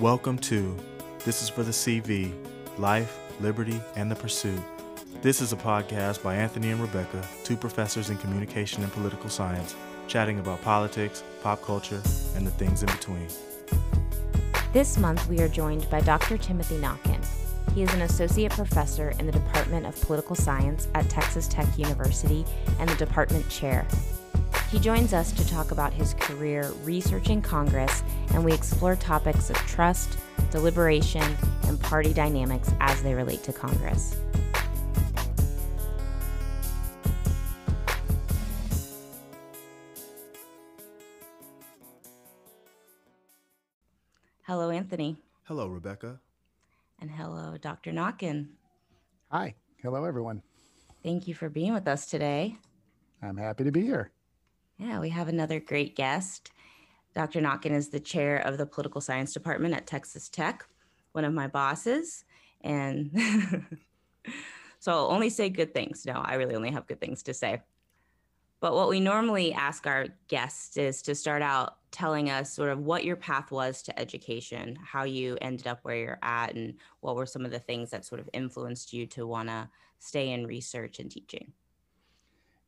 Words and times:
Welcome 0.00 0.38
to 0.38 0.76
This 1.24 1.40
is 1.40 1.48
for 1.48 1.62
the 1.62 1.70
CV 1.70 2.34
Life, 2.78 3.16
Liberty, 3.40 3.80
and 3.94 4.10
the 4.10 4.16
Pursuit. 4.16 4.60
This 5.22 5.40
is 5.40 5.52
a 5.52 5.56
podcast 5.56 6.20
by 6.20 6.34
Anthony 6.34 6.72
and 6.72 6.80
Rebecca, 6.80 7.24
two 7.44 7.56
professors 7.56 8.10
in 8.10 8.18
communication 8.18 8.82
and 8.82 8.92
political 8.92 9.30
science, 9.30 9.76
chatting 10.08 10.40
about 10.40 10.60
politics, 10.62 11.22
pop 11.44 11.62
culture, 11.62 12.02
and 12.34 12.44
the 12.44 12.50
things 12.50 12.82
in 12.82 12.88
between. 12.88 13.28
This 14.72 14.98
month, 14.98 15.28
we 15.28 15.38
are 15.40 15.48
joined 15.48 15.88
by 15.90 16.00
Dr. 16.00 16.38
Timothy 16.38 16.78
Nokken. 16.78 17.24
He 17.72 17.84
is 17.84 17.94
an 17.94 18.02
associate 18.02 18.50
professor 18.50 19.10
in 19.20 19.26
the 19.26 19.32
Department 19.32 19.86
of 19.86 19.94
Political 20.00 20.34
Science 20.34 20.88
at 20.96 21.08
Texas 21.08 21.46
Tech 21.46 21.68
University 21.78 22.44
and 22.80 22.90
the 22.90 22.96
department 22.96 23.48
chair. 23.48 23.86
He 24.74 24.80
joins 24.80 25.12
us 25.12 25.30
to 25.30 25.48
talk 25.48 25.70
about 25.70 25.92
his 25.92 26.14
career 26.14 26.68
researching 26.82 27.40
Congress, 27.40 28.02
and 28.30 28.44
we 28.44 28.52
explore 28.52 28.96
topics 28.96 29.48
of 29.48 29.54
trust, 29.58 30.18
deliberation, 30.50 31.22
and 31.68 31.80
party 31.80 32.12
dynamics 32.12 32.72
as 32.80 33.00
they 33.00 33.14
relate 33.14 33.44
to 33.44 33.52
Congress. 33.52 34.16
Hello, 44.42 44.70
Anthony. 44.70 45.16
Hello, 45.44 45.68
Rebecca. 45.68 46.18
And 47.00 47.12
hello, 47.12 47.56
Dr. 47.60 47.92
Nokken. 47.92 48.48
Hi. 49.30 49.54
Hello, 49.80 50.04
everyone. 50.04 50.42
Thank 51.04 51.28
you 51.28 51.34
for 51.36 51.48
being 51.48 51.72
with 51.72 51.86
us 51.86 52.06
today. 52.06 52.56
I'm 53.22 53.36
happy 53.36 53.62
to 53.62 53.70
be 53.70 53.82
here. 53.82 54.10
Yeah, 54.78 55.00
we 55.00 55.10
have 55.10 55.28
another 55.28 55.60
great 55.60 55.96
guest. 55.96 56.50
Dr. 57.14 57.40
Nokken 57.40 57.70
is 57.70 57.88
the 57.88 58.00
chair 58.00 58.38
of 58.38 58.58
the 58.58 58.66
political 58.66 59.00
science 59.00 59.32
department 59.32 59.74
at 59.74 59.86
Texas 59.86 60.28
Tech, 60.28 60.66
one 61.12 61.24
of 61.24 61.32
my 61.32 61.46
bosses. 61.46 62.24
And 62.62 63.10
so 64.80 64.92
I'll 64.92 65.10
only 65.10 65.30
say 65.30 65.48
good 65.48 65.72
things. 65.72 66.04
No, 66.04 66.14
I 66.14 66.34
really 66.34 66.56
only 66.56 66.72
have 66.72 66.88
good 66.88 67.00
things 67.00 67.22
to 67.24 67.34
say. 67.34 67.62
But 68.60 68.74
what 68.74 68.88
we 68.88 68.98
normally 68.98 69.52
ask 69.52 69.86
our 69.86 70.06
guests 70.26 70.76
is 70.76 71.02
to 71.02 71.14
start 71.14 71.42
out 71.42 71.76
telling 71.90 72.30
us 72.30 72.52
sort 72.52 72.70
of 72.70 72.80
what 72.80 73.04
your 73.04 73.14
path 73.14 73.52
was 73.52 73.82
to 73.82 73.96
education, 73.98 74.76
how 74.82 75.04
you 75.04 75.36
ended 75.40 75.66
up 75.66 75.80
where 75.82 75.96
you're 75.96 76.18
at, 76.22 76.54
and 76.54 76.74
what 77.00 77.14
were 77.14 77.26
some 77.26 77.44
of 77.44 77.50
the 77.50 77.58
things 77.58 77.90
that 77.90 78.04
sort 78.04 78.20
of 78.20 78.28
influenced 78.32 78.92
you 78.92 79.06
to 79.06 79.26
want 79.26 79.48
to 79.48 79.68
stay 79.98 80.30
in 80.32 80.46
research 80.46 80.98
and 80.98 81.10
teaching. 81.10 81.52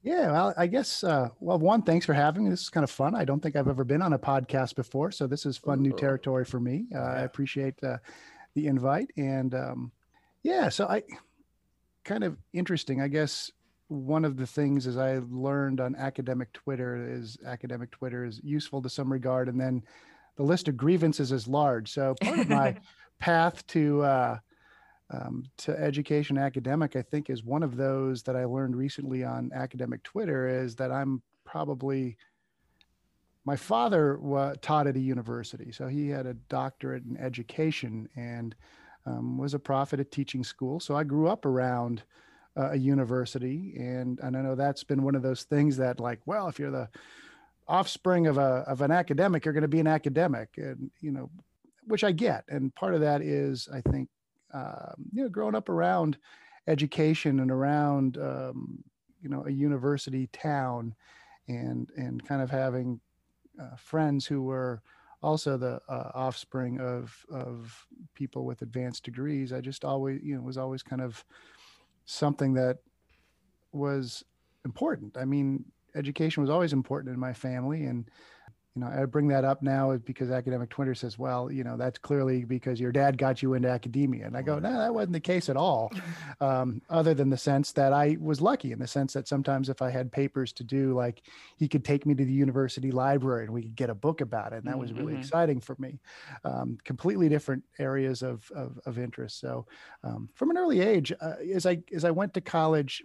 Yeah, 0.07 0.31
well, 0.31 0.55
I 0.57 0.69
guess, 0.69 1.03
uh, 1.03 1.31
well, 1.41 1.59
one, 1.59 1.83
thanks 1.83 2.07
for 2.07 2.13
having 2.13 2.45
me. 2.45 2.51
This 2.51 2.63
is 2.63 2.69
kind 2.69 2.85
of 2.85 2.91
fun. 2.93 3.17
I 3.17 3.25
don't 3.25 3.43
think 3.43 3.57
I've 3.57 3.67
ever 3.67 3.83
been 3.83 4.03
on 4.03 4.13
a 4.13 4.19
podcast 4.21 4.77
before. 4.77 5.11
So 5.11 5.27
this 5.27 5.45
is 5.45 5.57
fun, 5.57 5.83
new 5.83 5.93
territory 5.93 6.45
for 6.45 6.61
me. 6.61 6.85
Uh, 6.95 7.01
I 7.01 7.21
appreciate 7.23 7.75
uh, 7.83 7.97
the 8.55 8.69
invite. 8.69 9.11
And 9.17 9.53
um, 9.53 9.91
yeah, 10.45 10.69
so 10.69 10.87
I 10.87 11.03
kind 12.05 12.23
of 12.23 12.37
interesting. 12.53 13.01
I 13.01 13.09
guess 13.09 13.51
one 13.89 14.25
of 14.25 14.37
the 14.37 14.47
things 14.47 14.87
is 14.87 14.97
I 14.97 15.19
learned 15.29 15.81
on 15.81 15.97
academic 15.97 16.53
Twitter 16.53 17.05
is 17.05 17.37
academic 17.45 17.91
Twitter 17.91 18.25
is 18.25 18.41
useful 18.45 18.81
to 18.83 18.89
some 18.89 19.13
regard. 19.13 19.49
And 19.49 19.61
then 19.61 19.83
the 20.37 20.45
list 20.45 20.69
of 20.69 20.77
grievances 20.77 21.33
is 21.33 21.49
large. 21.49 21.91
So 21.91 22.15
part 22.21 22.39
of 22.39 22.49
my 22.49 22.77
path 23.19 23.67
to, 23.69 24.03
uh, 24.03 24.39
um, 25.11 25.45
to 25.59 25.79
education 25.79 26.37
academic, 26.37 26.97
I 26.97 27.03
think 27.03 27.31
is 27.31 27.45
one 27.45 27.63
of 27.63 27.77
those 27.77 28.23
that 28.25 28.37
I 28.37 28.45
learned 28.45 28.77
recently 28.77 29.23
on 29.25 29.53
academic 29.55 30.03
Twitter 30.03 30.49
is 30.49 30.75
that 30.77 30.91
I'm 30.91 31.23
probably 31.45 32.17
my 33.45 33.55
father 33.55 34.19
taught 34.61 34.89
at 34.89 34.97
a 34.97 35.01
university, 35.01 35.71
so 35.71 35.87
he 35.87 36.09
had 36.09 36.27
a 36.27 36.35
doctorate 36.35 37.05
in 37.05 37.17
education 37.17 38.09
and 38.17 38.57
um, 39.07 39.39
was 39.39 39.55
a 39.55 39.59
prophet 39.59 40.01
at 40.01 40.11
teaching 40.11 40.43
school. 40.43 40.81
So 40.81 40.97
I 40.97 41.05
grew 41.05 41.29
up 41.29 41.47
around 41.47 42.03
uh, 42.57 42.71
a 42.73 42.77
university, 42.77 43.75
and 43.79 44.19
and 44.21 44.37
I 44.37 44.43
know 44.43 44.57
that's 44.57 44.83
been 44.83 45.05
one 45.05 45.15
of 45.15 45.23
those 45.23 45.45
things 45.45 45.77
that 45.77 46.01
like, 46.01 46.21
well, 46.27 46.49
if 46.49 46.59
you're 46.59 46.73
the 46.73 46.89
offspring 47.69 48.27
of 48.27 48.39
a 48.39 48.65
of 48.67 48.81
an 48.81 48.91
academic, 48.91 49.45
you're 49.45 49.55
going 49.55 49.63
to 49.63 49.69
be 49.69 49.81
an 49.81 49.87
academic, 49.87 50.49
and 50.57 50.91
you 51.01 51.13
know, 51.13 51.31
which 51.87 52.03
I 52.03 52.11
get, 52.11 52.45
and 52.49 52.75
part 52.75 52.95
of 52.95 53.01
that 53.03 53.23
is 53.23 53.69
I 53.73 53.81
think 53.81 54.09
um, 54.57 54.95
you 55.13 55.23
know, 55.23 55.29
growing 55.29 55.55
up 55.55 55.69
around 55.69 56.17
education 56.67 57.41
and 57.41 57.51
around, 57.51 58.17
um, 58.17 58.83
you 59.21 59.29
know, 59.29 59.45
a 59.47 59.51
university 59.51 60.29
town 60.29 60.95
and, 61.49 61.91
and 61.97 62.27
kind 62.27 62.43
of 62.43 62.51
having 62.51 63.01
uh, 63.61 63.77
friends 63.77 64.27
who 64.27 64.43
were 64.43 64.83
also 65.23 65.57
the 65.57 65.81
uh, 65.89 66.11
offspring 66.15 66.81
of, 66.81 67.25
of 67.31 67.87
people 68.15 68.45
with 68.45 68.63
advanced 68.63 69.05
degrees. 69.05 69.53
I 69.53 69.61
just 69.61 69.85
always, 69.85 70.21
you 70.23 70.35
know, 70.35 70.43
was 70.43 70.59
always 70.59 70.83
kind 70.83 71.03
of 71.03 71.25
something 72.07 72.55
that 72.55 72.79
was 73.73 74.25
important. 74.65 75.17
I 75.17 75.25
mean, 75.25 75.65
education 75.95 76.43
was 76.43 76.51
always 76.51 76.73
important 76.73 77.13
in 77.13 77.21
my 77.21 77.33
family 77.33 77.85
and, 77.85 78.11
you 78.77 78.83
know, 78.83 78.89
I 78.89 79.07
bring 79.07 79.29
that 79.29 79.43
up 79.43 79.63
now 79.63 79.97
because 79.97 80.31
academic 80.31 80.69
Twitter 80.69 80.95
says, 80.95 81.19
well, 81.19 81.51
you 81.51 81.65
know, 81.65 81.79
that's 81.79 81.99
clearly 81.99 82.45
because 82.45 82.79
your 82.79 82.93
dad 82.93 83.17
got 83.17 83.41
you 83.41 83.55
into 83.55 83.71
academia. 83.71 84.27
And 84.27 84.37
I 84.37 84.43
go, 84.43 84.59
no, 84.59 84.71
that 84.79 84.93
wasn't 84.93 85.15
the 85.15 85.21
case 85.21 85.49
at 85.49 85.57
all. 85.57 85.91
Um, 86.39 86.83
other 86.91 87.15
than 87.15 87.31
the 87.31 87.37
sense 87.37 87.73
that 87.73 87.93
I 87.95 88.19
was 88.21 88.43
lucky 88.43 88.73
in 88.73 88.79
the 88.79 88.87
sense 88.87 89.15
that 89.15 89.27
sometimes 89.27 89.71
if 89.71 89.81
I 89.81 89.91
had 89.91 90.13
papers 90.13 90.53
to 90.55 90.65
do, 90.65 90.93
like 90.93 91.23
he 91.57 91.67
could 91.67 91.85
take 91.85 92.05
me 92.05 92.15
to 92.15 92.25
the 92.25 92.33
university 92.33 92.91
library 92.91 93.45
and 93.45 93.55
we 93.55 93.63
could 93.63 93.75
get 93.75 93.89
a 93.89 93.95
book 93.95 94.21
about 94.21 94.53
it. 94.53 94.57
And 94.57 94.67
that 94.67 94.79
was 94.79 94.93
really 94.93 95.13
mm-hmm. 95.13 95.23
exciting 95.23 95.61
for 95.61 95.77
me. 95.79 95.99
Um, 96.45 96.77
completely 96.85 97.29
different 97.29 97.65
areas 97.79 98.23
of, 98.23 98.51
of, 98.55 98.79
of 98.85 98.99
interest. 98.99 99.41
So 99.41 99.67
um, 100.05 100.29
from 100.35 100.51
an 100.51 100.59
early 100.59 100.81
age, 100.81 101.13
uh, 101.21 101.35
as 101.55 101.65
I, 101.65 101.79
as 101.95 102.05
I 102.05 102.11
went 102.11 102.35
to 102.35 102.43
college, 102.43 103.03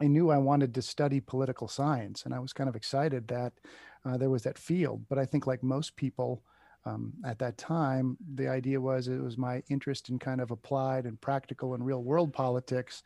I 0.00 0.06
knew 0.06 0.30
I 0.30 0.38
wanted 0.38 0.74
to 0.74 0.82
study 0.82 1.20
political 1.20 1.68
science 1.68 2.24
and 2.24 2.34
I 2.34 2.40
was 2.40 2.52
kind 2.52 2.68
of 2.68 2.74
excited 2.74 3.28
that 3.28 3.52
uh, 4.04 4.16
there 4.16 4.30
was 4.30 4.42
that 4.42 4.58
field. 4.58 5.04
But 5.08 5.18
I 5.18 5.26
think, 5.26 5.46
like 5.46 5.62
most 5.62 5.96
people 5.96 6.42
um, 6.86 7.12
at 7.24 7.38
that 7.38 7.58
time, 7.58 8.16
the 8.34 8.48
idea 8.48 8.80
was 8.80 9.08
it 9.08 9.20
was 9.20 9.36
my 9.36 9.62
interest 9.68 10.08
in 10.08 10.18
kind 10.18 10.40
of 10.40 10.50
applied 10.50 11.04
and 11.04 11.20
practical 11.20 11.74
and 11.74 11.84
real 11.84 12.02
world 12.02 12.32
politics 12.32 13.02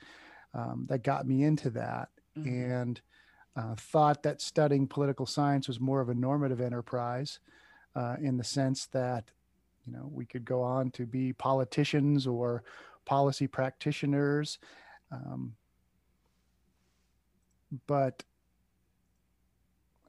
um, 0.54 0.87
that 0.88 1.03
got 1.03 1.27
me 1.27 1.43
into 1.43 1.71
that. 1.71 2.09
Mm-hmm. 2.38 2.72
And 2.72 3.00
uh, 3.56 3.75
thought 3.77 4.22
that 4.22 4.41
studying 4.41 4.87
political 4.87 5.27
science 5.27 5.69
was 5.69 5.81
more 5.81 6.00
of 6.00 6.09
a 6.09 6.15
normative 6.15 6.60
enterprise 6.60 7.38
uh, 7.94 8.16
in 8.21 8.37
the 8.37 8.44
sense 8.44 8.87
that, 8.87 9.25
you 9.87 9.93
know, 9.93 10.09
we 10.12 10.25
could 10.25 10.44
go 10.44 10.62
on 10.62 10.91
to 10.93 11.06
be 11.06 11.33
politicians 11.33 12.27
or 12.27 12.65
policy 13.04 13.47
practitioners. 13.47 14.59
Um, 15.12 15.54
but 17.87 18.25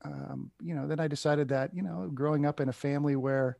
um, 0.05 0.51
you 0.61 0.75
know, 0.75 0.87
then 0.87 0.99
I 0.99 1.07
decided 1.07 1.49
that, 1.49 1.73
you 1.73 1.81
know, 1.81 2.09
growing 2.13 2.45
up 2.45 2.59
in 2.59 2.69
a 2.69 2.73
family 2.73 3.15
where 3.15 3.57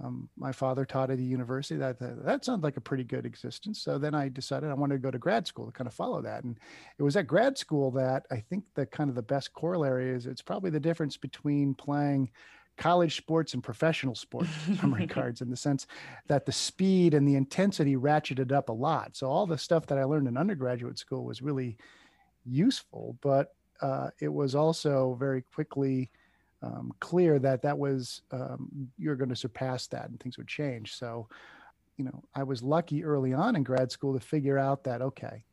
um, 0.00 0.28
my 0.36 0.52
father 0.52 0.84
taught 0.84 1.10
at 1.10 1.18
a 1.18 1.22
university, 1.22 1.78
that, 1.78 1.98
that, 1.98 2.24
that 2.24 2.44
sounds 2.44 2.62
like 2.62 2.76
a 2.76 2.80
pretty 2.80 3.04
good 3.04 3.24
existence. 3.24 3.80
So 3.80 3.98
then 3.98 4.14
I 4.14 4.28
decided 4.28 4.70
I 4.70 4.74
wanted 4.74 4.96
to 4.96 5.00
go 5.00 5.10
to 5.10 5.18
grad 5.18 5.46
school 5.46 5.66
to 5.66 5.72
kind 5.72 5.88
of 5.88 5.94
follow 5.94 6.20
that. 6.22 6.44
And 6.44 6.58
it 6.98 7.02
was 7.02 7.16
at 7.16 7.26
grad 7.26 7.56
school 7.56 7.90
that 7.92 8.26
I 8.30 8.36
think 8.36 8.64
the 8.74 8.86
kind 8.86 9.08
of 9.08 9.16
the 9.16 9.22
best 9.22 9.52
corollary 9.54 10.10
is 10.10 10.26
it's 10.26 10.42
probably 10.42 10.70
the 10.70 10.80
difference 10.80 11.16
between 11.16 11.74
playing 11.74 12.30
college 12.76 13.16
sports 13.16 13.54
and 13.54 13.62
professional 13.62 14.14
sports 14.14 14.50
in 14.68 14.76
some 14.76 14.94
regards 14.94 15.40
in 15.40 15.50
the 15.50 15.56
sense 15.56 15.86
that 16.28 16.46
the 16.46 16.52
speed 16.52 17.14
and 17.14 17.26
the 17.26 17.34
intensity 17.34 17.96
ratcheted 17.96 18.52
up 18.52 18.68
a 18.68 18.72
lot. 18.72 19.16
So 19.16 19.26
all 19.26 19.46
the 19.46 19.58
stuff 19.58 19.86
that 19.86 19.98
I 19.98 20.04
learned 20.04 20.28
in 20.28 20.36
undergraduate 20.36 20.98
school 20.98 21.24
was 21.24 21.42
really 21.42 21.76
useful, 22.44 23.18
but 23.20 23.54
uh, 23.80 24.10
it 24.20 24.32
was 24.32 24.54
also 24.54 25.16
very 25.18 25.42
quickly 25.42 26.10
um, 26.62 26.92
clear 27.00 27.38
that 27.38 27.62
that 27.62 27.78
was 27.78 28.22
um, 28.32 28.90
you're 28.98 29.16
going 29.16 29.28
to 29.28 29.36
surpass 29.36 29.86
that 29.88 30.08
and 30.08 30.18
things 30.18 30.38
would 30.38 30.48
change. 30.48 30.94
So, 30.94 31.28
you 31.96 32.04
know, 32.04 32.22
I 32.34 32.42
was 32.42 32.62
lucky 32.62 33.04
early 33.04 33.32
on 33.32 33.56
in 33.56 33.62
grad 33.62 33.92
school 33.92 34.14
to 34.14 34.20
figure 34.20 34.58
out 34.58 34.84
that 34.84 35.02
okay, 35.02 35.44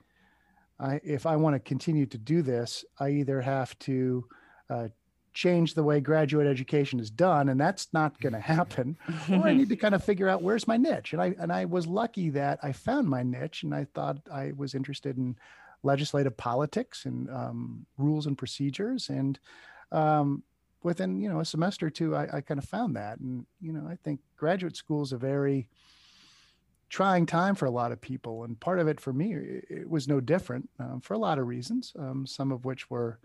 I, 0.80 1.00
if 1.04 1.26
I 1.26 1.36
want 1.36 1.56
to 1.56 1.60
continue 1.60 2.06
to 2.08 2.18
do 2.18 2.42
this, 2.42 2.84
I 3.00 3.10
either 3.10 3.42
have 3.42 3.78
to 3.80 4.26
uh, 4.70 4.88
change 5.34 5.74
the 5.74 5.84
way 5.84 6.00
graduate 6.00 6.48
education 6.48 7.00
is 7.00 7.10
done, 7.10 7.50
and 7.50 7.60
that's 7.60 7.90
not 7.94 8.20
going 8.20 8.34
to 8.34 8.40
happen, 8.40 8.98
or 9.30 9.48
I 9.48 9.54
need 9.54 9.70
to 9.70 9.76
kind 9.78 9.94
of 9.94 10.04
figure 10.04 10.30
out 10.30 10.42
where's 10.42 10.68
my 10.68 10.78
niche. 10.78 11.14
And 11.14 11.22
I 11.22 11.36
and 11.40 11.52
I 11.52 11.66
was 11.66 11.86
lucky 11.86 12.30
that 12.32 12.60
I 12.64 12.72
found 12.72 13.08
my 13.08 13.22
niche, 13.24 13.64
and 13.64 13.76
I 13.76 13.86
thought 13.94 14.18
I 14.32 14.54
was 14.56 14.74
interested 14.74 15.18
in 15.18 15.36
legislative 15.86 16.36
politics 16.36 17.06
and 17.06 17.30
um, 17.30 17.86
rules 17.98 18.26
and 18.26 18.38
procedures. 18.38 19.10
And 19.10 19.40
um, 19.92 20.44
within 20.84 21.22
you 21.22 21.30
know 21.30 21.40
a 21.40 21.46
semester 21.46 21.88
or 21.88 21.92
two, 21.92 22.16
I, 22.16 22.38
I 22.38 22.42
kind 22.42 22.58
of 22.58 22.66
found 22.66 22.96
that. 22.96 23.20
And 23.20 23.46
you 23.62 23.72
know, 23.72 23.88
I 23.88 23.98
think 24.04 24.20
graduate 24.36 24.76
school 24.76 25.04
is 25.04 25.14
a 25.14 25.18
very 25.18 25.68
trying 26.90 27.26
time 27.26 27.56
for 27.56 27.66
a 27.66 27.72
lot 27.72 27.92
of 27.92 28.02
people, 28.02 28.44
and 28.44 28.60
part 28.60 28.80
of 28.80 28.88
it 28.88 29.00
for 29.00 29.14
me, 29.14 29.34
it 29.70 29.90
was 29.90 30.08
no 30.08 30.20
different 30.20 30.70
um, 30.80 31.02
for 31.02 31.14
a 31.14 31.20
lot 31.20 31.40
of 31.40 31.48
reasons. 31.48 31.94
Um, 31.98 32.26
some 32.26 32.52
of 32.52 32.66
which 32.66 32.90
were 32.90 33.20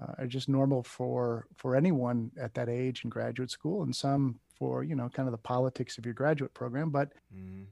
uh, 0.00 0.12
are 0.18 0.26
just 0.26 0.48
normal 0.48 0.82
for 0.82 1.46
for 1.56 1.76
anyone 1.76 2.30
at 2.40 2.54
that 2.54 2.68
age 2.68 3.04
in 3.04 3.10
graduate 3.10 3.50
school, 3.50 3.82
and 3.82 3.94
some 3.94 4.38
for 4.58 4.84
you 4.84 4.94
know 4.94 5.08
kind 5.08 5.28
of 5.28 5.32
the 5.32 5.38
politics 5.38 5.98
of 5.98 6.04
your 6.04 6.14
graduate 6.14 6.54
program. 6.54 6.90
But 6.90 7.12
mm-hmm. 7.34 7.64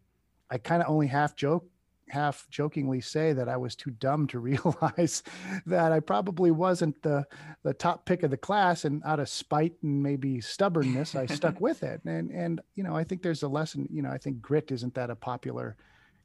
I 0.50 0.58
kind 0.58 0.82
of 0.82 0.88
only 0.88 1.06
half 1.06 1.36
joke 1.36 1.66
half 2.10 2.46
jokingly 2.50 3.00
say 3.00 3.32
that 3.32 3.48
I 3.48 3.56
was 3.56 3.76
too 3.76 3.90
dumb 3.90 4.26
to 4.28 4.38
realize 4.38 5.22
that 5.66 5.92
I 5.92 6.00
probably 6.00 6.50
wasn't 6.50 7.00
the 7.02 7.26
the 7.62 7.74
top 7.74 8.06
pick 8.06 8.22
of 8.22 8.30
the 8.30 8.36
class, 8.36 8.84
and 8.84 9.02
out 9.04 9.20
of 9.20 9.28
spite 9.28 9.74
and 9.82 10.02
maybe 10.02 10.40
stubbornness, 10.40 11.14
I 11.14 11.26
stuck 11.26 11.60
with 11.60 11.82
it. 11.82 12.00
And 12.04 12.30
and 12.30 12.60
you 12.74 12.82
know, 12.82 12.96
I 12.96 13.04
think 13.04 13.22
there's 13.22 13.42
a 13.42 13.48
lesson. 13.48 13.88
You 13.90 14.02
know, 14.02 14.10
I 14.10 14.18
think 14.18 14.40
grit 14.40 14.70
isn't 14.70 14.94
that 14.94 15.10
a 15.10 15.16
popular 15.16 15.76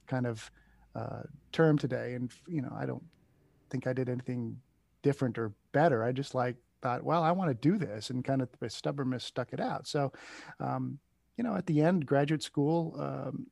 kind 0.07 0.27
of 0.27 0.49
uh, 0.95 1.23
term 1.51 1.77
today, 1.77 2.13
and 2.13 2.31
you 2.47 2.61
know, 2.61 2.75
I 2.77 2.85
don't 2.85 3.03
think 3.69 3.87
I 3.87 3.93
did 3.93 4.09
anything 4.09 4.57
different 5.01 5.37
or 5.37 5.53
better. 5.71 6.03
I 6.03 6.11
just 6.11 6.35
like 6.35 6.55
thought, 6.81 7.03
well, 7.03 7.23
I 7.23 7.31
want 7.31 7.49
to 7.49 7.69
do 7.69 7.77
this, 7.77 8.09
and 8.09 8.23
kind 8.23 8.41
of 8.41 8.49
the 8.59 8.69
stubbornness 8.69 9.23
stuck 9.23 9.53
it 9.53 9.59
out. 9.59 9.87
So. 9.87 10.11
Um, 10.59 10.99
you 11.35 11.43
know, 11.43 11.55
at 11.55 11.65
the 11.65 11.81
end, 11.81 12.05
graduate 12.05 12.43
school, 12.43 12.95
um, 12.99 13.47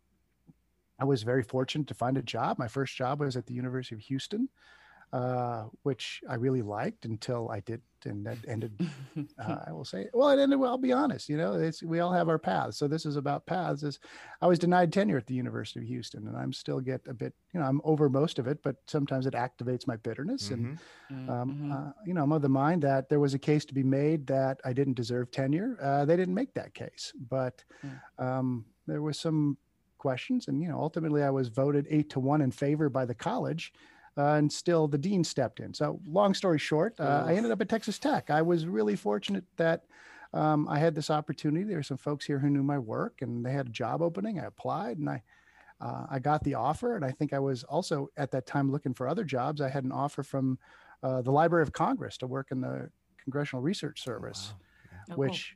I 1.01 1.03
was 1.03 1.23
very 1.23 1.41
fortunate 1.41 1.87
to 1.87 1.95
find 1.95 2.15
a 2.15 2.21
job. 2.21 2.59
My 2.59 2.67
first 2.67 2.95
job 2.95 3.21
was 3.21 3.35
at 3.35 3.47
the 3.47 3.55
University 3.55 3.95
of 3.95 4.01
Houston, 4.01 4.47
uh, 5.11 5.63
which 5.81 6.21
I 6.29 6.35
really 6.35 6.61
liked 6.61 7.05
until 7.05 7.49
I 7.49 7.61
didn't, 7.61 7.81
and 8.05 8.25
that 8.27 8.37
ended. 8.47 8.79
Uh, 9.37 9.57
I 9.67 9.71
will 9.71 9.83
say, 9.83 10.07
well, 10.13 10.29
it 10.29 10.41
ended. 10.41 10.59
Well, 10.59 10.69
I'll 10.69 10.77
be 10.77 10.93
honest. 10.93 11.27
You 11.27 11.35
know, 11.35 11.53
it's 11.55 11.81
we 11.81 11.99
all 11.99 12.13
have 12.13 12.29
our 12.29 12.37
paths. 12.37 12.77
So 12.77 12.87
this 12.87 13.05
is 13.05 13.15
about 13.17 13.45
paths. 13.45 13.81
Is 13.83 13.99
I 14.41 14.47
was 14.47 14.59
denied 14.59 14.93
tenure 14.93 15.17
at 15.17 15.25
the 15.25 15.33
University 15.33 15.79
of 15.79 15.87
Houston, 15.87 16.27
and 16.27 16.37
I'm 16.37 16.53
still 16.53 16.79
get 16.79 17.01
a 17.07 17.13
bit. 17.13 17.33
You 17.53 17.59
know, 17.59 17.65
I'm 17.65 17.81
over 17.83 18.07
most 18.07 18.39
of 18.39 18.47
it, 18.47 18.59
but 18.63 18.75
sometimes 18.87 19.25
it 19.25 19.33
activates 19.33 19.87
my 19.87 19.95
bitterness, 19.97 20.49
mm-hmm. 20.49 20.75
and 21.09 21.29
um, 21.29 21.49
mm-hmm. 21.49 21.71
uh, 21.71 21.91
you 22.05 22.13
know, 22.13 22.23
I'm 22.23 22.31
of 22.31 22.41
the 22.43 22.49
mind 22.49 22.83
that 22.83 23.09
there 23.09 23.19
was 23.19 23.33
a 23.33 23.39
case 23.39 23.65
to 23.65 23.73
be 23.73 23.83
made 23.83 24.27
that 24.27 24.59
I 24.63 24.73
didn't 24.73 24.93
deserve 24.93 25.31
tenure. 25.31 25.77
Uh, 25.81 26.05
they 26.05 26.15
didn't 26.15 26.35
make 26.35 26.53
that 26.53 26.73
case, 26.73 27.11
but 27.29 27.63
hmm. 27.81 28.23
um, 28.23 28.65
there 28.85 29.01
was 29.01 29.19
some 29.19 29.57
questions. 30.01 30.47
And, 30.47 30.61
you 30.61 30.67
know, 30.67 30.79
ultimately 30.79 31.23
I 31.23 31.29
was 31.29 31.47
voted 31.47 31.85
eight 31.89 32.09
to 32.09 32.19
one 32.19 32.41
in 32.41 32.51
favor 32.51 32.89
by 32.89 33.05
the 33.05 33.15
college. 33.15 33.71
Uh, 34.17 34.33
and 34.33 34.51
still 34.51 34.89
the 34.89 34.97
dean 34.97 35.23
stepped 35.23 35.61
in. 35.61 35.73
So, 35.73 36.01
long 36.05 36.33
story 36.33 36.59
short, 36.59 36.99
uh, 36.99 37.23
I 37.25 37.33
ended 37.35 37.49
up 37.49 37.61
at 37.61 37.69
Texas 37.69 37.97
Tech. 37.97 38.29
I 38.29 38.41
was 38.41 38.67
really 38.67 38.97
fortunate 38.97 39.45
that 39.55 39.85
um, 40.33 40.67
I 40.67 40.79
had 40.79 40.95
this 40.95 41.09
opportunity. 41.09 41.63
There 41.63 41.77
were 41.77 41.83
some 41.83 41.97
folks 41.97 42.25
here 42.25 42.37
who 42.37 42.49
knew 42.49 42.61
my 42.61 42.77
work, 42.77 43.21
and 43.21 43.45
they 43.45 43.53
had 43.53 43.67
a 43.67 43.71
job 43.71 44.01
opening. 44.01 44.37
I 44.37 44.47
applied, 44.47 44.97
and 44.97 45.09
I 45.09 45.23
uh, 45.79 46.05
I 46.09 46.19
got 46.19 46.43
the 46.43 46.55
offer. 46.55 46.95
And 46.95 47.03
I 47.03 47.11
think 47.11 47.33
I 47.33 47.39
was 47.39 47.63
also 47.63 48.09
at 48.17 48.31
that 48.31 48.45
time 48.45 48.71
looking 48.71 48.93
for 48.93 49.07
other 49.07 49.23
jobs. 49.23 49.61
I 49.61 49.69
had 49.69 49.83
an 49.83 49.91
offer 49.91 50.23
from 50.23 50.59
uh, 51.03 51.21
the 51.21 51.31
Library 51.31 51.63
of 51.63 51.73
Congress 51.73 52.17
to 52.17 52.27
work 52.27 52.51
in 52.51 52.61
the 52.61 52.89
Congressional 53.23 53.63
Research 53.63 54.01
oh, 54.03 54.05
Service, 54.05 54.53
wow. 54.53 55.05
yeah. 55.09 55.15
which 55.15 55.55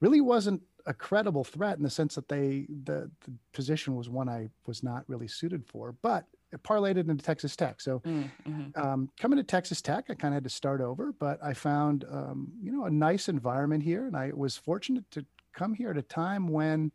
really 0.00 0.20
wasn't 0.20 0.62
a 0.86 0.94
credible 0.94 1.44
threat 1.44 1.76
in 1.76 1.82
the 1.82 1.90
sense 1.90 2.14
that 2.14 2.28
they 2.28 2.66
the, 2.84 3.10
the 3.24 3.32
position 3.52 3.96
was 3.96 4.08
one 4.08 4.28
I 4.28 4.48
was 4.66 4.82
not 4.82 5.04
really 5.08 5.28
suited 5.28 5.66
for, 5.66 5.92
but 6.02 6.26
it 6.52 6.62
parlayed 6.62 6.96
into 6.96 7.16
Texas 7.16 7.56
Tech. 7.56 7.80
So 7.80 7.98
mm, 8.00 8.30
mm-hmm. 8.48 8.80
um, 8.80 9.10
coming 9.18 9.36
to 9.36 9.42
Texas 9.42 9.82
Tech, 9.82 10.04
I 10.08 10.14
kind 10.14 10.32
of 10.32 10.36
had 10.36 10.44
to 10.44 10.50
start 10.50 10.80
over, 10.80 11.12
but 11.12 11.42
I 11.42 11.54
found 11.54 12.04
um, 12.10 12.48
you 12.62 12.72
know 12.72 12.84
a 12.84 12.90
nice 12.90 13.28
environment 13.28 13.82
here, 13.82 14.06
and 14.06 14.16
I 14.16 14.30
was 14.34 14.56
fortunate 14.56 15.10
to 15.10 15.24
come 15.52 15.74
here 15.74 15.90
at 15.90 15.96
a 15.96 16.02
time 16.02 16.48
when 16.48 16.92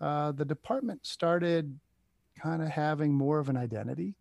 uh, 0.00 0.32
the 0.32 0.44
department 0.44 1.04
started 1.04 1.78
kind 2.40 2.62
of 2.62 2.68
having 2.68 3.12
more 3.12 3.38
of 3.38 3.48
an 3.48 3.56
identity. 3.56 4.14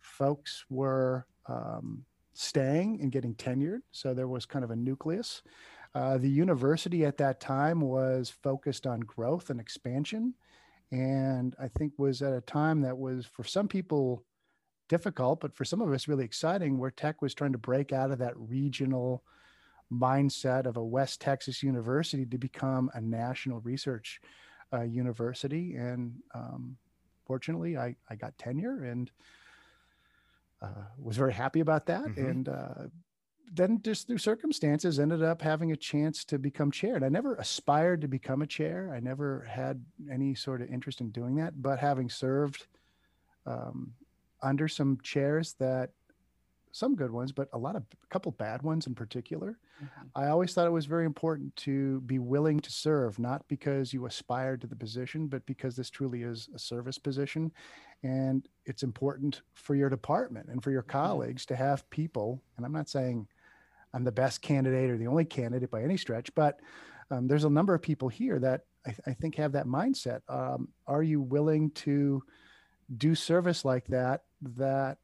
Folks 0.00 0.64
were 0.70 1.26
um, 1.46 2.04
staying 2.32 3.00
and 3.02 3.12
getting 3.12 3.34
tenured, 3.34 3.82
so 3.92 4.14
there 4.14 4.28
was 4.28 4.46
kind 4.46 4.64
of 4.64 4.70
a 4.70 4.76
nucleus. 4.76 5.42
Uh, 5.98 6.16
the 6.16 6.30
university 6.30 7.04
at 7.04 7.16
that 7.16 7.40
time 7.40 7.80
was 7.80 8.30
focused 8.30 8.86
on 8.86 9.00
growth 9.00 9.50
and 9.50 9.58
expansion. 9.58 10.32
And 10.92 11.56
I 11.60 11.66
think 11.66 11.92
was 11.98 12.22
at 12.22 12.32
a 12.32 12.40
time 12.40 12.82
that 12.82 12.96
was 12.96 13.26
for 13.26 13.42
some 13.42 13.66
people 13.66 14.24
difficult, 14.88 15.40
but 15.40 15.56
for 15.56 15.64
some 15.64 15.80
of 15.80 15.92
us 15.92 16.06
really 16.06 16.24
exciting, 16.24 16.78
where 16.78 16.92
tech 16.92 17.20
was 17.20 17.34
trying 17.34 17.50
to 17.50 17.58
break 17.58 17.92
out 17.92 18.12
of 18.12 18.18
that 18.18 18.34
regional 18.36 19.24
mindset 19.92 20.66
of 20.66 20.76
a 20.76 20.84
West 20.84 21.20
Texas 21.20 21.64
university 21.64 22.24
to 22.26 22.38
become 22.38 22.90
a 22.94 23.00
national 23.00 23.58
research 23.62 24.20
uh, 24.72 24.82
university. 24.82 25.74
And 25.74 26.14
um, 26.32 26.76
fortunately, 27.26 27.76
I, 27.76 27.96
I 28.08 28.14
got 28.14 28.38
tenure 28.38 28.84
and 28.84 29.10
uh, 30.62 30.84
was 30.96 31.16
very 31.16 31.32
happy 31.32 31.58
about 31.58 31.86
that. 31.86 32.04
Mm-hmm. 32.04 32.24
And 32.24 32.48
uh, 32.48 32.74
then 33.52 33.80
just 33.82 34.06
through 34.06 34.18
circumstances 34.18 34.98
ended 34.98 35.22
up 35.22 35.42
having 35.42 35.72
a 35.72 35.76
chance 35.76 36.24
to 36.24 36.38
become 36.38 36.70
chair 36.70 36.96
and 36.96 37.04
i 37.04 37.08
never 37.08 37.34
aspired 37.36 38.00
to 38.00 38.08
become 38.08 38.42
a 38.42 38.46
chair 38.46 38.92
i 38.94 39.00
never 39.00 39.42
had 39.48 39.84
any 40.10 40.34
sort 40.34 40.60
of 40.60 40.68
interest 40.68 41.00
in 41.00 41.10
doing 41.10 41.36
that 41.36 41.60
but 41.60 41.78
having 41.78 42.08
served 42.08 42.66
um, 43.46 43.92
under 44.42 44.68
some 44.68 44.98
chairs 45.02 45.54
that 45.58 45.90
some 46.72 46.94
good 46.94 47.10
ones 47.10 47.32
but 47.32 47.48
a 47.54 47.58
lot 47.58 47.74
of 47.74 47.82
a 48.02 48.06
couple 48.08 48.30
bad 48.32 48.62
ones 48.62 48.86
in 48.86 48.94
particular 48.94 49.58
mm-hmm. 49.82 50.06
i 50.14 50.28
always 50.28 50.52
thought 50.52 50.66
it 50.66 50.70
was 50.70 50.86
very 50.86 51.06
important 51.06 51.54
to 51.56 52.00
be 52.02 52.18
willing 52.18 52.60
to 52.60 52.70
serve 52.70 53.18
not 53.18 53.46
because 53.48 53.92
you 53.92 54.06
aspired 54.06 54.60
to 54.60 54.66
the 54.66 54.76
position 54.76 55.26
but 55.26 55.44
because 55.46 55.74
this 55.74 55.90
truly 55.90 56.22
is 56.22 56.48
a 56.54 56.58
service 56.58 56.98
position 56.98 57.50
and 58.02 58.48
it's 58.66 58.82
important 58.82 59.42
for 59.54 59.74
your 59.74 59.88
department 59.88 60.48
and 60.50 60.62
for 60.62 60.70
your 60.70 60.82
mm-hmm. 60.82 60.98
colleagues 60.98 61.44
mm-hmm. 61.44 61.54
to 61.54 61.64
have 61.64 61.88
people 61.90 62.40
and 62.56 62.66
i'm 62.66 62.72
not 62.72 62.88
saying 62.88 63.26
I'm 63.94 64.04
the 64.04 64.12
best 64.12 64.42
candidate 64.42 64.90
or 64.90 64.98
the 64.98 65.06
only 65.06 65.24
candidate 65.24 65.70
by 65.70 65.82
any 65.82 65.96
stretch, 65.96 66.34
but 66.34 66.60
um, 67.10 67.26
there's 67.26 67.44
a 67.44 67.50
number 67.50 67.74
of 67.74 67.82
people 67.82 68.08
here 68.08 68.38
that 68.38 68.62
I, 68.86 68.90
th- 68.90 69.00
I 69.06 69.12
think 69.14 69.36
have 69.36 69.52
that 69.52 69.66
mindset. 69.66 70.20
Um, 70.28 70.68
are 70.86 71.02
you 71.02 71.20
willing 71.20 71.70
to 71.70 72.22
do 72.96 73.14
service 73.14 73.64
like 73.64 73.86
that 73.86 74.22
that 74.42 74.98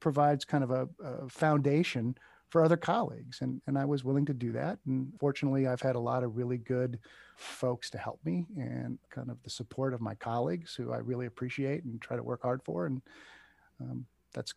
provides 0.00 0.44
kind 0.44 0.64
of 0.64 0.70
a, 0.70 0.88
a, 1.02 1.28
foundation 1.28 2.16
for 2.48 2.64
other 2.64 2.76
colleagues? 2.76 3.40
And, 3.40 3.60
and 3.66 3.78
I 3.78 3.84
was 3.84 4.04
willing 4.04 4.26
to 4.26 4.34
do 4.34 4.52
that. 4.52 4.78
And 4.86 5.12
fortunately, 5.18 5.66
I've 5.66 5.82
had 5.82 5.96
a 5.96 6.00
lot 6.00 6.24
of 6.24 6.36
really 6.36 6.58
good 6.58 6.98
folks 7.36 7.88
to 7.90 7.98
help 7.98 8.20
me 8.24 8.46
and 8.56 8.98
kind 9.10 9.30
of 9.30 9.42
the 9.42 9.50
support 9.50 9.94
of 9.94 10.00
my 10.00 10.14
colleagues 10.14 10.74
who 10.74 10.92
I 10.92 10.98
really 10.98 11.26
appreciate 11.26 11.84
and 11.84 12.00
try 12.00 12.16
to 12.16 12.22
work 12.22 12.42
hard 12.42 12.62
for. 12.64 12.86
And 12.86 13.00
um, 13.80 14.06
that's 14.32 14.54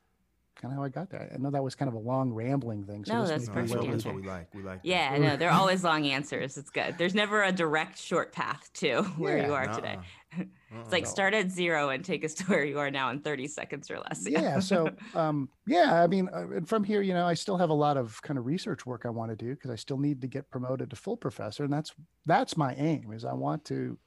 kind 0.56 0.72
of 0.72 0.78
how 0.78 0.84
I 0.84 0.90
got 0.90 1.10
there. 1.10 1.30
I 1.34 1.38
know 1.38 1.50
that 1.52 1.64
was 1.64 1.76
kind 1.76 1.90
of 1.90 1.96
a 1.96 2.00
long 2.00 2.32
rambling 2.32 2.84
thing. 2.86 3.06
So 3.06 3.14
no, 3.14 3.26
that's 3.26 3.48
perfect. 3.48 3.74
That's, 3.74 3.86
that's 3.86 4.06
what 4.06 4.16
we 4.16 4.24
like. 4.24 4.54
We 4.54 4.62
like. 4.62 4.80
Yeah, 4.84 5.18
no, 5.18 5.36
they're 5.36 5.52
always 5.52 5.84
long 5.84 6.06
answers. 6.06 6.58
It's 6.58 6.70
good. 6.70 6.96
There's 6.98 7.16
never 7.16 7.44
a 7.44 7.52
direct 7.52 7.98
short 8.00 8.32
path 8.32 8.70
to 8.76 9.02
where 9.18 9.38
yeah. 9.38 9.48
you 9.48 9.54
are 9.54 9.70
uh-uh. 9.70 9.76
today. 9.76 9.98
Uh-uh. 10.38 10.44
It's 10.82 10.92
like 10.92 11.06
start 11.06 11.36
at 11.36 11.52
zero 11.52 11.90
and 11.90 12.04
take 12.04 12.26
us 12.26 12.34
to 12.34 12.46
where 12.46 12.66
you 12.66 12.80
are 12.80 12.90
now 12.90 13.12
in 13.12 13.20
30 13.20 13.48
seconds 13.48 13.92
or 13.92 14.00
less. 14.00 14.26
Yeah. 14.28 14.42
yeah 14.42 14.60
so, 14.72 14.90
um, 15.14 15.48
yeah, 15.68 16.02
I 16.02 16.08
mean, 16.08 16.28
uh, 16.34 16.62
from 16.66 16.84
here, 16.84 17.04
you 17.04 17.14
know, 17.14 17.28
I 17.28 17.36
still 17.36 17.58
have 17.58 17.70
a 17.70 17.76
lot 17.76 17.96
of 17.96 18.20
kind 18.24 18.40
of 18.40 18.48
research 18.48 18.84
work 18.84 19.04
I 19.06 19.12
want 19.12 19.30
to 19.30 19.36
do 19.36 19.54
because 19.54 19.70
I 19.70 19.76
still 19.76 20.00
need 20.00 20.20
to 20.22 20.28
get 20.28 20.50
promoted 20.50 20.90
to 20.90 20.96
full 20.96 21.16
professor, 21.16 21.64
and 21.64 21.72
that's 21.72 21.94
that's 22.26 22.58
my 22.58 22.74
aim. 22.74 23.14
Is 23.14 23.24
I 23.24 23.34
want 23.34 23.64
to 23.66 24.00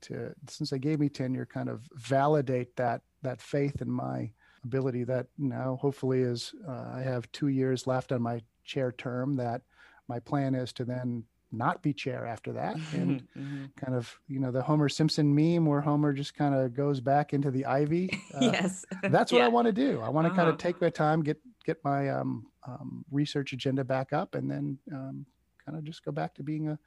to 0.00 0.32
since 0.48 0.70
they 0.70 0.78
gave 0.78 0.98
me 0.98 1.10
tenure, 1.10 1.44
kind 1.44 1.68
of 1.68 1.86
validate 1.94 2.74
that 2.76 3.02
that 3.22 3.42
faith 3.42 3.82
in 3.82 3.90
my 3.90 4.30
ability 4.64 5.04
that 5.04 5.26
now 5.38 5.78
hopefully 5.80 6.20
is 6.20 6.54
uh, 6.66 6.90
I 6.94 7.00
have 7.00 7.30
two 7.32 7.48
years 7.48 7.86
left 7.86 8.12
on 8.12 8.22
my 8.22 8.40
chair 8.64 8.92
term 8.92 9.36
that 9.36 9.62
my 10.08 10.18
plan 10.18 10.54
is 10.54 10.72
to 10.74 10.84
then 10.84 11.24
not 11.50 11.82
be 11.82 11.92
chair 11.92 12.26
after 12.26 12.52
that 12.52 12.76
and 12.92 13.22
mm-hmm. 13.36 13.64
kind 13.76 13.94
of 13.96 14.18
you 14.28 14.38
know 14.38 14.50
the 14.50 14.60
homer 14.62 14.88
simpson 14.88 15.34
meme 15.34 15.64
where 15.64 15.80
homer 15.80 16.12
just 16.12 16.34
kind 16.34 16.54
of 16.54 16.74
goes 16.74 17.00
back 17.00 17.32
into 17.32 17.50
the 17.50 17.64
ivy 17.64 18.10
uh, 18.34 18.38
yes 18.40 18.84
that's 19.04 19.32
what 19.32 19.38
yeah. 19.38 19.46
i 19.46 19.48
want 19.48 19.66
to 19.66 19.72
do 19.72 20.00
i 20.02 20.08
want 20.08 20.26
to 20.26 20.30
uh-huh. 20.30 20.42
kind 20.42 20.48
of 20.48 20.58
take 20.58 20.80
my 20.80 20.90
time 20.90 21.22
get 21.22 21.38
get 21.64 21.82
my 21.84 22.08
um, 22.08 22.46
um, 22.66 23.04
research 23.10 23.52
agenda 23.52 23.84
back 23.84 24.12
up 24.12 24.34
and 24.34 24.50
then 24.50 24.78
um, 24.92 25.24
kind 25.64 25.76
of 25.76 25.84
just 25.84 26.04
go 26.04 26.12
back 26.12 26.34
to 26.34 26.42
being 26.42 26.68
a 26.68 26.78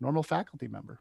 normal 0.00 0.22
faculty 0.22 0.68
member 0.68 1.00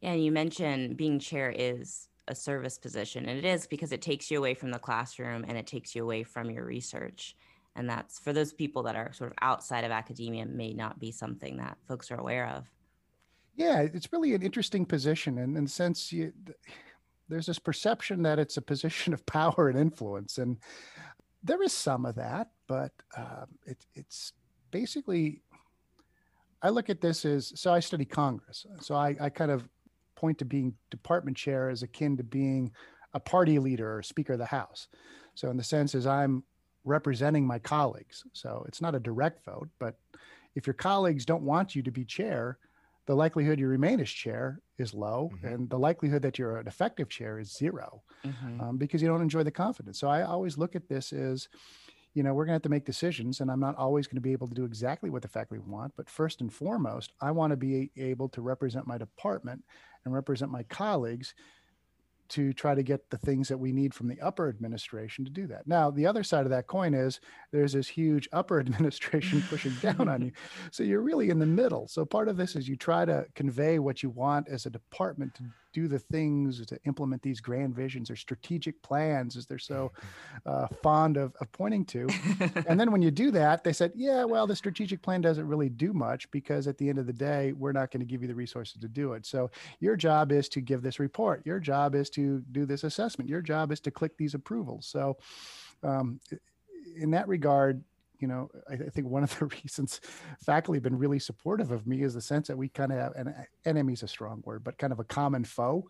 yeah 0.00 0.14
you 0.14 0.32
mentioned 0.32 0.96
being 0.96 1.18
chair 1.18 1.52
is 1.54 2.08
a 2.28 2.34
service 2.34 2.78
position 2.78 3.28
and 3.28 3.38
it 3.38 3.44
is 3.44 3.66
because 3.66 3.92
it 3.92 4.00
takes 4.00 4.30
you 4.30 4.38
away 4.38 4.54
from 4.54 4.70
the 4.70 4.78
classroom 4.78 5.44
and 5.46 5.58
it 5.58 5.66
takes 5.66 5.94
you 5.94 6.02
away 6.02 6.22
from 6.22 6.50
your 6.50 6.64
research 6.64 7.36
and 7.74 7.88
that's 7.88 8.18
for 8.18 8.32
those 8.32 8.52
people 8.52 8.82
that 8.82 8.96
are 8.96 9.12
sort 9.12 9.30
of 9.30 9.36
outside 9.40 9.84
of 9.84 9.90
academia 9.90 10.46
may 10.46 10.72
not 10.72 11.00
be 11.00 11.10
something 11.10 11.56
that 11.56 11.78
folks 11.88 12.10
are 12.10 12.20
aware 12.20 12.48
of. 12.48 12.66
Yeah 13.56 13.80
it's 13.80 14.12
really 14.12 14.34
an 14.34 14.42
interesting 14.42 14.86
position 14.86 15.38
and 15.38 15.56
in 15.56 15.66
sense 15.66 16.12
you, 16.12 16.32
there's 17.28 17.46
this 17.46 17.58
perception 17.58 18.22
that 18.22 18.38
it's 18.38 18.56
a 18.56 18.62
position 18.62 19.12
of 19.12 19.26
power 19.26 19.68
and 19.68 19.78
influence 19.78 20.38
and 20.38 20.58
there 21.42 21.62
is 21.62 21.72
some 21.72 22.06
of 22.06 22.14
that 22.14 22.50
but 22.68 22.92
um, 23.16 23.46
it, 23.66 23.84
it's 23.94 24.32
basically 24.70 25.42
i 26.62 26.68
look 26.68 26.88
at 26.88 27.00
this 27.00 27.24
as 27.24 27.52
so 27.60 27.72
i 27.72 27.80
study 27.80 28.04
congress 28.04 28.64
so 28.80 28.94
I, 28.94 29.16
I 29.20 29.28
kind 29.28 29.50
of 29.50 29.68
point 30.22 30.38
to 30.38 30.44
being 30.44 30.72
department 30.90 31.36
chair 31.36 31.68
is 31.68 31.82
akin 31.82 32.16
to 32.16 32.22
being 32.22 32.70
a 33.12 33.20
party 33.20 33.58
leader 33.58 33.98
or 33.98 34.02
speaker 34.02 34.34
of 34.34 34.38
the 34.38 34.46
house. 34.46 34.86
So 35.34 35.50
in 35.50 35.56
the 35.56 35.64
sense 35.64 35.96
as 35.96 36.06
I'm 36.06 36.44
representing 36.84 37.44
my 37.44 37.58
colleagues. 37.58 38.22
So 38.32 38.64
it's 38.68 38.80
not 38.80 38.94
a 38.94 39.00
direct 39.00 39.44
vote, 39.44 39.68
but 39.80 39.96
if 40.54 40.66
your 40.66 40.74
colleagues 40.74 41.26
don't 41.26 41.42
want 41.42 41.74
you 41.74 41.82
to 41.82 41.90
be 41.90 42.04
chair, 42.04 42.58
the 43.06 43.16
likelihood 43.16 43.58
you 43.58 43.66
remain 43.66 43.98
as 43.98 44.08
chair 44.08 44.60
is 44.78 44.94
low, 44.94 45.32
mm-hmm. 45.34 45.46
and 45.46 45.70
the 45.70 45.78
likelihood 45.78 46.22
that 46.22 46.38
you're 46.38 46.58
an 46.58 46.68
effective 46.68 47.08
chair 47.08 47.40
is 47.40 47.52
0 47.52 48.00
mm-hmm. 48.24 48.60
um, 48.60 48.76
because 48.76 49.02
you 49.02 49.08
don't 49.08 49.22
enjoy 49.22 49.42
the 49.42 49.50
confidence. 49.50 49.98
So 49.98 50.06
I 50.08 50.22
always 50.22 50.56
look 50.56 50.76
at 50.76 50.88
this 50.88 51.12
as, 51.12 51.48
you 52.14 52.22
know, 52.22 52.34
we're 52.34 52.44
going 52.44 52.52
to 52.52 52.56
have 52.56 52.62
to 52.62 52.68
make 52.68 52.84
decisions, 52.84 53.40
and 53.40 53.50
I'm 53.50 53.60
not 53.60 53.76
always 53.76 54.06
going 54.06 54.16
to 54.16 54.22
be 54.22 54.32
able 54.32 54.48
to 54.48 54.54
do 54.54 54.64
exactly 54.64 55.08
what 55.08 55.22
the 55.22 55.28
faculty 55.28 55.62
want. 55.66 55.94
But 55.96 56.10
first 56.10 56.40
and 56.40 56.52
foremost, 56.52 57.12
I 57.20 57.30
want 57.30 57.52
to 57.52 57.56
be 57.56 57.90
able 57.96 58.28
to 58.30 58.42
represent 58.42 58.86
my 58.86 58.98
department 58.98 59.64
and 60.04 60.12
represent 60.12 60.50
my 60.50 60.62
colleagues 60.64 61.34
to 62.32 62.52
try 62.54 62.74
to 62.74 62.82
get 62.82 63.10
the 63.10 63.18
things 63.18 63.46
that 63.48 63.58
we 63.58 63.72
need 63.72 63.92
from 63.92 64.08
the 64.08 64.18
upper 64.20 64.48
administration 64.48 65.22
to 65.24 65.30
do 65.30 65.46
that. 65.46 65.66
Now, 65.66 65.90
the 65.90 66.06
other 66.06 66.22
side 66.22 66.44
of 66.44 66.50
that 66.50 66.66
coin 66.66 66.94
is 66.94 67.20
there's 67.50 67.74
this 67.74 67.88
huge 67.88 68.26
upper 68.32 68.58
administration 68.60 69.42
pushing 69.50 69.74
down 69.82 70.08
on 70.08 70.22
you. 70.22 70.32
So 70.70 70.82
you're 70.82 71.02
really 71.02 71.28
in 71.28 71.38
the 71.38 71.46
middle. 71.46 71.88
So 71.88 72.06
part 72.06 72.28
of 72.28 72.38
this 72.38 72.56
is 72.56 72.68
you 72.68 72.76
try 72.76 73.04
to 73.04 73.26
convey 73.34 73.78
what 73.78 74.02
you 74.02 74.08
want 74.08 74.48
as 74.48 74.64
a 74.64 74.70
department 74.70 75.34
to 75.34 75.42
do 75.72 75.88
the 75.88 75.98
things 75.98 76.64
to 76.66 76.78
implement 76.86 77.22
these 77.22 77.40
grand 77.40 77.74
visions 77.74 78.10
or 78.10 78.16
strategic 78.16 78.80
plans 78.82 79.36
as 79.36 79.46
they're 79.46 79.58
so 79.58 79.92
uh, 80.46 80.66
fond 80.82 81.16
of, 81.16 81.34
of 81.40 81.50
pointing 81.52 81.84
to. 81.86 82.08
And 82.66 82.78
then 82.78 82.92
when 82.92 83.02
you 83.02 83.10
do 83.10 83.30
that 83.32 83.64
they 83.64 83.72
said 83.72 83.92
yeah 83.94 84.24
well 84.24 84.46
the 84.46 84.56
strategic 84.56 85.02
plan 85.02 85.20
doesn't 85.20 85.46
really 85.46 85.68
do 85.68 85.92
much 85.92 86.30
because 86.30 86.66
at 86.66 86.78
the 86.78 86.88
end 86.88 86.98
of 86.98 87.06
the 87.06 87.12
day 87.12 87.52
we're 87.52 87.72
not 87.72 87.90
going 87.90 88.00
to 88.00 88.06
give 88.06 88.22
you 88.22 88.28
the 88.28 88.34
resources 88.34 88.80
to 88.80 88.88
do 88.88 89.12
it. 89.12 89.26
So 89.26 89.50
your 89.80 89.96
job 89.96 90.32
is 90.32 90.48
to 90.50 90.60
give 90.60 90.82
this 90.82 90.98
report. 90.98 91.42
Your 91.44 91.60
job 91.60 91.94
is 91.94 92.10
to 92.10 92.42
do 92.52 92.66
this 92.66 92.84
assessment. 92.84 93.28
Your 93.28 93.42
job 93.42 93.72
is 93.72 93.80
to 93.80 93.90
click 93.90 94.16
these 94.16 94.34
approvals. 94.34 94.86
So 94.86 95.16
um, 95.82 96.20
in 96.96 97.10
that 97.12 97.28
regard 97.28 97.82
you 98.22 98.28
know, 98.28 98.48
I, 98.70 98.74
I, 98.74 98.88
think 98.88 99.08
one 99.08 99.24
of 99.24 99.38
the 99.38 99.46
reasons 99.64 100.00
faculty 100.40 100.76
have 100.76 100.84
been 100.84 100.98
really 100.98 101.18
supportive 101.18 101.72
of 101.72 101.86
me 101.86 102.02
is 102.02 102.14
the 102.14 102.20
sense 102.20 102.48
that 102.48 102.56
we 102.56 102.68
kind 102.68 102.92
of 102.92 102.98
have 102.98 103.12
an 103.16 103.34
enemy 103.66 103.92
is 103.92 104.02
a 104.02 104.08
strong 104.08 104.42
word, 104.46 104.62
but 104.64 104.78
kind 104.78 104.92
of 104.92 105.00
a 105.00 105.04
common 105.04 105.44
foe. 105.44 105.84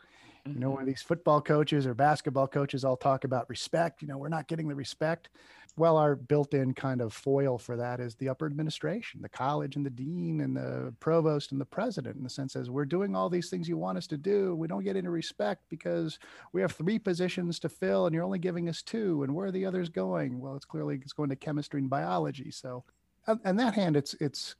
Mm-hmm. 0.47 0.55
You 0.55 0.61
know, 0.61 0.71
when 0.71 0.79
mm-hmm. 0.79 0.87
these 0.87 1.03
football 1.03 1.41
coaches 1.41 1.87
or 1.87 1.95
basketball 1.95 2.49
coaches 2.49 2.85
all 2.85 2.97
talk 2.97 3.25
about 3.25 3.49
respect, 3.49 4.03
you 4.03 4.09
know, 4.09 4.19
we're 4.19 4.29
not 4.29 4.49
getting 4.49 4.67
the 4.67 4.75
respect 4.75 5.29
well, 5.77 5.97
our 5.97 6.15
built-in 6.15 6.75
kind 6.75 7.01
of 7.01 7.15
foil 7.15 7.57
for 7.57 7.79
that 7.79 7.99
is 7.99 8.15
the 8.15 8.29
upper 8.29 8.45
administration, 8.45 9.23
the 9.23 9.29
college 9.29 9.75
and 9.77 9.87
the 9.87 9.91
dean 9.91 10.43
and 10.43 10.55
the 10.55 10.93
provost 11.01 11.51
and 11.51 11.61
the 11.61 11.65
president, 11.65 12.17
in 12.17 12.23
the 12.23 12.29
sense 12.29 12.57
as 12.57 12.69
we're 12.69 12.85
doing 12.85 13.17
all 13.17 13.31
these 13.31 13.49
things 13.49 13.69
you 13.69 13.79
want 13.79 13.97
us 13.97 14.07
to 14.09 14.19
do, 14.19 14.55
we 14.55 14.69
don't 14.69 14.85
get 14.85 14.97
any 14.97 15.09
respect 15.09 15.63
because 15.71 16.19
we 16.53 16.61
have 16.61 16.73
three 16.73 16.99
positions 16.99 17.59
to 17.59 17.71
fill 17.71 18.05
and 18.05 18.15
you're 18.15 18.25
only 18.25 18.39
giving 18.39 18.69
us 18.69 18.83
two. 18.83 19.23
And 19.23 19.35
where 19.35 19.47
are 19.47 19.53
the 19.53 19.65
others 19.65 19.89
going? 19.89 20.41
Well, 20.41 20.57
it's 20.57 20.67
clearly 20.67 21.01
it's 21.03 21.15
going 21.15 21.31
to 21.31 21.37
chemistry 21.37 21.81
and 21.81 21.89
biology. 21.89 22.51
So, 22.51 22.85
on 23.27 23.57
that 23.57 23.75
hand, 23.75 23.97
it's 23.97 24.15
it's 24.15 24.57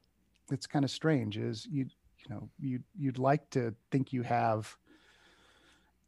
it's 0.51 0.67
kind 0.67 0.85
of 0.85 0.91
strange. 0.91 1.37
Is 1.37 1.67
you 1.71 1.87
you 2.19 2.35
know 2.35 2.49
you 2.59 2.81
you'd 2.97 3.19
like 3.19 3.51
to 3.51 3.75
think 3.91 4.13
you 4.13 4.23
have 4.23 4.77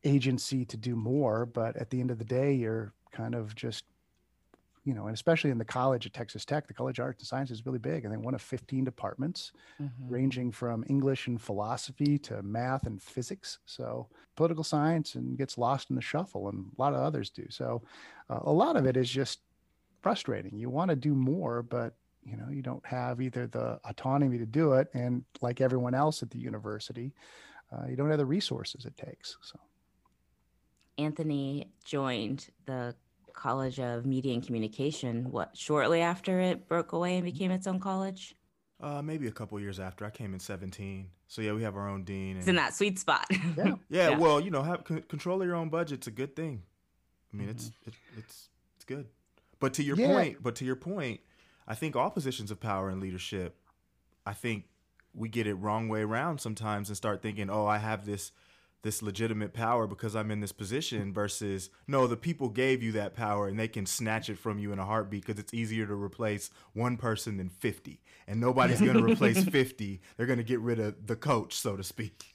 agency 0.05 0.65
to 0.67 0.77
do 0.77 0.97
more, 0.97 1.45
but 1.47 1.77
at 1.77 1.91
the 1.91 2.01
end 2.01 2.11
of 2.11 2.19
the 2.19 2.25
day, 2.25 2.55
you're 2.55 2.93
kind 3.13 3.35
of 3.35 3.55
just 3.55 3.85
you 4.85 4.93
know, 4.93 5.07
and 5.07 5.15
especially 5.15 5.51
in 5.51 5.57
the 5.57 5.65
college 5.65 6.05
at 6.05 6.13
Texas 6.13 6.45
Tech, 6.45 6.67
the 6.67 6.75
College 6.75 6.99
of 6.99 7.07
Arts 7.07 7.21
and 7.21 7.27
Sciences 7.27 7.61
is 7.61 7.67
really 7.67 7.79
big. 7.79 8.05
I 8.05 8.11
think 8.11 8.23
one 8.23 8.35
of 8.35 8.43
15 8.43 8.85
departments, 8.85 9.53
mm-hmm. 9.81 10.09
ranging 10.09 10.53
from 10.53 10.85
English 10.89 11.27
and 11.27 11.41
philosophy 11.41 12.19
to 12.19 12.43
math 12.43 12.87
and 12.87 13.03
physics. 13.03 13.59
So 13.65 14.09
political 14.37 14.63
science 14.63 15.15
and 15.15 15.39
gets 15.39 15.57
lost 15.57 15.89
in 15.89 15.97
the 15.97 16.03
shuffle, 16.03 16.51
and 16.51 16.67
a 16.77 16.81
lot 16.81 16.93
of 16.93 17.01
others 17.01 17.31
do. 17.31 17.47
So 17.49 17.83
uh, 18.29 18.41
a 18.43 18.53
lot 18.53 18.77
of 18.77 18.85
it 18.85 18.97
is 18.97 19.09
just 19.09 19.41
frustrating. 20.03 20.59
You 20.59 20.69
want 20.69 20.91
to 20.91 20.97
do 20.97 21.15
more, 21.15 21.63
but 21.63 21.95
you 22.23 22.37
know 22.37 22.49
you 22.51 22.63
don't 22.63 22.85
have 22.85 23.21
either 23.23 23.47
the 23.47 23.81
autonomy 23.85 24.37
to 24.37 24.47
do 24.47 24.75
it, 24.75 24.89
and 24.93 25.25
like 25.41 25.63
everyone 25.63 25.95
else 25.95 26.23
at 26.23 26.31
the 26.31 26.39
university, 26.39 27.15
uh, 27.73 27.87
you 27.89 27.97
don't 27.97 28.11
have 28.11 28.19
the 28.19 28.27
resources 28.27 28.85
it 28.85 28.97
takes. 28.99 29.39
So. 29.41 29.59
Anthony 30.97 31.73
joined 31.85 32.51
the 32.67 32.95
College 33.35 33.79
of 33.81 34.07
Media 34.07 34.33
and 34.33 34.45
Communication. 34.45 35.31
What 35.31 35.57
shortly 35.57 36.01
after 36.01 36.41
it 36.41 36.69
broke 36.69 36.93
away 36.93 37.17
and 37.17 37.25
became 37.25 37.51
its 37.51 37.67
own 37.67 37.81
college? 37.81 38.35
Uh, 38.81 39.03
maybe 39.03 39.27
a 39.27 39.33
couple 39.33 39.59
years 39.61 39.79
after. 39.79 40.05
I 40.05 40.11
came 40.11 40.33
in 40.35 40.41
seventeen. 40.41 41.09
So 41.27 41.43
yeah, 41.43 41.53
we 41.53 41.63
have 41.63 41.77
our 41.77 41.89
own 41.89 42.05
dean. 42.05 42.33
And, 42.33 42.39
it's 42.39 42.49
in 42.49 42.57
that 42.57 42.75
sweet 42.75 42.99
spot. 42.99 43.27
yeah. 43.31 43.41
yeah. 43.57 43.75
yeah. 43.89 44.19
Well, 44.19 44.41
you 44.41 44.51
know, 44.51 44.63
have 44.63 44.85
c- 44.87 45.03
control 45.09 45.41
of 45.41 45.47
your 45.47 45.57
own 45.57 45.69
budget's 45.69 46.07
a 46.07 46.11
good 46.11 46.37
thing. 46.37 46.63
I 47.33 47.37
mean, 47.37 47.49
mm-hmm. 47.49 47.57
it's 47.57 47.73
it, 47.87 47.95
it's 48.17 48.49
it's 48.77 48.85
good. 48.85 49.07
But 49.61 49.75
to 49.75 49.83
your 49.83 49.97
yeah. 49.97 50.07
point, 50.07 50.43
but 50.43 50.55
to 50.57 50.65
your 50.65 50.77
point, 50.77 51.21
I 51.67 51.75
think 51.75 51.97
all 51.97 52.11
positions 52.11 52.51
of 52.51 52.61
power 52.61 52.89
and 52.89 53.01
leadership, 53.01 53.57
I 54.27 54.33
think 54.33 54.65
we 55.15 55.29
get 55.29 55.47
it 55.47 55.55
wrong 55.55 55.89
way 55.89 56.03
around 56.03 56.41
sometimes 56.41 56.89
and 56.89 56.97
start 56.97 57.23
thinking, 57.23 57.49
oh, 57.49 57.67
I 57.67 57.79
have 57.79 58.05
this 58.05 58.33
this 58.85 59.03
legitimate 59.03 59.53
power 59.55 59.87
because 59.87 60.15
I'm 60.15 60.31
in 60.31 60.41
this 60.41 60.53
position 60.53 61.13
versus 61.13 61.71
no, 61.89 62.07
the 62.07 62.17
people 62.17 62.51
gave 62.51 62.83
you 62.83 62.93
that 62.93 63.17
power 63.17 63.49
and 63.49 63.59
they 63.59 63.67
can 63.67 63.87
snatch 63.87 64.29
it 64.29 64.39
from 64.39 64.59
you 64.59 64.73
in 64.73 64.79
a 64.79 64.85
heartbeat 64.85 65.27
because 65.27 65.41
it's 65.41 65.55
easier 65.55 65.87
to 65.87 65.95
replace 65.95 66.51
one 66.75 66.97
person 66.97 67.39
than 67.39 67.49
50. 67.49 68.01
And 68.29 68.41
nobody's 68.41 68.81
going 68.81 68.97
to 68.97 69.03
replace 69.03 69.43
50. 69.49 70.01
They're 70.17 70.27
going 70.27 70.39
to 70.39 70.45
get 70.45 70.61
rid 70.61 70.79
of 70.79 71.07
the 71.07 71.17
coach, 71.17 71.55
so 71.55 71.77
to 71.77 71.83
speak. 71.83 72.27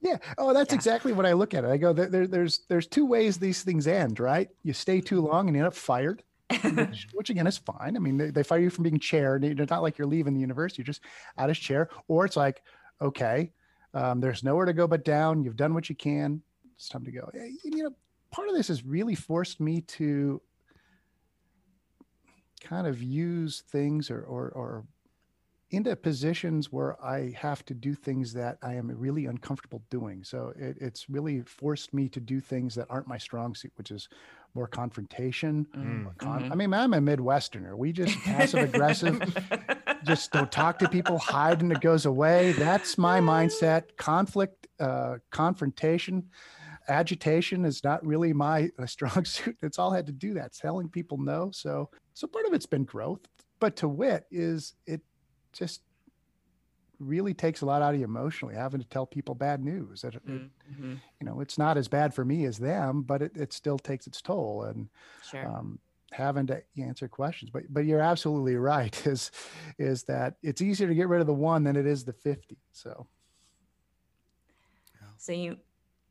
Yeah. 0.00 0.18
Oh, 0.36 0.52
that's 0.52 0.72
yeah. 0.72 0.76
exactly 0.76 1.12
what 1.12 1.26
I 1.26 1.32
look 1.32 1.54
at 1.54 1.64
it. 1.64 1.70
I 1.70 1.78
go, 1.78 1.92
there, 1.92 2.26
there's, 2.26 2.60
there's 2.68 2.86
two 2.86 3.06
ways 3.06 3.38
these 3.38 3.62
things 3.62 3.86
end, 3.88 4.20
right? 4.20 4.48
You 4.62 4.74
stay 4.74 5.00
too 5.00 5.20
long 5.20 5.48
and 5.48 5.56
you 5.56 5.62
end 5.62 5.68
up 5.68 5.74
fired. 5.74 6.22
which, 6.62 7.08
which, 7.14 7.30
again 7.30 7.46
is 7.46 7.58
fine. 7.58 7.96
I 7.96 7.98
mean, 7.98 8.18
they, 8.18 8.30
they 8.30 8.42
fire 8.42 8.60
you 8.60 8.70
from 8.70 8.84
being 8.84 9.00
chair. 9.00 9.36
And 9.36 9.44
it's 9.44 9.70
not 9.70 9.82
like 9.82 9.98
you're 9.98 10.06
leaving 10.06 10.34
the 10.34 10.40
university; 10.40 10.80
you're 10.80 10.86
just 10.86 11.02
out 11.36 11.50
as 11.50 11.58
chair. 11.58 11.90
Or 12.08 12.24
it's 12.24 12.36
like, 12.36 12.62
okay, 13.02 13.52
um, 13.98 14.20
there's 14.20 14.44
nowhere 14.44 14.66
to 14.66 14.72
go 14.72 14.86
but 14.86 15.04
down. 15.04 15.42
You've 15.42 15.56
done 15.56 15.74
what 15.74 15.88
you 15.88 15.96
can. 15.96 16.40
It's 16.76 16.88
time 16.88 17.04
to 17.04 17.10
go. 17.10 17.28
You 17.64 17.82
know, 17.82 17.90
part 18.30 18.48
of 18.48 18.54
this 18.54 18.68
has 18.68 18.84
really 18.84 19.16
forced 19.16 19.58
me 19.58 19.80
to 19.82 20.40
kind 22.60 22.86
of 22.86 23.02
use 23.02 23.64
things 23.68 24.08
or, 24.08 24.20
or, 24.22 24.50
or 24.50 24.84
into 25.70 25.94
positions 25.96 26.72
where 26.72 27.02
I 27.04 27.34
have 27.36 27.64
to 27.66 27.74
do 27.74 27.94
things 27.94 28.32
that 28.34 28.58
I 28.62 28.74
am 28.74 28.88
really 28.88 29.26
uncomfortable 29.26 29.82
doing. 29.90 30.22
So 30.22 30.52
it, 30.56 30.76
it's 30.80 31.10
really 31.10 31.42
forced 31.42 31.92
me 31.92 32.08
to 32.10 32.20
do 32.20 32.40
things 32.40 32.76
that 32.76 32.86
aren't 32.88 33.08
my 33.08 33.18
strong 33.18 33.54
suit, 33.54 33.72
which 33.76 33.90
is 33.90 34.08
more 34.54 34.66
confrontation. 34.66 35.66
Mm. 35.76 36.16
Con- 36.18 36.42
mm-hmm. 36.44 36.52
I 36.52 36.54
mean, 36.54 36.72
I'm 36.72 36.94
a 36.94 36.98
Midwesterner. 36.98 37.76
We 37.76 37.92
just 37.92 38.16
passive 38.20 38.74
aggressive, 38.74 39.20
just 40.04 40.32
don't 40.32 40.50
talk 40.50 40.78
to 40.80 40.88
people, 40.88 41.18
hide 41.18 41.62
and 41.62 41.72
it 41.72 41.80
goes 41.80 42.06
away. 42.06 42.52
That's 42.52 42.98
my 42.98 43.20
mindset. 43.20 43.96
Conflict, 43.96 44.66
uh, 44.80 45.16
confrontation, 45.30 46.24
agitation 46.88 47.64
is 47.64 47.84
not 47.84 48.04
really 48.04 48.32
my 48.32 48.70
strong 48.86 49.24
suit. 49.26 49.56
It's 49.62 49.78
all 49.78 49.90
had 49.90 50.06
to 50.06 50.12
do 50.12 50.34
that, 50.34 50.52
telling 50.52 50.88
people 50.88 51.18
no. 51.18 51.50
So, 51.52 51.90
so 52.14 52.26
part 52.26 52.46
of 52.46 52.52
it's 52.52 52.66
been 52.66 52.84
growth, 52.84 53.20
but 53.60 53.76
to 53.76 53.88
wit 53.88 54.26
is 54.30 54.74
it 54.86 55.00
just 55.52 55.82
really 57.00 57.34
takes 57.34 57.60
a 57.60 57.66
lot 57.66 57.80
out 57.80 57.94
of 57.94 58.00
you 58.00 58.04
emotionally 58.04 58.54
having 58.54 58.80
to 58.80 58.86
tell 58.88 59.06
people 59.06 59.34
bad 59.34 59.64
news 59.64 60.02
that 60.02 60.14
mm-hmm. 60.14 60.92
it, 60.92 60.98
you 61.20 61.26
know 61.26 61.40
it's 61.40 61.56
not 61.56 61.78
as 61.78 61.86
bad 61.86 62.12
for 62.12 62.24
me 62.24 62.44
as 62.44 62.58
them 62.58 63.02
but 63.02 63.22
it, 63.22 63.36
it 63.36 63.52
still 63.52 63.78
takes 63.78 64.08
its 64.08 64.20
toll 64.20 64.64
and 64.64 64.88
sure. 65.30 65.46
um, 65.46 65.78
having 66.12 66.46
to 66.46 66.62
answer 66.78 67.06
questions 67.06 67.50
but 67.50 67.62
but 67.68 67.84
you're 67.84 68.00
absolutely 68.00 68.56
right 68.56 69.06
is 69.06 69.30
is 69.78 70.04
that 70.04 70.34
it's 70.42 70.62
easier 70.62 70.88
to 70.88 70.94
get 70.94 71.08
rid 71.08 71.20
of 71.20 71.26
the 71.26 71.34
one 71.34 71.62
than 71.64 71.76
it 71.76 71.86
is 71.86 72.04
the 72.04 72.12
50 72.12 72.56
so 72.72 73.06
so 75.18 75.32
you 75.32 75.56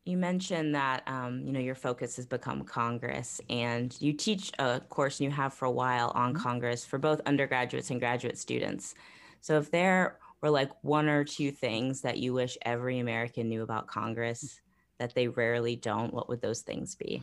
you 0.08 0.16
mentioned 0.16 0.74
that 0.74 1.02
um, 1.06 1.42
you 1.44 1.52
know 1.52 1.60
your 1.60 1.74
focus 1.74 2.16
has 2.16 2.24
become 2.24 2.64
Congress, 2.64 3.42
and 3.50 3.94
you 4.00 4.14
teach 4.14 4.52
a 4.58 4.80
course 4.88 5.20
and 5.20 5.26
you 5.26 5.30
have 5.30 5.52
for 5.52 5.66
a 5.66 5.70
while 5.70 6.12
on 6.14 6.32
mm-hmm. 6.32 6.42
Congress 6.42 6.84
for 6.84 6.98
both 6.98 7.20
undergraduates 7.26 7.90
and 7.90 8.00
graduate 8.00 8.38
students. 8.38 8.94
So 9.42 9.58
if 9.58 9.70
there 9.70 10.18
were 10.40 10.48
like 10.48 10.70
one 10.82 11.08
or 11.08 11.24
two 11.24 11.50
things 11.50 12.00
that 12.00 12.16
you 12.16 12.32
wish 12.32 12.56
every 12.62 13.00
American 13.00 13.50
knew 13.50 13.62
about 13.62 13.86
Congress 13.86 14.60
that 14.98 15.14
they 15.14 15.28
rarely 15.28 15.76
don't, 15.76 16.12
what 16.14 16.28
would 16.28 16.40
those 16.40 16.62
things 16.62 16.94
be? 16.94 17.22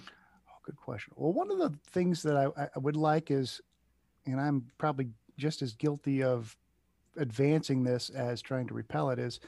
Good 0.65 0.77
question. 0.77 1.13
Well, 1.15 1.31
one 1.31 1.51
of 1.51 1.59
the 1.59 1.71
things 1.91 2.23
that 2.23 2.35
I, 2.35 2.47
I 2.75 2.79
would 2.79 2.95
like 2.95 3.29
is, 3.29 3.61
and 4.25 4.41
I'm 4.41 4.65
probably 4.79 5.09
just 5.37 5.61
as 5.61 5.73
guilty 5.73 6.23
of 6.23 6.57
advancing 7.17 7.83
this 7.83 8.09
as 8.09 8.41
trying 8.41 8.67
to 8.67 8.73
repel 8.73 9.11
it, 9.11 9.19
is 9.19 9.39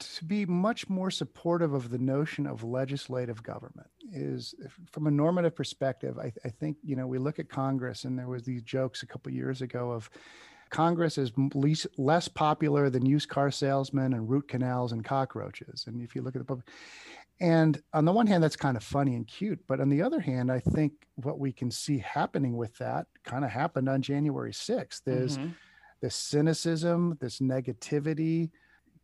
to 0.00 0.24
be 0.24 0.44
much 0.44 0.88
more 0.88 1.10
supportive 1.10 1.72
of 1.72 1.90
the 1.90 1.98
notion 1.98 2.46
of 2.46 2.64
legislative 2.64 3.42
government 3.42 3.86
is 4.12 4.54
from 4.90 5.06
a 5.06 5.10
normative 5.10 5.54
perspective 5.54 6.18
I, 6.18 6.32
I, 6.42 6.48
think 6.48 6.78
you 6.82 6.96
know 6.96 7.06
we 7.06 7.18
look 7.18 7.38
at 7.38 7.50
congress 7.50 8.04
and 8.04 8.18
there 8.18 8.26
was 8.26 8.42
these 8.42 8.62
jokes 8.62 9.02
a 9.02 9.06
couple 9.06 9.30
years 9.30 9.60
ago 9.60 9.90
of 9.90 10.08
Congress 10.70 11.18
is 11.18 11.32
least, 11.54 11.86
less 11.98 12.28
popular 12.28 12.88
than 12.88 13.04
used 13.04 13.28
car 13.28 13.50
salesmen 13.50 14.14
and 14.14 14.30
root 14.30 14.48
canals 14.48 14.92
and 14.92 15.04
cockroaches. 15.04 15.84
And 15.86 16.00
if 16.00 16.14
you 16.14 16.22
look 16.22 16.36
at 16.36 16.38
the 16.38 16.44
public, 16.44 16.68
And 17.40 17.82
on 17.94 18.04
the 18.04 18.12
one 18.12 18.26
hand, 18.26 18.42
that's 18.42 18.56
kind 18.56 18.76
of 18.76 18.82
funny 18.82 19.14
and 19.14 19.26
cute. 19.26 19.60
But 19.66 19.80
on 19.80 19.88
the 19.88 20.02
other 20.02 20.20
hand, 20.20 20.52
I 20.52 20.60
think 20.60 20.92
what 21.14 21.38
we 21.38 21.52
can 21.52 21.70
see 21.70 21.98
happening 21.98 22.56
with 22.56 22.76
that 22.78 23.06
kind 23.24 23.44
of 23.44 23.50
happened 23.50 23.88
on 23.88 24.02
January 24.02 24.52
6th 24.52 25.02
is 25.06 25.38
mm-hmm. 25.38 25.50
this 26.02 26.14
cynicism, 26.14 27.16
this 27.20 27.38
negativity 27.38 28.50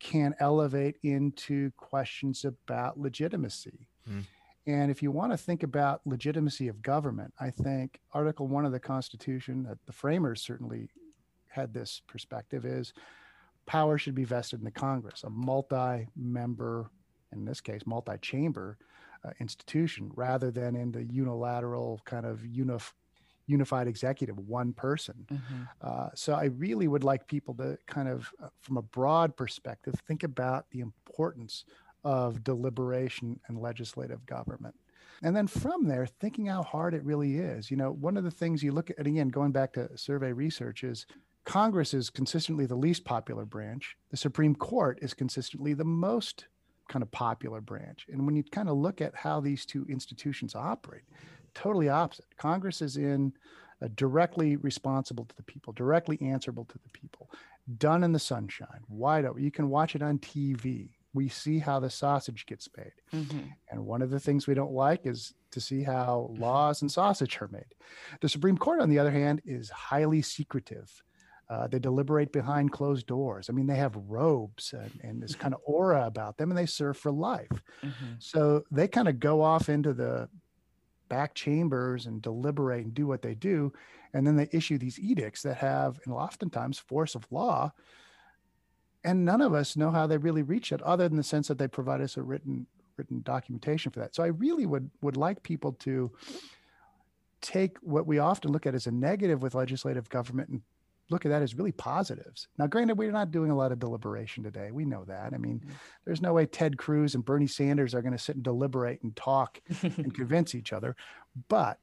can 0.01 0.35
elevate 0.39 0.97
into 1.03 1.71
questions 1.79 2.45
about 2.45 3.01
legitimacy. 3.01 3.89
Mm. 4.09 4.25
And 4.67 4.91
if 4.91 5.03
you 5.03 5.11
want 5.11 5.33
to 5.33 5.39
think 5.39 5.63
about 5.63 6.01
legitimacy 6.05 6.69
of 6.69 6.83
government, 6.83 7.33
I 7.41 7.51
think 7.51 8.01
Article 8.13 8.49
One 8.49 8.67
of 8.67 8.73
the 8.73 8.81
Constitution, 8.81 9.63
that 9.63 9.79
the 9.87 9.93
framers 9.93 10.43
certainly 10.43 10.91
had 11.49 11.73
this 11.73 12.03
perspective, 12.07 12.67
is 12.67 12.93
power 13.67 13.97
should 13.97 14.15
be 14.15 14.25
vested 14.25 14.59
in 14.59 14.65
the 14.65 14.71
Congress, 14.71 15.23
a 15.25 15.31
multi 15.31 16.09
member 16.17 16.91
in 17.37 17.45
this 17.45 17.61
case, 17.61 17.83
multi-chamber 17.87 18.79
uh, 19.25 19.31
institution 19.41 20.11
rather 20.15 20.51
than 20.51 20.77
in 20.77 20.93
the 20.93 21.05
unilateral 21.05 22.01
kind 22.05 22.27
of 22.27 22.41
unif- 22.41 22.93
unified 23.47 23.87
executive, 23.87 24.39
one 24.39 24.73
person. 24.73 25.27
Mm-hmm. 25.33 25.63
Uh, 25.81 26.09
so 26.15 26.35
I 26.35 26.47
really 26.47 26.89
would 26.89 27.05
like 27.05 27.27
people 27.27 27.55
to 27.55 27.79
kind 27.87 28.09
of, 28.09 28.31
uh, 28.43 28.49
from 28.61 28.77
a 28.77 28.83
broad 28.83 29.37
perspective, 29.37 29.95
think 30.07 30.23
about 30.23 30.67
the 30.71 30.81
importance 30.81 31.65
of 32.05 32.43
deliberation 32.45 33.41
and 33.47 33.61
legislative 33.61 34.25
government. 34.27 34.75
And 35.23 35.35
then 35.35 35.47
from 35.47 35.87
there, 35.87 36.07
thinking 36.07 36.47
how 36.47 36.63
hard 36.63 36.93
it 36.93 37.05
really 37.05 37.37
is. 37.37 37.71
You 37.71 37.77
know, 37.77 37.91
one 37.91 38.17
of 38.17 38.25
the 38.25 38.31
things 38.31 38.63
you 38.63 38.73
look 38.73 38.91
at, 38.91 38.99
and 38.99 39.07
again, 39.07 39.29
going 39.29 39.53
back 39.53 39.73
to 39.75 39.97
survey 39.97 40.33
research, 40.33 40.85
is 40.85 41.07
Congress 41.45 41.95
is 41.95 42.11
consistently 42.11 42.67
the 42.67 42.75
least 42.75 43.05
popular 43.05 43.45
branch. 43.45 43.97
The 44.11 44.17
Supreme 44.17 44.55
Court 44.55 44.99
is 45.01 45.15
consistently 45.15 45.73
the 45.73 45.85
most 45.85 46.47
kind 46.89 47.03
of 47.03 47.11
popular 47.11 47.61
branch. 47.61 48.07
And 48.11 48.25
when 48.25 48.37
you 48.37 48.43
kind 48.45 48.69
of 48.69 48.77
look 48.77 49.01
at 49.01 49.15
how 49.15 49.41
these 49.41 49.67
two 49.67 49.87
institutions 49.89 50.55
operate, 50.55 51.03
totally 51.55 51.89
opposite. 51.89 52.27
Congress 52.37 52.83
is 52.83 52.97
in 52.97 53.33
uh, 53.83 53.89
directly 53.95 54.57
responsible 54.57 55.25
to 55.25 55.37
the 55.37 55.43
people, 55.43 55.73
directly 55.73 56.19
answerable 56.21 56.65
to 56.67 56.79
the 56.79 56.89
people, 56.91 57.31
done 57.79 58.05
in 58.05 58.13
the 58.13 58.19
sunshine, 58.19 58.81
wide 58.89 59.25
open. 59.25 59.43
You 59.43 59.51
can 59.51 59.69
watch 59.69 59.95
it 59.95 60.03
on 60.03 60.19
TV. 60.19 60.91
We 61.15 61.29
see 61.29 61.59
how 61.59 61.81
the 61.81 61.91
sausage 61.91 62.47
gets 62.47 62.69
made. 62.77 62.93
Mm-hmm. 63.13 63.49
And 63.71 63.87
one 63.87 64.03
of 64.03 64.11
the 64.11 64.21
things 64.21 64.47
we 64.47 64.55
don't 64.55 64.73
like 64.73 65.07
is 65.07 65.35
to 65.51 65.61
see 65.61 65.83
how 65.83 66.31
laws 66.39 66.83
and 66.83 66.93
sausage 66.93 67.39
are 67.41 67.49
made. 67.49 67.75
The 68.21 68.29
Supreme 68.29 68.59
Court, 68.59 68.81
on 68.81 68.91
the 68.91 68.99
other 68.99 69.11
hand, 69.11 69.41
is 69.45 69.71
highly 69.71 70.21
secretive. 70.21 71.03
Uh, 71.49 71.69
they 71.69 71.79
deliberate 71.79 72.33
behind 72.33 72.73
closed 72.73 73.07
doors. 73.07 73.49
I 73.49 73.53
mean, 73.53 73.69
they 73.69 73.77
have 73.77 73.97
robes 74.09 74.73
and, 74.73 74.91
and 75.03 75.23
this 75.23 75.37
kind 75.37 75.55
of 75.55 75.61
aura 75.65 76.05
about 76.07 76.37
them, 76.37 76.51
and 76.51 76.59
they 76.59 76.67
serve 76.67 76.97
for 76.97 77.13
life. 77.13 77.63
Mm-hmm. 77.85 78.15
So 78.19 78.65
they 78.73 78.89
kind 78.89 79.07
of 79.07 79.21
go 79.21 79.43
off 79.43 79.69
into 79.69 79.93
the 79.93 80.29
back 81.09 81.35
chambers 81.35 82.07
and 82.07 82.21
deliberate 82.21 82.85
and 82.85 82.95
do 82.95 83.07
what 83.07 83.23
they 83.23 83.35
do, 83.35 83.73
and 84.13 84.27
then 84.27 84.35
they 84.35 84.49
issue 84.51 84.77
these 84.77 84.99
edicts 84.99 85.43
that 85.43 85.57
have, 85.59 86.01
and 86.05 86.13
oftentimes, 86.13 86.81
force 86.81 87.15
of 87.15 87.31
law. 87.31 87.73
And 89.05 89.25
none 89.25 89.41
of 89.41 89.55
us 89.55 89.77
know 89.77 89.93
how 89.93 90.09
they 90.09 90.19
really 90.19 90.43
reach 90.43 90.73
it, 90.73 90.83
other 90.83 91.09
than 91.09 91.17
the 91.17 91.23
sense 91.23 91.47
that 91.47 91.59
they 91.59 91.69
provide 91.69 92.01
us 92.01 92.17
a 92.17 92.23
written 92.23 92.67
written 92.97 93.23
documentation 93.23 93.93
for 93.93 94.01
that. 94.01 94.15
So 94.15 94.25
I 94.25 94.29
really 94.29 94.67
would 94.67 94.91
would 95.01 95.17
like 95.17 95.43
people 95.45 95.73
to 95.73 96.11
take 97.41 97.77
what 97.83 98.07
we 98.07 98.19
often 98.19 98.51
look 98.51 98.67
at 98.67 98.75
as 98.75 98.87
a 98.87 98.91
negative 98.91 99.43
with 99.43 99.55
legislative 99.55 100.09
government 100.09 100.49
and 100.49 100.63
look 101.11 101.25
at 101.25 101.31
that 101.31 101.43
as 101.43 101.55
really 101.55 101.73
positives. 101.73 102.49
Now, 102.59 102.67
granted, 102.67 102.99
we're 102.99 103.13
not 103.13 103.31
doing 103.31 103.51
a 103.51 103.57
lot 103.57 103.73
of 103.73 103.79
deliberation 103.79 104.43
today. 104.43 104.71
We 104.73 104.85
know 104.85 105.05
that. 105.05 105.33
I 105.33 105.39
mean, 105.39 105.61
mm-hmm. 105.61 105.73
there's 106.05 106.23
no 106.23 106.33
way 106.33 106.47
Ted 106.47 106.77
Cruz 106.77 107.15
and 107.15 107.25
Bernie 107.25 107.47
Sanders 107.47 107.95
are 107.95 108.03
going 108.03 108.13
to 108.13 108.19
sit 108.19 108.37
and 108.37 108.45
deliberate 108.45 109.03
and 109.03 109.15
talk 109.15 109.61
and 109.83 110.15
convince 110.15 110.55
each 110.55 110.73
other. 110.73 110.97
But 111.49 111.79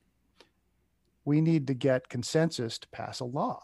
we 1.26 1.42
need 1.42 1.68
to 1.68 1.74
get 1.74 2.10
consensus 2.10 2.78
to 2.80 2.88
pass 2.90 3.22
a 3.22 3.26
law. 3.26 3.64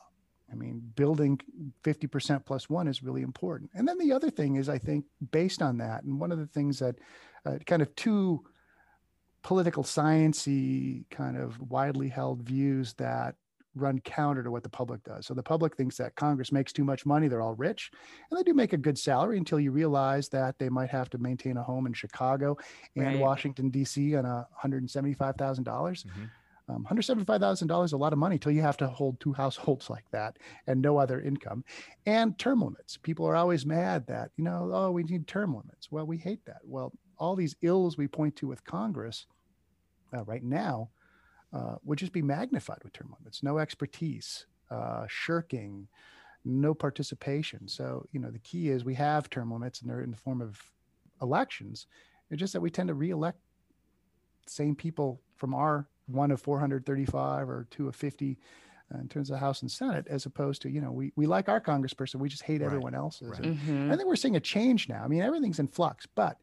I 0.52 0.56
mean, 0.56 0.82
building 0.96 1.40
50% 1.84 2.46
plus 2.46 2.70
one 2.70 2.88
is 2.88 3.04
really 3.04 3.22
important. 3.22 3.70
And 3.76 3.88
then 3.88 3.98
the 3.98 4.14
other 4.14 4.30
thing 4.30 4.56
is, 4.56 4.70
I 4.70 4.78
think, 4.78 5.06
based 5.32 5.62
on 5.62 5.78
that, 5.78 6.04
and 6.04 6.20
one 6.20 6.32
of 6.32 6.40
the 6.40 6.48
things 6.48 6.80
that 6.80 6.96
uh, 7.46 7.58
kind 7.66 7.82
of 7.82 7.94
two 7.96 8.44
political 9.42 9.84
sciency 9.84 11.10
kind 11.10 11.38
of 11.38 11.60
widely 11.60 12.10
held 12.10 12.42
views 12.42 12.94
that 12.96 13.36
run 13.76 14.00
counter 14.02 14.44
to 14.44 14.52
what 14.52 14.64
the 14.64 14.70
public 14.70 15.04
does. 15.04 15.26
So 15.26 15.34
the 15.34 15.44
public 15.44 15.76
thinks 15.76 15.98
that 15.98 16.16
Congress 16.16 16.52
makes 16.52 16.74
too 16.74 16.84
much 16.84 17.06
money, 17.06 17.28
they're 17.28 17.42
all 17.42 17.56
rich, 17.56 17.92
and 18.30 18.40
they 18.40 18.44
do 18.44 18.54
make 18.54 18.74
a 18.74 18.78
good 18.78 18.98
salary 18.98 19.38
until 19.38 19.60
you 19.60 19.72
realize 19.72 20.30
that 20.30 20.58
they 20.60 20.70
might 20.70 20.90
have 20.90 21.10
to 21.12 21.18
maintain 21.18 21.58
a 21.58 21.64
home 21.64 21.86
in 21.86 21.94
Chicago 21.94 22.58
and 22.96 23.06
right. 23.06 23.20
Washington 23.20 23.70
D.C. 23.70 24.16
on 24.16 24.26
a 24.26 24.48
hundred 24.54 24.82
and 24.82 24.90
seventy-five 24.90 25.36
thousand 25.36 25.64
dollars. 25.64 26.04
Mm-hmm. 26.04 26.26
Um, 26.70 26.86
$175,000 26.88 27.86
is 27.86 27.94
a 27.94 27.98
lot 27.98 28.14
of 28.14 28.20
money 28.20 28.36
until 28.36 28.52
you 28.52 28.62
have 28.62 28.78
to 28.78 28.88
hold 28.88 29.20
two 29.20 29.34
households 29.34 29.90
like 29.90 30.06
that 30.12 30.38
and 30.68 30.80
no 30.80 30.98
other 30.98 31.20
income. 31.20 31.64
And 32.06 32.38
term 32.38 32.62
limits. 32.62 32.96
People 32.98 33.26
are 33.26 33.36
always 33.36 33.66
mad 33.66 34.06
that, 34.06 34.30
you 34.38 34.44
know, 34.44 34.70
oh, 34.72 34.92
we 34.92 35.02
need 35.04 35.26
term 35.26 35.56
limits. 35.56 35.92
Well, 35.92 36.06
we 36.06 36.18
hate 36.18 36.46
that. 36.46 36.60
Well, 36.64 36.92
all 37.18 37.36
these 37.36 37.56
ills 37.64 37.98
we 37.98 38.08
point 38.08 38.36
to 38.38 38.48
with 38.48 38.64
Congress 38.64 39.26
uh, 40.16 40.24
right 40.26 40.44
now 40.44 40.90
uh, 41.54 41.76
would 41.84 41.98
just 41.98 42.12
be 42.12 42.22
magnified 42.22 42.80
with 42.84 42.94
term 42.94 43.14
limits. 43.20 43.44
No 43.44 43.58
expertise, 43.58 44.46
uh, 44.70 45.06
shirking, 45.08 45.88
no 46.46 46.74
participation. 46.74 47.68
So, 47.68 48.06
you 48.12 48.20
know, 48.20 48.32
the 48.32 48.40
key 48.40 48.70
is 48.70 48.84
we 48.86 48.96
have 48.96 49.30
term 49.30 49.52
limits 49.52 49.82
and 49.82 49.90
they're 49.90 50.02
in 50.02 50.12
the 50.12 50.18
form 50.18 50.42
of 50.42 50.62
elections. 51.22 51.88
It's 52.30 52.40
just 52.40 52.54
that 52.54 52.62
we 52.62 52.70
tend 52.70 52.88
to 52.88 52.94
reelect 52.94 53.40
same 54.48 54.76
people 54.76 55.22
from 55.36 55.54
our 55.54 55.88
one 56.08 56.32
of 56.32 56.42
435 56.42 57.50
or 57.50 57.68
two 57.70 57.88
of 57.88 57.96
50 57.96 58.38
uh, 58.94 58.98
in 59.00 59.08
terms 59.08 59.30
of 59.30 59.40
House 59.40 59.62
and 59.62 59.70
Senate, 59.70 60.08
as 60.10 60.26
opposed 60.26 60.64
to, 60.64 60.70
you 60.70 60.82
know, 60.82 60.92
we, 60.92 61.12
we 61.16 61.28
like 61.28 61.48
our 61.50 61.62
congressperson, 61.62 62.16
we 62.16 62.30
just 62.30 62.42
hate 62.42 62.62
right. 62.62 62.66
everyone 62.66 62.96
else's. 62.96 63.30
Right. 63.30 63.42
Mm-hmm. 63.42 63.92
I 63.92 63.96
think 63.96 64.08
we're 64.08 64.16
seeing 64.16 64.36
a 64.36 64.40
change 64.40 64.90
now. 64.90 65.04
I 65.04 65.08
mean, 65.08 65.22
everything's 65.22 65.60
in 65.60 65.68
flux, 65.68 66.08
but 66.16 66.38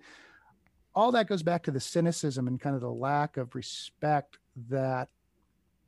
all 0.97 1.13
that 1.13 1.29
goes 1.29 1.43
back 1.43 1.63
to 1.65 1.71
the 1.71 1.79
cynicism 1.79 2.49
and 2.49 2.59
kind 2.59 2.75
of 2.75 2.81
the 2.81 2.91
lack 2.91 3.37
of 3.37 3.55
respect 3.55 4.39
that 4.71 5.09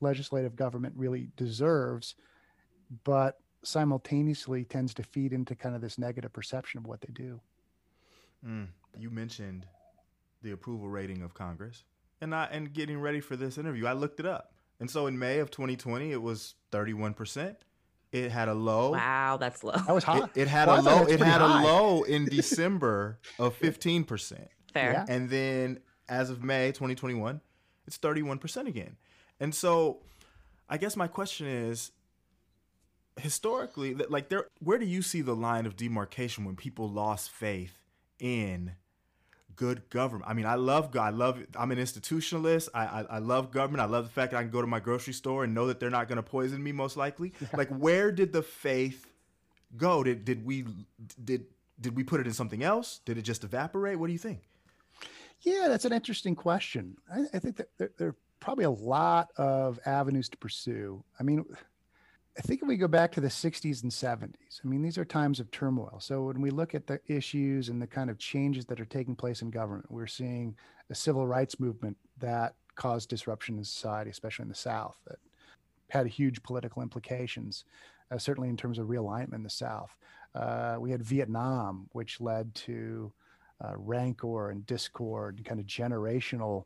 legislative 0.01 0.55
government 0.55 0.95
really 0.97 1.31
deserves, 1.37 2.15
but 3.05 3.41
simultaneously 3.65 4.65
tends 4.65 4.93
to 4.95 5.03
feed 5.03 5.33
into 5.33 5.55
kind 5.57 5.75
of 5.75 5.81
this 5.81 5.99
negative 5.99 6.33
perception 6.33 6.79
of 6.79 6.87
what 6.87 7.01
they 7.01 7.13
do. 7.13 7.41
Mm. 8.47 8.69
You 8.97 9.11
mentioned 9.11 9.67
the 10.43 10.53
approval 10.53 10.89
rating 10.89 11.23
of 11.23 11.35
Congress, 11.35 11.85
and 12.21 12.35
I 12.35 12.45
and 12.53 12.73
getting 12.73 13.01
ready 13.01 13.21
for 13.21 13.35
this 13.35 13.59
interview, 13.59 13.87
I 13.87 13.95
looked 13.95 14.21
it 14.21 14.27
up, 14.27 14.53
and 14.79 14.91
so 14.91 15.07
in 15.07 15.19
May 15.19 15.39
of 15.39 15.51
2020, 15.51 16.13
it 16.13 16.23
was 16.23 16.55
31 16.71 17.15
percent. 17.15 17.57
It 18.13 18.31
had 18.31 18.49
a 18.49 18.55
low. 18.55 18.93
Wow, 18.93 19.37
that's 19.39 19.65
low. 19.65 19.73
That 19.73 19.95
was 19.95 20.05
hot. 20.05 20.31
It, 20.35 20.43
it 20.43 20.49
had 20.49 20.69
well, 20.69 20.81
a 20.81 20.83
low. 20.83 21.07
It 21.07 21.21
had 21.21 21.41
high. 21.41 21.63
a 21.63 21.65
low 21.65 22.03
in 22.05 22.25
December 22.31 23.19
of 23.39 23.55
15 23.57 24.05
percent. 24.05 24.49
Fair. 24.81 24.93
Yeah. 24.93 25.07
And 25.09 25.31
then 25.31 25.81
as 26.09 26.31
of 26.31 26.43
May 26.43 26.69
2021, 26.69 27.41
it's 27.87 27.99
31% 27.99 28.67
again. 28.67 28.97
And 29.41 29.55
so 29.55 29.99
I 30.69 30.79
guess 30.79 30.97
my 30.97 31.09
question 31.09 31.47
is 31.47 31.93
historically 33.21 33.95
like 33.95 34.29
there 34.29 34.47
where 34.61 34.79
do 34.79 34.87
you 34.87 35.03
see 35.03 35.23
the 35.23 35.35
line 35.35 35.67
of 35.67 35.75
demarcation 35.75 36.45
when 36.45 36.55
people 36.55 36.89
lost 36.89 37.31
faith 37.31 37.83
in 38.21 38.73
good 39.59 39.91
government. 39.91 40.31
I 40.31 40.35
mean, 40.35 40.47
I 40.47 40.55
love 40.55 40.91
God. 40.91 41.13
I 41.13 41.17
love. 41.17 41.45
I'm 41.57 41.71
an 41.73 41.79
institutionalist. 41.79 42.69
I, 42.73 42.85
I, 42.85 43.01
I 43.03 43.19
love 43.19 43.51
government. 43.51 43.83
I 43.83 43.87
love 43.87 44.05
the 44.05 44.11
fact 44.11 44.31
that 44.31 44.39
I 44.39 44.43
can 44.43 44.51
go 44.51 44.61
to 44.61 44.67
my 44.67 44.81
grocery 44.81 45.13
store 45.13 45.45
and 45.45 45.53
know 45.53 45.67
that 45.67 45.81
they're 45.81 45.91
not 45.91 46.09
going 46.09 46.17
to 46.17 46.23
poison 46.23 46.63
me. 46.63 46.73
Most 46.73 46.97
likely. 46.97 47.35
like, 47.53 47.69
where 47.69 48.11
did 48.11 48.33
the 48.33 48.43
faith 48.43 49.07
go? 49.77 50.03
Did 50.03 50.25
did 50.25 50.47
we 50.47 50.65
did 51.23 51.47
did 51.81 51.97
we 51.97 52.05
put 52.05 52.21
it 52.21 52.27
in 52.27 52.33
something 52.33 52.63
else? 52.63 53.01
Did 53.05 53.19
it 53.19 53.23
just 53.23 53.45
evaporate? 53.45 53.99
What 53.99 54.07
do 54.07 54.13
you 54.13 54.19
think? 54.19 54.48
Yeah, 55.41 55.69
that's 55.69 55.85
an 55.85 55.93
interesting 55.93 56.35
question. 56.35 56.97
I, 57.13 57.25
I 57.35 57.39
think 57.39 57.57
that 57.57 57.69
there, 57.79 57.91
there, 57.97 58.09
are 58.09 58.17
probably 58.41 58.65
a 58.65 58.71
lot 58.71 59.29
of 59.37 59.79
avenues 59.87 60.29
to 60.31 60.37
pursue. 60.37 61.03
I 61.19 61.23
mean, 61.23 61.45
I 62.37 62.41
think 62.41 62.63
if 62.63 62.69
we 62.69 62.77
go 62.77 62.89
back 62.89 63.11
to 63.13 63.21
the 63.21 63.29
60s 63.29 63.83
and 63.83 63.91
70s, 63.91 64.61
I 64.65 64.69
mean, 64.69 64.83
these 64.83 64.99
are 64.99 65.05
times 65.05 65.41
of 65.41 65.51
turmoil. 65.51 65.99
So 66.01 66.23
when 66.23 66.41
we 66.41 66.51
look 66.51 66.75
at 66.75 66.87
the 66.87 67.01
issues 67.07 67.69
and 67.69 67.83
the 67.83 67.87
kind 67.87 68.11
of 68.11 68.19
changes 68.19 68.65
that 68.67 68.81
are 68.81 68.85
taking 68.85 69.17
place 69.17 69.43
in 69.43 69.51
government, 69.51 69.91
we're 69.91 70.07
seeing 70.07 70.55
a 70.91 70.95
civil 70.95 71.27
rights 71.27 71.59
movement 71.59 71.97
that 72.19 72.55
caused 72.77 73.09
disruption 73.09 73.59
in 73.59 73.65
society, 73.65 74.11
especially 74.11 74.45
in 74.45 74.49
the 74.49 74.55
South, 74.55 74.97
that 75.07 75.19
had 75.91 76.07
huge 76.07 76.43
political 76.43 76.83
implications, 76.83 77.65
uh, 78.13 78.19
certainly 78.19 78.49
in 78.49 78.57
terms 78.57 78.79
of 78.79 78.87
realignment 78.87 79.35
in 79.35 79.43
the 79.43 79.51
South. 79.51 79.97
Uh, 80.35 80.77
we 80.79 80.91
had 80.91 81.03
Vietnam, 81.03 81.89
which 81.93 82.21
led 82.21 82.55
to 82.55 83.13
uh, 83.65 83.73
rancor 83.77 84.51
and 84.51 84.67
discord 84.67 85.37
and 85.37 85.47
kind 85.47 85.61
of 85.61 85.67
generational 85.67 86.65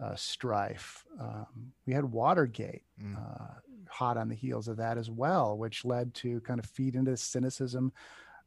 uh, 0.00 0.14
strife. 0.14 1.04
Um, 1.20 1.72
we 1.86 1.92
had 1.92 2.04
Watergate 2.04 2.82
mm. 3.02 3.16
uh, 3.16 3.54
hot 3.88 4.16
on 4.16 4.28
the 4.28 4.34
heels 4.34 4.68
of 4.68 4.76
that 4.76 4.98
as 4.98 5.10
well, 5.10 5.56
which 5.56 5.84
led 5.84 6.14
to 6.14 6.40
kind 6.40 6.58
of 6.58 6.66
feed 6.66 6.96
into 6.96 7.12
the 7.12 7.16
cynicism 7.16 7.92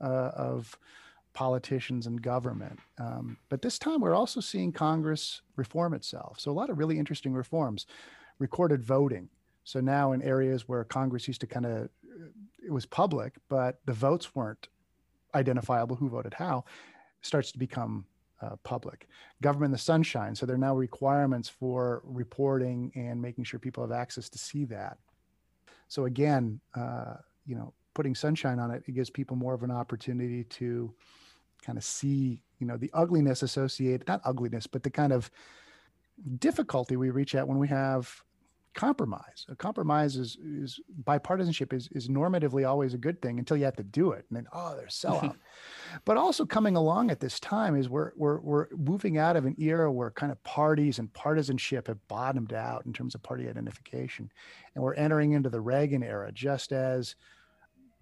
uh, 0.01 0.31
of 0.36 0.77
politicians 1.33 2.07
and 2.07 2.21
government. 2.21 2.79
Um, 2.99 3.38
but 3.49 3.62
this 3.62 3.79
time 3.79 4.01
we're 4.01 4.15
also 4.15 4.41
seeing 4.41 4.71
Congress 4.71 5.41
reform 5.55 5.93
itself. 5.93 6.39
So 6.39 6.51
a 6.51 6.53
lot 6.53 6.69
of 6.69 6.77
really 6.77 6.97
interesting 6.97 7.33
reforms. 7.33 7.86
Recorded 8.39 8.83
voting. 8.83 9.29
So 9.63 9.79
now 9.79 10.13
in 10.13 10.21
areas 10.21 10.67
where 10.67 10.83
Congress 10.83 11.27
used 11.27 11.41
to 11.41 11.47
kind 11.47 11.65
of, 11.65 11.89
it 12.65 12.71
was 12.71 12.86
public, 12.86 13.36
but 13.49 13.79
the 13.86 13.93
votes 13.93 14.36
weren't 14.36 14.67
identifiable 15.36 15.95
who 15.95 16.10
voted 16.10 16.33
how, 16.33 16.65
starts 17.27 17.51
to 17.51 17.59
become 17.59 18.05
uh, 18.41 18.55
public. 18.63 19.07
Government 19.41 19.71
the 19.71 19.77
sunshine. 19.77 20.35
So 20.35 20.45
there 20.45 20.55
are 20.55 20.59
now 20.59 20.75
requirements 20.75 21.49
for 21.49 22.01
reporting 22.05 22.91
and 22.95 23.21
making 23.21 23.43
sure 23.43 23.59
people 23.59 23.83
have 23.83 23.91
access 23.91 24.29
to 24.29 24.37
see 24.37 24.65
that. 24.65 24.97
So 25.87 26.05
again, 26.05 26.59
uh, 26.75 27.15
you 27.45 27.55
know, 27.55 27.73
putting 27.93 28.13
sunshine 28.13 28.59
on 28.59 28.71
it, 28.71 28.83
it 28.87 28.91
gives 28.91 29.09
people 29.09 29.35
more 29.35 29.53
of 29.53 29.63
an 29.63 29.71
opportunity 29.71 30.43
to 30.43 30.93
kind 31.63 31.77
of 31.77 31.83
see, 31.83 32.43
you 32.59 32.67
know, 32.67 32.77
the 32.77 32.91
ugliness 32.93 33.41
associated, 33.41 34.07
not 34.07 34.21
ugliness, 34.23 34.67
but 34.67 34.83
the 34.83 34.89
kind 34.89 35.11
of 35.11 35.31
difficulty 36.39 36.95
we 36.95 37.09
reach 37.09 37.35
at 37.35 37.47
when 37.47 37.57
we 37.57 37.67
have 37.67 38.23
compromise. 38.77 39.45
A 39.49 39.55
compromise 39.55 40.15
is, 40.15 40.37
is 40.37 40.79
bipartisanship 41.03 41.73
is, 41.73 41.89
is 41.91 42.07
normatively 42.07 42.65
always 42.65 42.93
a 42.93 42.97
good 42.97 43.21
thing 43.21 43.39
until 43.39 43.57
you 43.57 43.65
have 43.65 43.75
to 43.75 43.83
do 43.83 44.11
it. 44.11 44.25
And 44.29 44.37
then, 44.37 44.47
oh, 44.53 44.75
they're 44.77 44.85
sellout. 44.85 45.35
but 46.05 46.15
also 46.15 46.45
coming 46.45 46.75
along 46.75 47.09
at 47.09 47.19
this 47.19 47.39
time 47.39 47.75
is 47.75 47.89
we're, 47.89 48.11
we're, 48.15 48.39
we're 48.39 48.67
moving 48.77 49.17
out 49.17 49.35
of 49.35 49.45
an 49.45 49.55
era 49.57 49.91
where 49.91 50.11
kind 50.11 50.31
of 50.31 50.41
parties 50.43 50.99
and 50.99 51.11
partisanship 51.11 51.87
have 51.87 52.07
bottomed 52.07 52.53
out 52.53 52.85
in 52.85 52.93
terms 52.93 53.15
of 53.15 53.23
party 53.23 53.49
identification. 53.49 54.31
And 54.75 54.83
we're 54.83 54.93
entering 54.93 55.31
into 55.31 55.49
the 55.49 55.59
Reagan 55.59 56.03
era, 56.03 56.31
just 56.31 56.71
as 56.71 57.15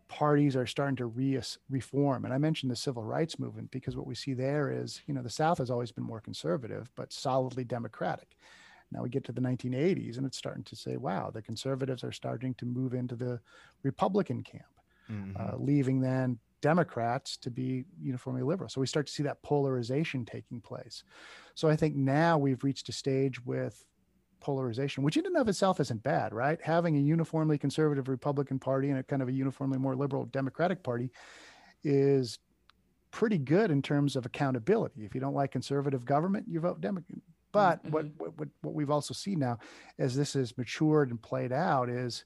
parties 0.10 0.58
are 0.58 0.68
starting 0.68 0.98
to 0.98 1.06
re- 1.06 1.42
reform. 1.70 2.26
And 2.26 2.34
I 2.34 2.38
mentioned 2.38 2.70
the 2.70 2.76
civil 2.76 3.04
rights 3.04 3.40
movement 3.40 3.72
because 3.72 3.96
what 3.96 4.06
we 4.06 4.14
see 4.14 4.34
there 4.34 4.70
is, 4.70 5.02
you 5.08 5.14
know, 5.14 5.24
the 5.24 5.30
South 5.30 5.58
has 5.58 5.72
always 5.72 5.94
been 5.94 6.04
more 6.04 6.20
conservative, 6.20 6.92
but 6.96 7.14
solidly 7.14 7.64
democratic. 7.64 8.36
Now 8.96 9.04
we 9.04 9.10
get 9.10 9.24
to 9.26 9.32
the 9.32 9.42
1980s 9.42 10.18
and 10.18 10.26
it's 10.26 10.38
starting 10.38 10.64
to 10.64 10.76
say, 10.76 10.98
wow, 10.98 11.30
the 11.30 11.42
conservatives 11.42 12.04
are 12.04 12.12
starting 12.12 12.54
to 12.56 12.66
move 12.66 12.94
into 12.94 13.16
the 13.16 13.40
Republican 13.84 14.42
camp, 14.44 14.64
mm-hmm. 15.12 15.36
uh, 15.40 15.58
leaving 15.58 16.00
then 16.00 16.40
Democrats 16.62 17.38
to 17.38 17.52
be 17.52 17.86
uniformly 18.02 18.42
liberal. 18.42 18.70
So 18.70 18.82
we 18.82 18.88
start 18.88 19.08
to 19.08 19.14
see 19.14 19.24
that 19.24 19.42
polarization 19.44 20.26
taking 20.26 20.62
place. 20.62 21.04
So 21.54 21.68
I 21.70 21.76
think 21.76 21.96
now 21.96 22.38
we've 22.38 22.64
reached 22.64 22.90
a 22.90 22.92
stage 22.92 23.44
with 23.46 23.86
polarization, 24.40 25.04
which 25.04 25.18
in 25.18 25.26
and 25.26 25.38
of 25.38 25.50
itself 25.50 25.80
isn't 25.80 26.04
bad, 26.04 26.34
right? 26.34 26.60
Having 26.62 26.98
a 26.98 27.02
uniformly 27.02 27.58
conservative 27.58 28.08
Republican 28.08 28.60
Party 28.60 28.90
and 28.90 29.00
a 29.00 29.04
kind 29.04 29.22
of 29.22 29.28
a 29.28 29.34
uniformly 29.34 29.78
more 29.78 29.96
liberal 29.96 30.26
Democratic 30.26 30.84
Party 30.84 31.12
is 31.84 32.40
pretty 33.12 33.38
good 33.38 33.72
in 33.72 33.82
terms 33.82 34.16
of 34.16 34.26
accountability. 34.26 35.06
If 35.06 35.16
you 35.16 35.22
don't 35.22 35.34
like 35.34 35.52
conservative 35.52 36.06
government, 36.06 36.48
you 36.48 36.60
vote 36.60 36.82
Democrat. 36.82 37.20
But 37.56 37.84
mm-hmm. 37.84 37.92
what, 37.94 38.38
what 38.38 38.50
what 38.62 38.74
we've 38.74 38.92
also 38.92 39.14
seen 39.14 39.40
now, 39.40 39.58
as 39.98 40.16
this 40.16 40.34
has 40.34 40.58
matured 40.58 41.10
and 41.10 41.22
played 41.22 41.52
out, 41.52 41.90
is 41.90 42.26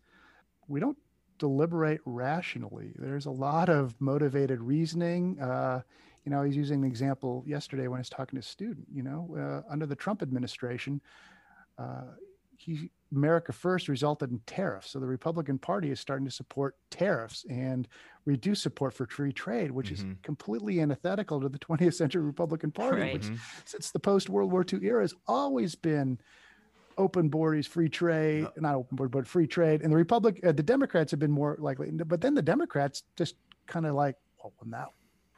we 0.68 0.80
don't 0.80 0.98
deliberate 1.38 2.02
rationally. 2.06 2.92
There's 2.96 3.26
a 3.26 3.32
lot 3.32 3.70
of 3.70 3.96
motivated 4.00 4.60
reasoning. 4.62 5.40
Uh, 5.40 5.82
you 6.26 6.32
know, 6.32 6.44
he's 6.44 6.58
using 6.58 6.84
an 6.84 6.88
example 6.88 7.44
yesterday 7.48 7.88
when 7.88 8.00
he's 8.00 8.10
talking 8.10 8.38
to 8.38 8.46
a 8.46 8.48
student. 8.48 8.88
You 8.94 9.04
know, 9.04 9.64
uh, 9.68 9.72
under 9.72 9.86
the 9.86 9.96
Trump 9.96 10.22
administration, 10.22 11.02
uh, 11.78 12.12
he 12.58 12.92
America 13.16 13.52
First 13.52 13.88
resulted 13.88 14.32
in 14.32 14.40
tariffs. 14.46 14.92
So 14.92 15.00
the 15.00 15.08
Republican 15.08 15.58
Party 15.58 15.92
is 15.92 16.00
starting 16.00 16.26
to 16.26 16.32
support 16.32 16.76
tariffs 16.90 17.46
and 17.50 17.88
reduce 18.26 18.62
support 18.62 18.94
for 18.94 19.08
free 19.08 19.34
trade, 19.34 19.72
which 19.72 19.92
mm-hmm. 19.92 20.12
is 20.12 20.18
completely 20.22 20.82
antithetical 20.82 21.42
to 21.42 21.50
the 21.50 21.60
20th 21.60 21.96
century 21.96 22.22
Republican 22.22 22.72
Party, 22.72 23.02
right. 23.02 23.14
which 23.14 23.24
mm-hmm. 23.24 23.36
since 23.66 23.92
the 23.92 24.00
post 24.00 24.30
World 24.30 24.52
War 24.52 24.66
II 24.72 24.80
era 24.84 25.02
has 25.02 25.14
always 25.28 25.76
been 25.76 26.20
open 26.98 27.30
borders, 27.30 27.66
free 27.66 27.90
trade, 27.90 28.44
yep. 28.44 28.54
not 28.58 28.76
open 28.76 28.98
border, 28.98 29.10
but 29.10 29.28
free 29.28 29.48
trade. 29.48 29.82
And 29.82 29.92
the 29.92 29.98
Republic, 29.98 30.40
uh, 30.46 30.52
the 30.52 30.64
Democrats 30.64 31.12
have 31.12 31.20
been 31.20 31.32
more 31.32 31.56
likely, 31.60 31.90
but 31.92 32.22
then 32.22 32.36
the 32.36 32.42
Democrats 32.42 33.04
just 33.16 33.36
kind 33.66 33.86
of 33.86 33.96
like, 33.96 34.16
well, 34.44 34.54
now 34.66 34.90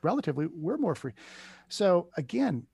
relatively, 0.02 0.48
we're 0.48 0.78
more 0.78 0.96
free. 0.96 1.14
So 1.70 2.10
again, 2.18 2.66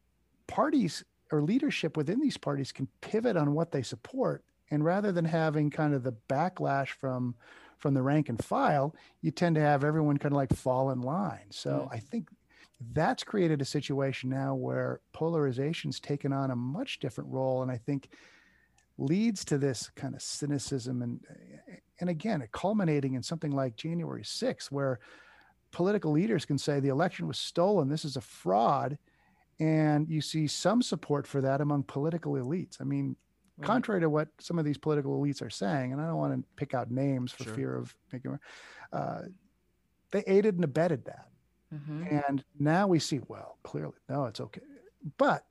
parties 0.48 1.04
or 1.32 1.42
leadership 1.42 1.98
within 1.98 2.22
these 2.22 2.38
parties 2.38 2.72
can 2.72 2.88
pivot 3.02 3.36
on 3.36 3.54
what 3.54 3.72
they 3.72 3.82
support 3.82 4.44
and 4.72 4.84
rather 4.84 5.12
than 5.12 5.26
having 5.26 5.70
kind 5.70 5.94
of 5.94 6.04
the 6.04 6.16
backlash 6.30 6.90
from 6.90 7.36
from 7.78 7.94
the 7.94 8.02
rank 8.02 8.30
and 8.30 8.44
file 8.44 8.96
you 9.22 9.32
tend 9.32 9.56
to 9.56 9.62
have 9.62 9.84
everyone 9.84 10.18
kind 10.18 10.34
of 10.34 10.38
like 10.38 10.54
fall 10.54 10.92
in 10.92 11.02
line 11.02 11.46
so 11.50 11.88
mm. 11.90 11.96
i 11.96 12.00
think 12.00 12.28
that's 12.94 13.24
created 13.24 13.62
a 13.62 13.66
situation 13.66 14.30
now 14.30 14.54
where 14.54 15.02
polarization's 15.14 16.00
taken 16.00 16.32
on 16.32 16.52
a 16.52 16.56
much 16.56 17.00
different 17.00 17.30
role 17.32 17.62
and 17.62 17.72
i 17.72 17.78
think 17.78 18.10
leads 18.98 19.46
to 19.46 19.58
this 19.60 19.92
kind 19.96 20.16
of 20.16 20.22
cynicism 20.22 21.02
and 21.02 21.20
and 22.00 22.10
again 22.10 22.48
culminating 22.52 23.14
in 23.14 23.22
something 23.22 23.52
like 23.52 23.76
january 23.76 24.24
6th 24.24 24.72
where 24.72 25.00
political 25.72 26.12
leaders 26.12 26.46
can 26.46 26.58
say 26.58 26.80
the 26.80 26.88
election 26.90 27.28
was 27.28 27.38
stolen 27.38 27.90
this 27.90 28.06
is 28.06 28.16
a 28.16 28.22
fraud 28.22 28.98
and 29.60 30.08
you 30.10 30.22
see 30.22 30.48
some 30.48 30.82
support 30.82 31.26
for 31.26 31.42
that 31.42 31.62
among 31.62 31.84
political 31.84 32.34
elites. 32.34 32.80
I 32.80 32.84
mean, 32.84 33.16
right. 33.58 33.66
contrary 33.66 34.02
to 34.02 34.10
what 34.10 34.30
some 34.40 34.60
of 34.60 34.66
these 34.66 34.78
political 34.78 35.20
elites 35.20 35.42
are 35.42 35.50
saying, 35.50 35.94
and 35.94 36.02
I 36.02 36.08
don't 36.08 36.18
want 36.18 36.34
to 36.34 36.44
pick 36.56 36.74
out 36.74 36.92
names 36.92 37.32
for 37.32 37.44
sure. 37.44 37.54
fear 37.54 37.76
of 37.76 37.96
making, 38.12 38.40
uh, 38.94 39.22
they 40.12 40.24
aided 40.28 40.56
and 40.56 40.64
abetted 40.64 41.06
that. 41.06 41.28
Mm-hmm. 41.74 42.16
And 42.16 42.44
now 42.60 42.88
we 42.88 43.00
see, 43.00 43.20
well, 43.28 43.58
clearly, 43.64 43.98
no, 44.08 44.26
it's 44.26 44.40
okay. 44.40 44.62
But 45.18 45.46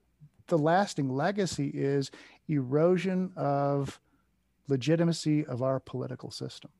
the 0.46 0.58
lasting 0.58 1.10
legacy 1.10 1.70
is 1.74 2.10
erosion 2.48 3.32
of 3.36 4.00
legitimacy 4.68 5.44
of 5.46 5.62
our 5.62 5.80
political 5.80 6.30
system. 6.30 6.70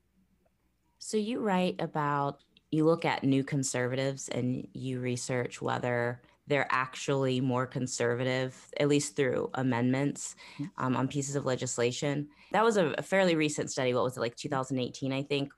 So 0.99 1.17
you 1.17 1.39
write 1.39 1.75
about, 1.79 2.39
you 2.71 2.85
look 2.85 3.05
at 3.05 3.23
new 3.23 3.43
conservatives 3.43 4.29
and 4.29 4.67
you 4.73 4.99
research 4.99 5.61
whether 5.61 6.21
they're 6.47 6.67
actually 6.69 7.41
more 7.41 7.67
conservative, 7.67 8.55
at 8.79 8.87
least 8.87 9.15
through 9.15 9.49
amendments 9.53 10.35
mm-hmm. 10.55 10.65
um, 10.83 10.95
on 10.95 11.07
pieces 11.07 11.35
of 11.35 11.45
legislation. 11.45 12.27
That 12.51 12.63
was 12.63 12.77
a, 12.77 12.95
a, 12.97 13.01
fairly 13.01 13.35
recent 13.35 13.69
study. 13.69 13.93
What 13.93 14.03
was 14.03 14.17
it, 14.17 14.21
like 14.21 14.35
2018, 14.35 15.11
I 15.11 15.23
think? 15.23 15.51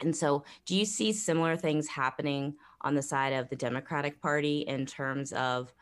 And 0.00 0.14
so, 0.14 0.44
do 0.66 0.76
you 0.76 0.84
see 0.84 1.12
similar 1.12 1.56
things 1.56 1.88
happening 1.88 2.54
on 2.82 2.94
the 2.94 3.02
side 3.02 3.32
of 3.32 3.48
the 3.48 3.56
Democratic 3.56 4.20
Party 4.20 4.60
in 4.60 4.84
terms 4.84 5.32
of 5.32 5.72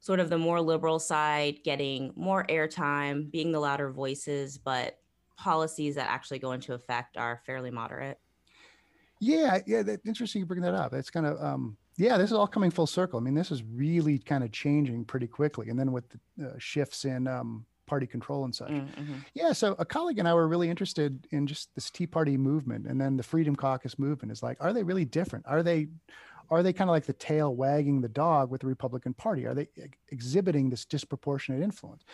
sort 0.00 0.20
of 0.20 0.30
the 0.30 0.38
more 0.38 0.60
liberal 0.60 0.98
side 0.98 1.58
getting 1.64 2.12
more 2.14 2.44
airtime, 2.48 3.30
being 3.30 3.52
the 3.52 3.60
louder 3.60 3.90
voices, 3.90 4.58
but 4.58 4.98
policies 5.36 5.94
that 5.94 6.08
actually 6.08 6.38
go 6.38 6.52
into 6.52 6.74
effect 6.74 7.16
are 7.16 7.40
fairly 7.46 7.70
moderate? 7.70 8.18
Yeah, 9.20 9.58
yeah, 9.66 9.82
that's 9.82 10.06
interesting 10.06 10.40
you 10.40 10.46
bring 10.46 10.62
that 10.62 10.74
up. 10.74 10.90
That's 10.90 11.10
kind 11.10 11.26
of 11.26 11.40
um, 11.40 11.76
yeah, 11.96 12.16
this 12.16 12.30
is 12.30 12.36
all 12.36 12.46
coming 12.46 12.70
full 12.70 12.86
circle. 12.86 13.18
I 13.18 13.22
mean, 13.22 13.34
this 13.34 13.50
is 13.50 13.62
really 13.62 14.18
kind 14.18 14.42
of 14.42 14.52
changing 14.52 15.04
pretty 15.04 15.26
quickly. 15.26 15.68
And 15.68 15.78
then 15.78 15.92
with 15.92 16.04
the 16.36 16.48
uh, 16.48 16.52
shifts 16.58 17.04
in 17.04 17.26
um, 17.26 17.66
party 17.86 18.06
control 18.06 18.44
and 18.44 18.54
such. 18.54 18.70
Mm, 18.70 18.86
mm-hmm. 18.94 19.14
Yeah. 19.34 19.52
So 19.52 19.74
a 19.78 19.84
colleague 19.84 20.18
and 20.18 20.26
I 20.26 20.34
were 20.34 20.48
really 20.48 20.70
interested 20.70 21.26
in 21.30 21.46
just 21.46 21.74
this 21.74 21.90
Tea 21.90 22.06
Party 22.06 22.36
movement 22.36 22.86
and 22.86 23.00
then 23.00 23.16
the 23.16 23.22
Freedom 23.22 23.54
Caucus 23.54 23.98
movement 23.98 24.32
is 24.32 24.42
like, 24.42 24.56
are 24.60 24.72
they 24.72 24.82
really 24.82 25.04
different? 25.04 25.44
Are 25.46 25.62
they, 25.62 25.88
are 26.50 26.62
they 26.62 26.72
kind 26.72 26.88
of 26.88 26.92
like 26.92 27.04
the 27.04 27.12
tail 27.12 27.54
wagging 27.54 28.00
the 28.00 28.08
dog 28.08 28.50
with 28.50 28.62
the 28.62 28.66
Republican 28.66 29.12
Party? 29.12 29.46
Are 29.46 29.54
they 29.54 29.68
ex- 29.82 29.98
exhibiting 30.10 30.70
this 30.70 30.84
disproportionate 30.86 31.62
influence? 31.62 32.04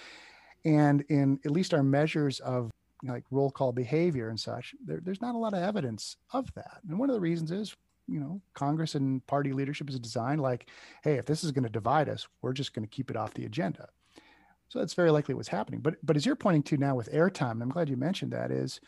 And 0.65 1.05
in 1.09 1.39
at 1.45 1.53
least 1.53 1.73
our 1.73 1.85
measures 1.85 2.41
of 2.41 2.73
you 3.03 3.09
know, 3.09 3.15
like 3.15 3.25
roll 3.31 3.51
call 3.51 3.71
behavior 3.71 4.31
and 4.31 4.41
such, 4.41 4.75
there, 4.85 5.01
there's 5.01 5.21
not 5.21 5.37
a 5.37 5.39
lot 5.39 5.55
of 5.55 5.63
evidence 5.63 6.17
of 6.33 6.53
that. 6.55 6.81
And 6.89 6.99
one 6.99 7.09
of 7.09 7.15
the 7.15 7.21
reasons 7.21 7.53
is 7.53 7.77
you 8.09 8.19
know 8.19 8.41
congress 8.55 8.95
and 8.95 9.25
party 9.27 9.53
leadership 9.53 9.89
is 9.91 9.99
designed 9.99 10.41
like 10.41 10.69
hey 11.03 11.15
if 11.15 11.27
this 11.27 11.45
is 11.45 11.53
going 11.53 11.65
to 11.65 11.71
divide 11.71 12.09
us 12.09 12.27
we're 12.43 12.53
just 12.53 12.75
going 12.75 12.85
to 12.85 12.91
keep 12.91 13.11
it 13.11 13.17
off 13.17 13.35
the 13.35 13.45
agenda. 13.45 13.89
So 14.71 14.79
that's 14.79 14.93
very 14.93 15.11
likely 15.11 15.35
what's 15.35 15.49
happening. 15.49 15.81
But 15.81 15.97
but 16.03 16.17
as 16.17 16.27
you're 16.27 16.37
pointing 16.37 16.63
to 16.65 16.77
now 16.77 16.95
with 16.95 17.13
airtime 17.13 17.63
i'm 17.63 17.71
glad 17.71 17.89
you 17.89 17.97
mentioned 17.97 18.33
that 18.33 18.51
is 18.51 18.81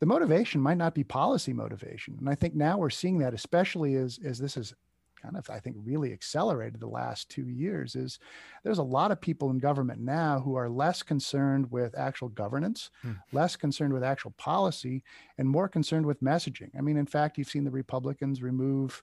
the 0.00 0.06
motivation 0.06 0.60
might 0.60 0.78
not 0.78 0.94
be 0.94 1.04
policy 1.04 1.52
motivation. 1.52 2.16
And 2.18 2.28
i 2.28 2.34
think 2.34 2.54
now 2.54 2.78
we're 2.78 2.90
seeing 2.90 3.18
that 3.18 3.34
especially 3.34 3.94
as 3.96 4.18
as 4.24 4.38
this 4.38 4.56
is 4.56 4.74
kind 5.20 5.36
of, 5.36 5.48
I 5.50 5.58
think, 5.58 5.76
really 5.84 6.12
accelerated 6.12 6.80
the 6.80 6.88
last 6.88 7.28
two 7.28 7.48
years 7.48 7.94
is 7.94 8.18
there's 8.62 8.78
a 8.78 8.82
lot 8.82 9.10
of 9.10 9.20
people 9.20 9.50
in 9.50 9.58
government 9.58 10.00
now 10.00 10.40
who 10.40 10.54
are 10.54 10.68
less 10.68 11.02
concerned 11.02 11.70
with 11.70 11.98
actual 11.98 12.28
governance, 12.28 12.90
hmm. 13.02 13.12
less 13.32 13.56
concerned 13.56 13.92
with 13.92 14.04
actual 14.04 14.32
policy, 14.32 15.02
and 15.38 15.48
more 15.48 15.68
concerned 15.68 16.06
with 16.06 16.22
messaging. 16.22 16.70
I 16.76 16.80
mean, 16.80 16.96
in 16.96 17.06
fact, 17.06 17.38
you've 17.38 17.48
seen 17.48 17.64
the 17.64 17.70
Republicans 17.70 18.42
remove, 18.42 19.02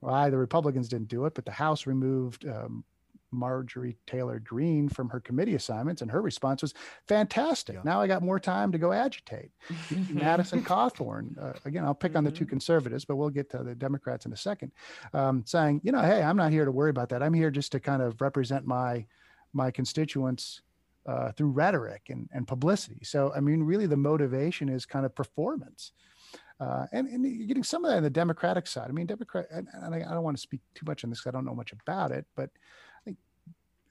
well, 0.00 0.30
the 0.30 0.38
Republicans 0.38 0.88
didn't 0.88 1.08
do 1.08 1.24
it, 1.26 1.34
but 1.34 1.44
the 1.44 1.52
House 1.52 1.86
removed 1.86 2.46
um, 2.46 2.84
Marjorie 3.30 3.96
Taylor 4.06 4.38
Greene 4.40 4.88
from 4.88 5.08
her 5.10 5.20
committee 5.20 5.54
assignments, 5.54 6.02
and 6.02 6.10
her 6.10 6.22
response 6.22 6.62
was 6.62 6.74
fantastic. 7.06 7.74
Yeah. 7.76 7.82
Now 7.84 8.00
I 8.00 8.06
got 8.06 8.22
more 8.22 8.40
time 8.40 8.72
to 8.72 8.78
go 8.78 8.92
agitate. 8.92 9.50
Madison 10.10 10.62
Cawthorn, 10.62 11.36
uh, 11.40 11.52
again, 11.64 11.84
I'll 11.84 11.94
pick 11.94 12.16
on 12.16 12.24
the 12.24 12.30
two 12.30 12.46
Mhm. 12.46 12.50
conservatives, 12.50 13.04
but 13.04 13.16
we'll 13.16 13.30
get 13.30 13.50
to 13.50 13.62
the 13.62 13.74
Democrats 13.74 14.26
in 14.26 14.32
a 14.32 14.36
second, 14.36 14.72
um, 15.12 15.44
saying, 15.46 15.80
you 15.84 15.92
know, 15.92 16.00
hey, 16.00 16.22
I'm 16.22 16.36
not 16.36 16.52
here 16.52 16.64
to 16.64 16.72
worry 16.72 16.90
about 16.90 17.08
that. 17.10 17.22
I'm 17.22 17.34
here 17.34 17.50
just 17.50 17.72
to 17.72 17.80
kind 17.80 18.02
of 18.02 18.20
represent 18.20 18.66
my 18.66 19.06
my 19.54 19.70
constituents 19.70 20.60
uh, 21.06 21.32
through 21.32 21.48
rhetoric 21.48 22.02
and, 22.10 22.28
and 22.34 22.46
publicity. 22.46 23.02
So, 23.02 23.32
I 23.34 23.40
mean, 23.40 23.62
really, 23.62 23.86
the 23.86 23.96
motivation 23.96 24.68
is 24.68 24.84
kind 24.84 25.06
of 25.06 25.14
performance. 25.14 25.92
Uh, 26.60 26.86
and, 26.92 27.08
and 27.08 27.24
you're 27.24 27.46
getting 27.46 27.62
some 27.64 27.82
of 27.82 27.90
that 27.90 27.96
on 27.96 28.02
the 28.02 28.10
Democratic 28.10 28.66
side. 28.66 28.88
I 28.90 28.92
mean, 28.92 29.06
Democrat, 29.06 29.46
and, 29.50 29.66
and 29.72 29.94
I, 29.94 29.98
I 29.98 30.12
don't 30.12 30.22
want 30.22 30.36
to 30.36 30.40
speak 30.42 30.60
too 30.74 30.84
much 30.86 31.02
on 31.02 31.08
this 31.08 31.20
because 31.20 31.30
I 31.30 31.32
don't 31.32 31.46
know 31.46 31.54
much 31.54 31.72
about 31.72 32.10
it, 32.10 32.26
but 32.36 32.50
I 32.50 32.50
think, 32.50 32.50
at 32.50 32.87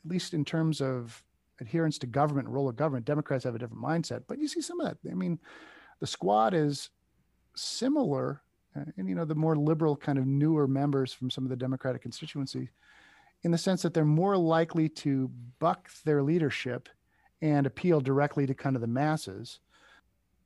least 0.08 0.34
in 0.34 0.46
terms 0.46 0.82
of 0.82 1.24
adherence 1.60 1.98
to 2.00 2.08
government 2.08 2.48
role 2.48 2.70
of 2.70 2.76
government, 2.76 3.06
Democrats 3.06 3.44
have 3.44 3.56
a 3.56 3.60
different 3.60 3.84
mindset. 3.84 4.24
But 4.28 4.40
you 4.40 4.48
see 4.48 4.62
some 4.62 4.80
of 4.80 4.88
that. 4.88 5.10
I 5.10 5.16
mean, 5.16 5.40
the 6.00 6.08
squad 6.08 6.54
is 6.54 6.90
similar, 7.56 8.42
uh, 8.76 8.86
and 8.98 9.10
you 9.10 9.16
know, 9.16 9.26
the 9.26 9.36
more 9.36 9.56
liberal 9.56 9.96
kind 9.96 10.18
of 10.18 10.28
newer 10.28 10.68
members 10.68 11.14
from 11.14 11.30
some 11.30 11.44
of 11.44 11.50
the 11.50 11.56
Democratic 11.56 12.02
constituency, 12.02 12.70
in 13.44 13.52
the 13.52 13.58
sense 13.58 13.82
that 13.82 13.94
they're 13.94 14.06
more 14.06 14.38
likely 14.38 14.90
to 14.90 15.30
buck 15.60 15.90
their 16.04 16.22
leadership 16.22 16.90
and 17.42 17.66
appeal 17.68 18.02
directly 18.02 18.46
to 18.48 18.54
kind 18.54 18.76
of 18.76 18.82
the 18.82 18.88
masses. 18.88 19.60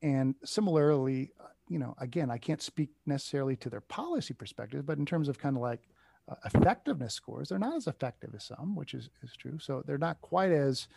And 0.01 0.35
similarly, 0.43 1.31
uh, 1.39 1.45
you 1.69 1.79
know, 1.79 1.95
again, 1.99 2.29
I 2.29 2.37
can't 2.37 2.61
speak 2.61 2.89
necessarily 3.05 3.55
to 3.57 3.69
their 3.69 3.81
policy 3.81 4.33
perspective, 4.33 4.85
but 4.85 4.97
in 4.97 5.05
terms 5.05 5.29
of 5.29 5.39
kind 5.39 5.55
of 5.55 5.61
like 5.61 5.87
uh, 6.29 6.35
effectiveness 6.45 7.13
scores, 7.13 7.49
they're 7.49 7.59
not 7.59 7.75
as 7.75 7.87
effective 7.87 8.33
as 8.35 8.45
some, 8.45 8.75
which 8.75 8.93
is, 8.93 9.09
is 9.23 9.35
true. 9.35 9.57
So 9.59 9.83
they're 9.85 9.97
not 9.97 10.19
quite 10.21 10.51
as 10.51 10.87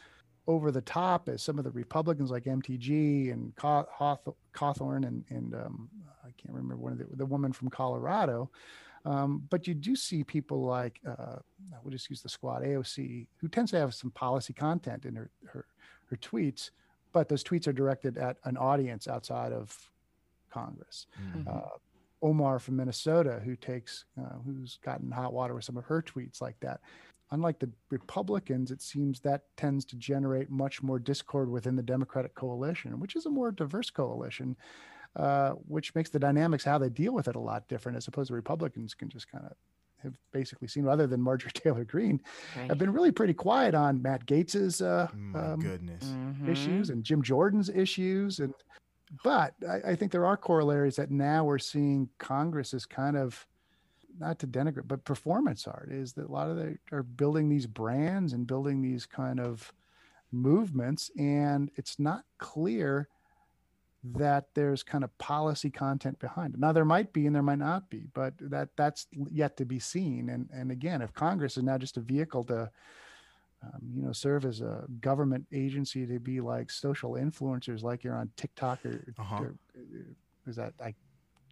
over 0.46 0.70
the 0.70 0.82
top 0.82 1.28
as 1.28 1.42
some 1.42 1.58
of 1.58 1.64
the 1.64 1.70
Republicans 1.70 2.30
like 2.30 2.44
MTG 2.44 3.32
and 3.32 3.54
Cawthorn 3.56 5.06
and, 5.06 5.24
and 5.30 5.54
um, 5.54 5.88
I 6.22 6.28
can't 6.36 6.54
remember 6.54 6.76
one 6.76 6.92
of 6.92 6.98
the, 6.98 7.06
the 7.16 7.26
woman 7.26 7.52
from 7.52 7.70
Colorado. 7.70 8.50
Um, 9.06 9.42
but 9.50 9.66
you 9.66 9.74
do 9.74 9.96
see 9.96 10.24
people 10.24 10.64
like, 10.64 11.00
uh, 11.06 11.36
we'll 11.82 11.92
just 11.92 12.08
use 12.08 12.22
the 12.22 12.28
squad, 12.28 12.62
AOC, 12.62 13.26
who 13.36 13.48
tends 13.48 13.70
to 13.72 13.78
have 13.78 13.94
some 13.94 14.10
policy 14.10 14.52
content 14.52 15.04
in 15.04 15.14
her, 15.14 15.30
her, 15.52 15.66
her 16.06 16.16
tweets, 16.16 16.70
but 17.12 17.28
those 17.28 17.44
tweets 17.44 17.66
are 17.68 17.72
directed 17.72 18.16
at 18.16 18.38
an 18.44 18.56
audience 18.56 19.06
outside 19.06 19.52
of 19.52 19.90
Congress. 20.50 21.06
Mhm. 21.20 21.46
Uh, 21.46 21.76
Omar 22.24 22.58
from 22.58 22.76
Minnesota, 22.76 23.40
who 23.44 23.54
takes, 23.54 24.06
uh, 24.18 24.36
who's 24.44 24.78
gotten 24.82 25.10
hot 25.10 25.32
water 25.32 25.54
with 25.54 25.64
some 25.64 25.76
of 25.76 25.84
her 25.84 26.02
tweets 26.02 26.40
like 26.40 26.58
that. 26.60 26.80
Unlike 27.30 27.58
the 27.58 27.70
Republicans, 27.90 28.70
it 28.70 28.80
seems 28.80 29.20
that 29.20 29.42
tends 29.56 29.84
to 29.86 29.96
generate 29.96 30.50
much 30.50 30.82
more 30.82 30.98
discord 30.98 31.50
within 31.50 31.76
the 31.76 31.82
Democratic 31.82 32.34
coalition, 32.34 32.98
which 32.98 33.14
is 33.16 33.26
a 33.26 33.30
more 33.30 33.50
diverse 33.52 33.90
coalition, 33.90 34.56
uh, 35.16 35.50
which 35.68 35.94
makes 35.94 36.10
the 36.10 36.18
dynamics 36.18 36.64
how 36.64 36.78
they 36.78 36.88
deal 36.88 37.12
with 37.12 37.28
it 37.28 37.36
a 37.36 37.40
lot 37.40 37.68
different, 37.68 37.96
as 37.96 38.08
opposed 38.08 38.28
to 38.28 38.34
Republicans 38.34 38.94
can 38.94 39.08
just 39.08 39.28
kind 39.30 39.44
of 39.44 39.52
have 40.02 40.14
basically 40.32 40.68
seen, 40.68 40.86
other 40.86 41.06
than 41.06 41.20
Marjorie 41.20 41.50
Taylor 41.54 41.84
Greene, 41.84 42.20
Right. 42.56 42.68
have 42.68 42.78
been 42.78 42.92
really 42.92 43.10
pretty 43.12 43.34
quiet 43.34 43.74
on 43.74 44.00
Matt 44.02 44.26
Gaetz's 44.26 44.80
uh, 44.82 45.08
My 45.14 45.52
um, 45.52 45.60
goodness. 45.60 46.04
Mhm. 46.04 46.48
issues 46.48 46.90
and 46.90 47.02
Jim 47.04 47.22
Jordan's 47.22 47.68
issues. 47.70 48.38
And 48.40 48.52
but 49.22 49.54
I, 49.68 49.90
I 49.90 49.94
think 49.94 50.12
there 50.12 50.26
are 50.26 50.36
corollaries 50.36 50.96
that 50.96 51.10
now 51.10 51.44
we're 51.44 51.58
seeing 51.58 52.08
Congress 52.18 52.74
is 52.74 52.86
kind 52.86 53.16
of 53.16 53.46
not 54.18 54.38
to 54.40 54.46
denigrate, 54.46 54.86
but 54.86 55.04
performance 55.04 55.66
art 55.66 55.90
is 55.90 56.12
that 56.14 56.28
a 56.28 56.32
lot 56.32 56.48
of 56.48 56.56
they 56.56 56.78
are 56.92 57.02
building 57.02 57.48
these 57.48 57.66
brands 57.66 58.32
and 58.32 58.46
building 58.46 58.80
these 58.80 59.06
kind 59.06 59.40
of 59.40 59.72
movements, 60.30 61.10
and 61.18 61.70
it's 61.76 61.98
not 61.98 62.24
clear 62.38 63.08
that 64.04 64.48
there's 64.54 64.82
kind 64.82 65.02
of 65.02 65.16
policy 65.18 65.70
content 65.70 66.18
behind 66.18 66.54
it. 66.54 66.60
Now 66.60 66.72
there 66.72 66.84
might 66.84 67.12
be 67.12 67.26
and 67.26 67.34
there 67.34 67.42
might 67.42 67.58
not 67.58 67.88
be, 67.88 68.06
but 68.12 68.34
that 68.38 68.68
that's 68.76 69.06
yet 69.30 69.56
to 69.56 69.64
be 69.64 69.78
seen. 69.78 70.28
And 70.28 70.48
and 70.52 70.70
again, 70.70 71.00
if 71.02 71.14
Congress 71.14 71.56
is 71.56 71.62
now 71.62 71.78
just 71.78 71.96
a 71.96 72.00
vehicle 72.00 72.44
to 72.44 72.70
um, 73.72 73.80
you 73.94 74.02
know, 74.02 74.12
serve 74.12 74.44
as 74.44 74.60
a 74.60 74.84
government 75.00 75.46
agency 75.52 76.06
to 76.06 76.18
be 76.18 76.40
like 76.40 76.70
social 76.70 77.12
influencers, 77.12 77.82
like 77.82 78.04
you're 78.04 78.16
on 78.16 78.30
TikTok 78.36 78.84
or, 78.84 79.04
Uh-huh. 79.18 79.42
or 79.42 79.54
uh, 79.76 79.80
is 80.46 80.56
that 80.56 80.74
I 80.82 80.94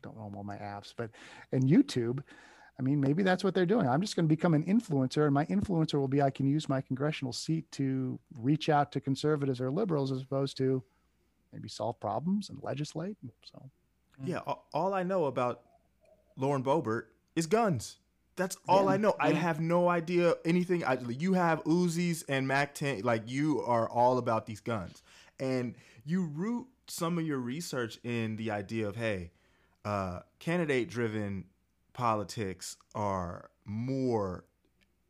don't 0.02 0.16
know 0.16 0.30
all 0.34 0.44
my 0.44 0.56
apps, 0.56 0.92
but 0.96 1.10
and 1.52 1.62
YouTube. 1.64 2.22
I 2.78 2.82
mean, 2.82 3.00
maybe 3.00 3.22
that's 3.22 3.44
what 3.44 3.54
they're 3.54 3.66
doing. 3.66 3.86
I'm 3.86 4.00
just 4.00 4.16
going 4.16 4.24
to 4.24 4.34
become 4.34 4.54
an 4.54 4.64
influencer, 4.64 5.24
and 5.26 5.34
my 5.34 5.44
influencer 5.46 5.94
will 5.94 6.08
be 6.08 6.22
I 6.22 6.30
can 6.30 6.46
use 6.46 6.68
my 6.68 6.80
congressional 6.80 7.32
seat 7.32 7.70
to 7.72 8.18
reach 8.34 8.68
out 8.68 8.90
to 8.92 9.00
conservatives 9.00 9.60
or 9.60 9.70
liberals 9.70 10.10
as 10.10 10.22
opposed 10.22 10.56
to 10.56 10.82
maybe 11.52 11.68
solve 11.68 12.00
problems 12.00 12.48
and 12.48 12.58
legislate. 12.62 13.16
So 13.44 13.70
Yeah, 14.24 14.40
a- 14.46 14.56
all 14.72 14.94
I 14.94 15.02
know 15.02 15.26
about 15.26 15.62
Lauren 16.36 16.64
Boebert 16.64 17.04
is 17.36 17.46
guns. 17.46 17.98
That's 18.36 18.56
all 18.68 18.84
Yeah. 18.84 18.92
I 18.92 18.96
know. 18.96 19.14
I 19.20 19.32
have 19.32 19.60
no 19.60 19.88
idea 19.88 20.34
anything. 20.44 20.84
I, 20.84 20.98
you 21.08 21.34
have 21.34 21.62
Uzis 21.64 22.24
and 22.28 22.48
Mac 22.48 22.74
10. 22.74 23.02
Like 23.02 23.24
you 23.26 23.62
are 23.62 23.88
all 23.88 24.18
about 24.18 24.46
these 24.46 24.60
guns, 24.60 25.02
and 25.38 25.74
you 26.04 26.24
root 26.24 26.66
some 26.86 27.18
of 27.18 27.26
your 27.26 27.38
research 27.38 27.98
in 28.04 28.36
the 28.36 28.50
idea 28.50 28.88
of 28.88 28.96
hey, 28.96 29.32
uh, 29.84 30.20
candidate-driven 30.38 31.44
politics 31.92 32.76
are 32.94 33.50
more 33.64 34.44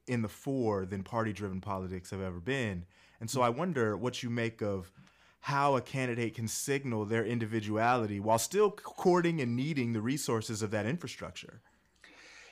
in 0.06 0.22
the 0.22 0.28
fore 0.28 0.84
than 0.84 1.02
party-driven 1.02 1.60
politics 1.60 2.10
have 2.10 2.20
ever 2.20 2.40
been. 2.40 2.84
And 3.20 3.30
so 3.30 3.40
I 3.40 3.50
wonder 3.50 3.96
what 3.96 4.22
you 4.22 4.30
make 4.30 4.60
of 4.62 4.90
how 5.40 5.76
a 5.76 5.80
candidate 5.80 6.34
can 6.34 6.46
signal 6.48 7.04
their 7.04 7.24
individuality 7.24 8.20
while 8.20 8.38
still 8.38 8.70
courting 8.70 9.40
and 9.40 9.56
needing 9.56 9.92
the 9.92 10.00
resources 10.00 10.62
of 10.62 10.70
that 10.70 10.86
infrastructure. 10.86 11.60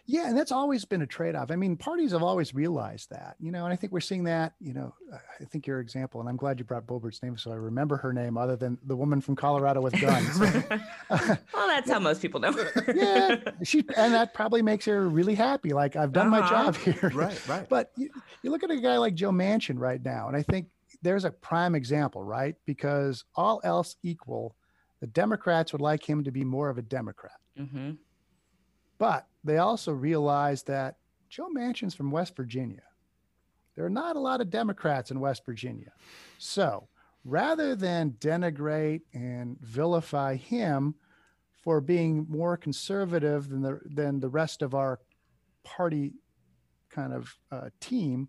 Yeah, 0.07 0.29
and 0.29 0.37
that's 0.37 0.51
always 0.53 0.85
been 0.85 1.03
a 1.03 1.07
trade-off. 1.07 1.51
I 1.51 1.57
mean, 1.57 1.77
parties 1.77 2.13
have 2.13 2.23
always 2.23 2.55
realized 2.55 3.11
that, 3.11 3.37
you 3.39 3.53
know, 3.53 3.65
and 3.65 3.73
I 3.73 3.77
think 3.77 3.93
we're 3.93 4.01
seeing 4.01 4.25
that, 4.25 4.55
you 4.61 4.73
know, 4.75 4.93
I 5.41 5.45
think 5.45 5.67
your 5.67 5.79
example, 5.81 6.21
and 6.21 6.29
I'm 6.29 6.37
glad 6.37 6.59
you 6.59 6.65
brought 6.65 6.87
Boebert's 6.87 7.23
name, 7.23 7.37
so 7.39 7.53
I 7.53 7.57
remember 7.57 7.97
her 7.99 8.13
name 8.13 8.37
other 8.37 8.57
than 8.57 8.79
the 8.85 8.97
woman 8.97 9.21
from 9.21 9.37
Colorado 9.37 9.81
with 9.81 10.01
guns. 10.01 10.41
well, 11.11 11.67
that's 11.69 11.91
how 11.91 11.99
most 11.99 12.21
people 12.23 12.41
know. 12.41 12.53
her. 12.53 12.93
yeah, 12.95 13.37
she, 13.63 13.85
and 13.97 14.13
that 14.15 14.35
probably 14.35 14.63
makes 14.63 14.85
her 14.87 15.09
really 15.09 15.35
happy. 15.35 15.73
Like 15.73 15.97
I've 15.97 16.13
done 16.13 16.29
my 16.31 16.41
Uh-huh. 16.41 16.73
job 16.73 16.77
here. 16.77 17.11
Right, 17.15 17.39
right. 17.47 17.69
But 17.69 17.93
you, 17.97 18.11
you 18.43 18.51
look 18.51 18.63
at 18.65 18.71
a 18.71 18.81
guy 18.81 18.97
like 18.99 19.15
Joe 19.15 19.31
Manchin 19.31 19.79
right 19.79 20.03
now, 20.05 20.29
and 20.29 20.37
I 20.37 20.43
think 20.43 20.69
there's 21.03 21.25
a 21.25 21.31
prime 21.31 21.75
example, 21.75 22.23
right? 22.25 22.55
Because 22.67 23.25
all 23.37 23.61
else 23.65 23.97
equal, 24.03 24.57
the 25.01 25.07
Democrats 25.07 25.73
would 25.73 25.81
like 25.81 26.09
him 26.09 26.25
to 26.25 26.31
be 26.31 26.45
more 26.45 26.69
of 26.69 26.79
a 26.79 26.83
Democrat. 26.83 27.33
hmm 27.57 27.93
But 29.01 29.27
they 29.43 29.57
also 29.57 29.93
realize 29.93 30.63
that 30.65 30.97
Joe 31.31 31.49
Manchin's 31.49 31.95
from 31.95 32.11
West 32.11 32.37
Virginia. 32.37 32.83
There 33.75 33.87
are 33.87 33.91
not 33.91 34.15
a 34.15 34.21
lot 34.21 34.43
of 34.43 34.51
Democrats 34.51 35.11
in 35.11 35.21
West 35.21 35.47
Virginia. 35.47 35.93
So 36.37 36.87
rather 37.25 37.75
than 37.75 38.17
denigrate 38.21 39.01
and 39.15 39.59
vilify 39.63 40.37
him 40.37 40.95
for 41.63 41.81
being 41.81 42.27
more 42.29 42.59
conservative 42.59 43.49
than 43.49 43.63
the, 43.63 43.81
than 43.87 44.21
the 44.21 44.29
rest 44.29 44.61
of 44.61 44.75
our 44.75 45.01
party 45.65 46.13
kind 46.91 47.15
of 47.15 47.35
uh, 47.51 47.71
team, 47.81 48.29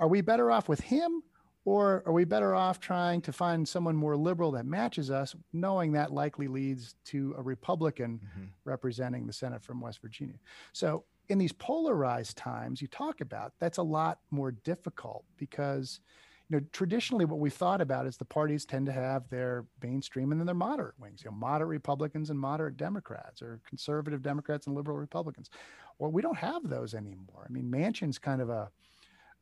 are 0.00 0.08
we 0.08 0.22
better 0.22 0.50
off 0.50 0.68
with 0.68 0.80
him 0.80 1.22
or 1.68 2.02
are 2.06 2.12
we 2.12 2.24
better 2.24 2.54
off 2.54 2.80
trying 2.80 3.20
to 3.22 3.32
find 3.32 3.68
someone 3.68 3.94
more 3.96 4.16
liberal 4.16 4.50
that 4.52 4.64
matches 4.64 5.10
us, 5.10 5.34
knowing 5.52 5.92
that 5.92 6.10
likely 6.12 6.48
leads 6.48 6.94
to 7.04 7.34
a 7.36 7.42
Republican 7.42 8.20
Mhm. 8.20 8.48
representing 8.64 9.26
the 9.26 9.32
Senate 9.32 9.62
from 9.62 9.80
West 9.80 10.00
Virginia. 10.00 10.38
So 10.72 11.04
in 11.28 11.36
these 11.38 11.52
polarized 11.52 12.36
times 12.38 12.80
you 12.80 12.88
talk 12.88 13.20
about, 13.20 13.52
that's 13.58 13.76
a 13.78 13.82
lot 13.82 14.20
more 14.30 14.50
difficult 14.50 15.26
because 15.36 16.00
you 16.48 16.58
know 16.58 16.66
traditionally 16.72 17.26
what 17.26 17.38
we 17.38 17.50
thought 17.50 17.82
about 17.82 18.06
is 18.06 18.16
the 18.16 18.24
parties 18.24 18.64
tend 18.64 18.86
to 18.86 18.92
have 18.92 19.28
their 19.28 19.66
mainstream 19.82 20.32
and 20.32 20.40
then 20.40 20.46
their 20.46 20.54
moderate 20.54 20.98
wings, 20.98 21.22
you 21.22 21.30
know, 21.30 21.36
moderate 21.36 21.68
Republicans 21.68 22.30
and 22.30 22.40
moderate 22.40 22.78
Democrats, 22.78 23.42
or 23.42 23.60
conservative 23.68 24.22
Democrats 24.22 24.66
and 24.66 24.74
liberal 24.74 24.96
Republicans. 24.96 25.50
Well, 25.98 26.10
we 26.10 26.22
don't 26.22 26.38
have 26.38 26.66
those 26.66 26.94
anymore. 26.94 27.44
I 27.46 27.52
mean, 27.52 27.70
Manchin's 27.70 28.18
kind 28.18 28.40
of 28.40 28.48
a 28.48 28.70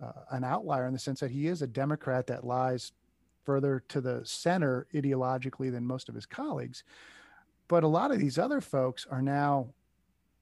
uh, 0.02 0.12
an 0.30 0.44
outlier 0.44 0.86
in 0.86 0.92
the 0.92 0.98
sense 0.98 1.20
that 1.20 1.30
he 1.30 1.46
is 1.46 1.62
a 1.62 1.66
Democrat 1.66 2.26
that 2.26 2.44
lies 2.44 2.92
further 3.44 3.82
to 3.88 4.00
the 4.00 4.20
center 4.24 4.86
ideologically 4.94 5.70
than 5.70 5.86
most 5.86 6.08
of 6.08 6.14
his 6.14 6.26
colleagues. 6.26 6.82
But 7.68 7.84
a 7.84 7.88
lot 7.88 8.10
of 8.10 8.18
these 8.18 8.38
other 8.38 8.60
folks 8.60 9.06
are 9.10 9.22
now 9.22 9.68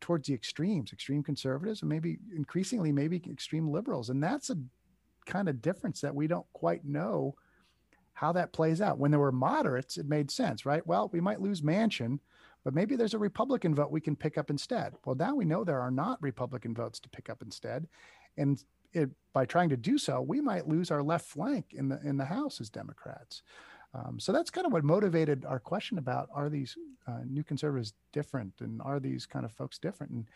towards 0.01 0.29
the 0.29 0.35
extremes, 0.35 0.93
extreme 0.93 1.23
conservatives, 1.23 1.83
and 1.83 1.89
maybe 1.89 2.19
increasingly 2.35 2.93
maybe 2.93 3.23
extreme 3.31 3.69
liberals. 3.69 4.11
And 4.11 4.23
that's 4.23 4.51
a 4.51 4.57
kind 5.25 5.49
of 5.49 5.63
difference 5.63 6.01
that 6.03 6.15
we 6.15 6.27
don't 6.27 6.47
quite 6.53 6.85
know 6.85 7.35
how 8.13 8.33
that 8.33 8.53
plays 8.53 8.81
out. 8.81 8.99
When 8.99 9.11
there 9.11 9.21
were 9.21 9.33
moderates, 9.33 9.97
it 9.97 10.07
made 10.07 10.31
sense, 10.31 10.67
right? 10.67 10.87
Well, 10.87 11.11
we 11.13 11.21
might 11.21 11.41
lose 11.41 11.63
Manchin, 11.63 12.19
but 12.65 12.75
maybe 12.75 12.97
there's 12.97 13.15
a 13.15 13.19
Republican 13.19 13.75
vote 13.75 13.91
we 13.91 14.01
can 14.01 14.17
pick 14.17 14.39
up 14.39 14.51
instead. 14.51 14.95
Well, 15.05 15.17
now 15.17 15.35
we 15.35 15.45
know 15.45 15.65
there 15.65 15.81
are 15.81 15.91
not 15.91 16.23
Republican 16.23 16.75
votes 16.75 17.01
to 17.01 17.09
pick 17.09 17.29
up 17.29 17.43
instead. 17.43 17.87
And 18.37 18.63
it, 18.95 19.11
by 19.33 19.45
trying 19.45 19.69
to 19.71 19.77
do 19.77 19.99
so, 19.99 20.21
we 20.21 20.41
might 20.41 20.69
lose 20.69 20.91
our 20.91 21.03
left 21.03 21.27
flank 21.27 21.67
in 21.73 21.89
the 21.89 22.01
in 22.05 22.17
the 22.17 22.25
House 22.25 22.61
as 22.61 22.71
Democrats. 22.71 23.43
Um, 23.95 24.19
so 24.19 24.33
that's 24.33 24.51
kind 24.51 24.67
of 24.67 24.73
what 24.73 24.83
motivated 24.83 25.45
our 25.45 25.61
question 25.61 25.99
about 25.99 26.29
are 26.35 26.49
these 26.49 26.77
uh, 27.07 27.21
new 27.29 27.45
conservatives 27.45 27.93
different 28.13 28.53
and 28.61 28.83
are 28.83 28.99
these 28.99 29.25
kind 29.25 29.45
of 29.45 29.53
folks 29.53 29.79
different? 29.79 30.13
And 30.13 30.27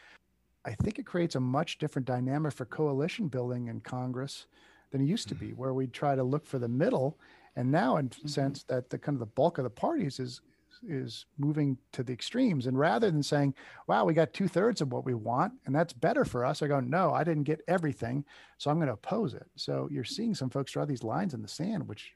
I 0.65 0.75
think 0.75 0.99
it 0.99 1.07
creates 1.07 1.35
a 1.35 1.41
much 1.41 1.79
different 1.79 2.07
dynamic 2.07 2.53
for 2.53 2.67
coalition 2.67 3.27
building 3.29 3.67
in 3.67 3.81
Congress 3.81 4.47
than 4.91 5.01
it 5.01 5.07
used 5.07 5.29
to 5.29 5.35
be, 5.35 5.49
mm-hmm. 5.49 5.57
where 5.57 5.75
we 5.75 5.87
try 5.87 6.15
to 6.15 6.23
look 6.23 6.47
for 6.47 6.59
the 6.59 6.69
middle. 6.69 7.19
And 7.57 7.71
now, 7.71 7.97
in 7.97 8.11
mm-hmm. 8.11 8.29
sense 8.29 8.63
that 8.65 8.91
the 8.91 8.99
kind 8.99 9.17
of 9.17 9.21
the 9.21 9.27
bulk 9.27 9.59
of 9.59 9.65
the 9.65 9.71
parties 9.71 10.21
is 10.21 10.41
is 10.87 11.27
moving 11.39 11.79
to 11.93 12.03
the 12.03 12.13
extremes. 12.13 12.67
And 12.67 12.79
rather 12.79 13.11
than 13.11 13.23
saying, 13.23 13.55
wow, 13.87 14.05
we 14.05 14.15
got 14.15 14.33
two 14.33 14.49
thirds 14.49 14.81
of 14.81 14.93
what 14.93 15.05
we 15.05 15.15
want 15.15 15.55
and 15.67 15.75
that's 15.75 15.93
better 15.93 16.25
for 16.25 16.45
us, 16.45 16.63
I 16.63 16.69
go, 16.69 16.81
no, 16.81 17.13
I 17.13 17.25
didn't 17.25 17.45
get 17.45 17.61
everything. 17.69 18.25
So 18.59 18.71
I'm 18.71 18.79
going 18.79 18.89
to 18.89 18.95
oppose 18.95 19.35
it. 19.35 19.47
So 19.57 19.89
you're 19.91 20.05
seeing 20.05 20.35
some 20.35 20.51
folks 20.51 20.73
draw 20.73 20.85
these 20.85 21.03
lines 21.03 21.35
in 21.35 21.43
the 21.43 21.49
sand, 21.49 21.89
which 21.89 22.13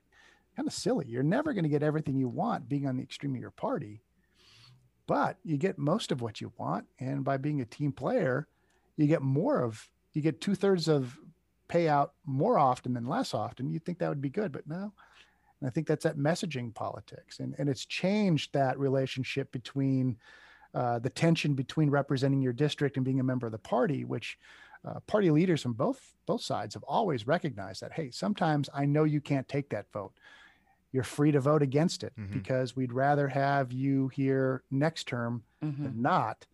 kind 0.57 0.69
of 0.69 0.75
silly. 0.75 1.07
You're 1.09 1.23
never 1.23 1.53
going 1.53 1.65
to 1.65 1.71
get 1.71 1.83
everything 1.83 2.17
you 2.17 2.29
want 2.29 2.69
being 2.69 2.87
on 2.87 2.97
the 2.97 3.03
extreme 3.03 3.35
of 3.35 3.41
your 3.41 3.51
party, 3.51 4.03
but 5.07 5.39
you 5.45 5.57
get 5.57 5.79
most 5.79 6.13
of 6.13 6.21
what 6.21 6.41
you 6.41 6.53
want. 6.59 6.87
And 6.99 7.25
by 7.25 7.37
being 7.37 7.61
a 7.61 7.67
team 7.67 7.93
player, 7.93 8.49
you 8.97 9.07
get 9.07 9.23
more 9.23 9.63
of, 9.63 9.89
you 10.13 10.23
get 10.23 10.41
two 10.41 10.55
thirds 10.55 10.89
of 10.89 11.19
payout 11.69 12.11
more 12.27 12.59
often 12.59 12.93
than 12.93 13.07
less 13.07 13.33
often. 13.33 13.71
You'd 13.71 13.85
think 13.85 13.99
that 13.99 14.11
would 14.11 14.21
be 14.21 14.29
good, 14.29 14.53
but 14.53 14.67
no, 14.67 14.93
and 15.63 15.69
I 15.69 15.71
think 15.71 15.87
that's 15.87 16.03
that 16.03 16.19
messaging 16.19 16.75
politics. 16.75 17.39
And, 17.39 17.55
and 17.57 17.69
it's 17.69 17.87
changed 17.87 18.53
that 18.53 18.77
relationship 18.81 19.53
between 19.53 20.17
uh, 20.75 20.99
the 20.99 21.09
tension 21.09 21.55
between 21.55 21.89
representing 21.89 22.43
your 22.43 22.53
district 22.53 22.97
and 22.97 23.05
being 23.05 23.21
a 23.21 23.25
member 23.25 23.47
of 23.47 23.53
the 23.53 23.59
party, 23.59 24.05
which 24.05 24.39
uh, 24.85 24.99
party 25.07 25.31
leaders 25.31 25.63
from 25.63 25.75
both 25.75 26.15
both 26.27 26.43
sides 26.43 26.75
have 26.75 26.83
always 26.83 27.29
recognized 27.29 27.81
that, 27.81 27.93
hey, 27.93 28.11
sometimes 28.11 28.69
I 28.75 28.87
know 28.87 29.05
you 29.05 29.21
can't 29.21 29.49
take 29.49 29.69
that 29.69 29.87
vote. 29.93 30.13
You're 30.91 31.05
free 31.05 31.31
to 31.31 31.39
vote 31.39 31.63
against 31.63 32.03
it 32.03 32.13
mm-hmm. 32.19 32.33
because 32.33 32.75
we'd 32.75 32.93
rather 32.93 33.29
have 33.29 33.71
you 33.71 34.09
here 34.09 34.65
next 34.73 35.07
term 35.07 35.45
mm-hmm. 35.65 35.85
than 35.85 36.03
not. 36.03 36.45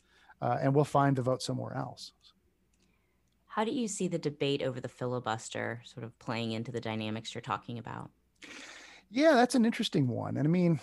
Uh, 0.43 0.59
and 0.61 0.75
we'll 0.75 0.85
find 0.85 1.17
the 1.17 1.23
vote 1.23 1.41
somewhere 1.41 1.75
else. 1.75 2.13
How 3.47 3.65
do 3.65 3.73
you 3.73 3.89
see 3.89 4.07
the 4.07 4.19
debate 4.19 4.63
over 4.63 4.81
the 4.81 4.89
filibuster 4.89 5.81
sort 5.85 6.05
of 6.05 6.17
playing 6.19 6.53
into 6.53 6.71
the 6.71 6.81
dynamics 6.81 7.35
you're 7.35 7.43
talking 7.43 7.79
about? 7.79 8.11
Yeah, 9.11 9.35
that's 9.35 9.55
an 9.55 9.65
interesting 9.65 10.09
one. 10.09 10.37
And 10.37 10.47
I 10.47 10.51
mean, 10.51 10.81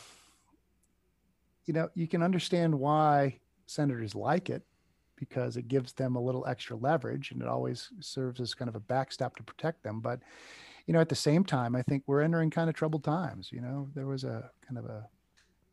you 1.65 1.73
know, 1.73 1.89
you 1.93 2.07
can 2.07 2.21
understand 2.23 2.77
why 2.77 3.39
senators 3.65 4.15
like 4.15 4.49
it 4.49 4.63
because 5.15 5.57
it 5.57 5.67
gives 5.67 5.93
them 5.93 6.15
a 6.15 6.21
little 6.21 6.45
extra 6.45 6.75
leverage 6.75 7.31
and 7.31 7.41
it 7.41 7.47
always 7.47 7.89
serves 7.99 8.39
as 8.41 8.53
kind 8.53 8.69
of 8.69 8.75
a 8.75 8.79
backstop 8.81 9.35
to 9.37 9.43
protect 9.43 9.83
them. 9.83 10.01
But, 10.01 10.19
you 10.85 10.93
know, 10.93 10.99
at 10.99 11.09
the 11.09 11.15
same 11.15 11.43
time, 11.43 11.75
I 11.75 11.81
think 11.83 12.03
we're 12.05 12.21
entering 12.21 12.49
kind 12.49 12.69
of 12.69 12.75
troubled 12.75 13.03
times. 13.03 13.49
You 13.51 13.61
know, 13.61 13.89
there 13.95 14.07
was 14.07 14.23
a 14.23 14.49
kind 14.67 14.77
of 14.77 14.85
a 14.85 15.07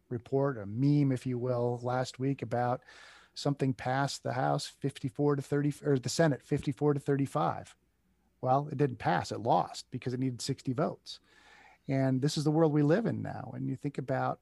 report, 0.08 0.58
a 0.58 0.66
meme, 0.66 1.12
if 1.12 1.26
you 1.26 1.38
will, 1.38 1.80
last 1.82 2.18
week 2.18 2.42
about 2.42 2.82
something 3.34 3.74
passed 3.74 4.22
the 4.22 4.32
House 4.32 4.66
54 4.66 5.36
to 5.36 5.42
30, 5.42 5.74
or 5.84 5.98
the 5.98 6.08
Senate 6.08 6.42
54 6.42 6.94
to 6.94 7.00
35. 7.00 7.74
Well, 8.40 8.68
it 8.70 8.78
didn't 8.78 8.98
pass, 8.98 9.32
it 9.32 9.40
lost 9.40 9.86
because 9.90 10.14
it 10.14 10.20
needed 10.20 10.42
60 10.42 10.72
votes. 10.72 11.20
And 11.88 12.20
this 12.20 12.36
is 12.36 12.44
the 12.44 12.50
world 12.50 12.72
we 12.72 12.82
live 12.82 13.06
in 13.06 13.22
now. 13.22 13.52
And 13.54 13.66
you 13.66 13.76
think 13.76 13.98
about 13.98 14.38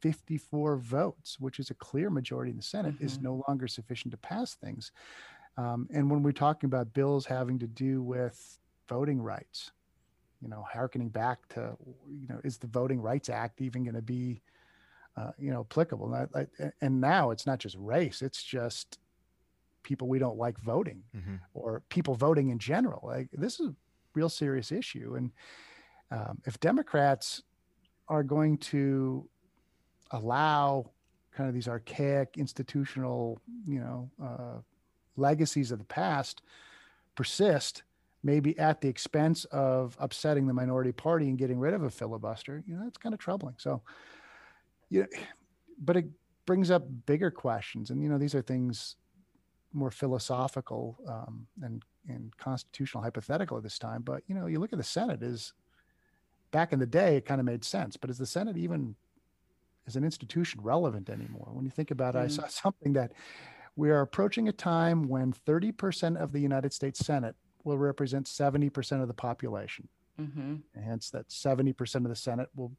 54 0.00 0.76
votes, 0.76 1.38
which 1.40 1.58
is 1.58 1.70
a 1.70 1.74
clear 1.74 2.10
majority 2.10 2.50
in 2.50 2.56
the 2.56 2.62
Senate, 2.62 2.94
mm-hmm. 2.94 3.06
is 3.06 3.20
no 3.20 3.44
longer 3.48 3.68
sufficient 3.68 4.12
to 4.12 4.18
pass 4.18 4.54
things. 4.54 4.92
Um, 5.56 5.88
and 5.92 6.10
when 6.10 6.22
we're 6.22 6.32
talking 6.32 6.66
about 6.66 6.92
bills 6.92 7.26
having 7.26 7.58
to 7.60 7.66
do 7.66 8.02
with 8.02 8.58
voting 8.88 9.22
rights, 9.22 9.70
you 10.42 10.48
know, 10.48 10.64
harkening 10.70 11.08
back 11.08 11.48
to, 11.50 11.76
you 12.06 12.28
know, 12.28 12.40
is 12.44 12.58
the 12.58 12.66
Voting 12.66 13.00
Rights 13.00 13.30
Act 13.30 13.62
even 13.62 13.82
going 13.82 13.94
to 13.94 14.02
be, 14.02 14.42
uh, 15.16 15.30
you 15.38 15.50
know, 15.50 15.60
applicable? 15.60 16.12
And, 16.12 16.28
I, 16.34 16.70
and, 16.82 17.00
now 17.00 17.30
it's 17.30 17.46
not 17.46 17.60
just 17.60 17.76
race; 17.78 18.20
it's 18.20 18.42
just 18.42 18.98
people 19.82 20.06
we 20.06 20.18
don't 20.18 20.36
like 20.36 20.58
voting, 20.60 21.02
mm-hmm. 21.16 21.36
or 21.54 21.82
people 21.88 22.14
voting 22.14 22.50
in 22.50 22.58
general. 22.58 23.00
Like 23.04 23.28
this 23.32 23.58
is 23.58 23.68
a 23.68 23.74
real 24.12 24.28
serious 24.28 24.70
issue, 24.70 25.14
and 25.16 25.30
um, 26.14 26.40
if 26.44 26.60
Democrats 26.60 27.42
are 28.08 28.22
going 28.22 28.58
to 28.58 29.28
allow 30.12 30.90
kind 31.36 31.48
of 31.48 31.54
these 31.54 31.66
archaic 31.66 32.36
institutional, 32.36 33.40
you 33.66 33.80
know, 33.80 34.10
uh, 34.22 34.60
legacies 35.16 35.72
of 35.72 35.78
the 35.80 35.84
past 35.84 36.40
persist, 37.16 37.82
maybe 38.22 38.56
at 38.58 38.80
the 38.80 38.88
expense 38.88 39.44
of 39.46 39.96
upsetting 39.98 40.46
the 40.46 40.54
minority 40.54 40.92
party 40.92 41.28
and 41.28 41.36
getting 41.36 41.58
rid 41.58 41.74
of 41.74 41.82
a 41.82 41.90
filibuster, 41.90 42.62
you 42.66 42.76
know, 42.76 42.84
that's 42.84 42.98
kind 42.98 43.12
of 43.12 43.18
troubling. 43.18 43.56
So, 43.58 43.82
you 44.90 45.00
know, 45.00 45.06
but 45.82 45.96
it 45.96 46.06
brings 46.46 46.70
up 46.70 46.86
bigger 47.06 47.30
questions, 47.30 47.90
and 47.90 48.00
you 48.00 48.08
know, 48.08 48.18
these 48.18 48.34
are 48.34 48.42
things 48.42 48.96
more 49.72 49.90
philosophical 49.90 50.96
um, 51.08 51.48
and 51.62 51.82
and 52.08 52.36
constitutional 52.36 53.02
hypothetical 53.02 53.56
at 53.56 53.64
this 53.64 53.78
time. 53.78 54.02
But 54.02 54.22
you 54.28 54.36
know, 54.36 54.46
you 54.46 54.60
look 54.60 54.72
at 54.72 54.78
the 54.78 54.84
Senate 54.84 55.20
is 55.20 55.52
back 56.54 56.72
in 56.72 56.78
the 56.78 56.86
day, 56.86 57.16
it 57.16 57.26
kind 57.26 57.40
of 57.40 57.44
made 57.44 57.64
sense. 57.64 57.96
But 57.96 58.10
is 58.10 58.18
the 58.18 58.26
Senate 58.26 58.56
even 58.56 58.94
as 59.88 59.96
an 59.96 60.04
institution 60.04 60.60
relevant 60.62 61.10
anymore? 61.10 61.48
When 61.50 61.64
you 61.64 61.70
think 61.70 61.90
about 61.90 62.14
it, 62.14 62.18
mm. 62.18 62.24
I 62.24 62.28
saw 62.28 62.46
something 62.48 62.92
that 62.92 63.12
we 63.74 63.90
are 63.90 64.00
approaching 64.00 64.48
a 64.48 64.52
time 64.52 65.08
when 65.08 65.32
30% 65.32 66.16
of 66.16 66.30
the 66.30 66.38
United 66.38 66.72
States 66.72 67.04
Senate 67.04 67.34
will 67.64 67.76
represent 67.76 68.26
70% 68.26 69.02
of 69.02 69.08
the 69.08 69.14
population. 69.14 69.88
Mm-hmm. 70.20 70.56
Hence, 70.80 71.10
that 71.10 71.28
70% 71.28 71.96
of 71.96 72.08
the 72.08 72.14
Senate 72.14 72.48
will 72.54 72.70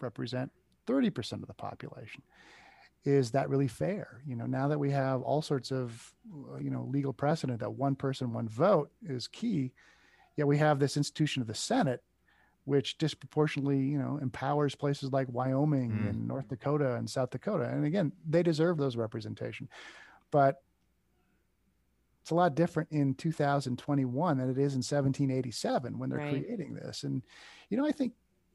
represent 0.00 0.52
30% 0.86 1.32
of 1.32 1.46
the 1.46 1.54
population. 1.54 2.22
Is 3.06 3.30
that 3.30 3.48
really 3.48 3.68
fair? 3.68 4.20
You 4.26 4.36
know, 4.36 4.44
now 4.44 4.68
that 4.68 4.78
we 4.78 4.90
have 4.90 5.22
all 5.22 5.40
sorts 5.40 5.72
of, 5.72 6.12
you 6.60 6.68
know, 6.68 6.86
legal 6.90 7.14
precedent 7.14 7.60
that 7.60 7.70
one 7.70 7.94
person, 7.94 8.34
one 8.34 8.50
vote 8.50 8.90
is 9.08 9.28
key, 9.28 9.72
yet 10.36 10.46
we 10.46 10.58
have 10.58 10.78
this 10.78 10.98
institution 10.98 11.40
of 11.40 11.48
the 11.48 11.54
Senate 11.54 12.02
which 12.68 12.98
disproportionately, 12.98 13.78
you 13.78 13.98
know, 13.98 14.18
empowers 14.20 14.74
places 14.74 15.10
like 15.10 15.26
Wyoming 15.30 15.90
mm. 15.90 16.10
and 16.10 16.28
North 16.28 16.48
Dakota 16.48 16.96
and 16.96 17.08
South 17.08 17.30
Dakota. 17.30 17.64
And 17.64 17.86
again, 17.86 18.12
they 18.28 18.42
deserve 18.42 18.76
those 18.76 18.94
representation. 18.94 19.68
But 20.30 20.62
it's 22.20 22.30
a 22.30 22.34
lot 22.34 22.54
different 22.54 22.90
in 22.92 23.14
2021 23.14 24.36
than 24.36 24.50
it 24.50 24.58
is 24.58 24.74
in 24.74 24.80
1787 24.80 25.98
when 25.98 26.10
they're 26.10 26.18
right. 26.18 26.44
creating 26.44 26.74
this. 26.74 27.04
And, 27.04 27.22
you 27.70 27.78
know, 27.78 27.86
I 27.86 27.90
think 27.90 28.12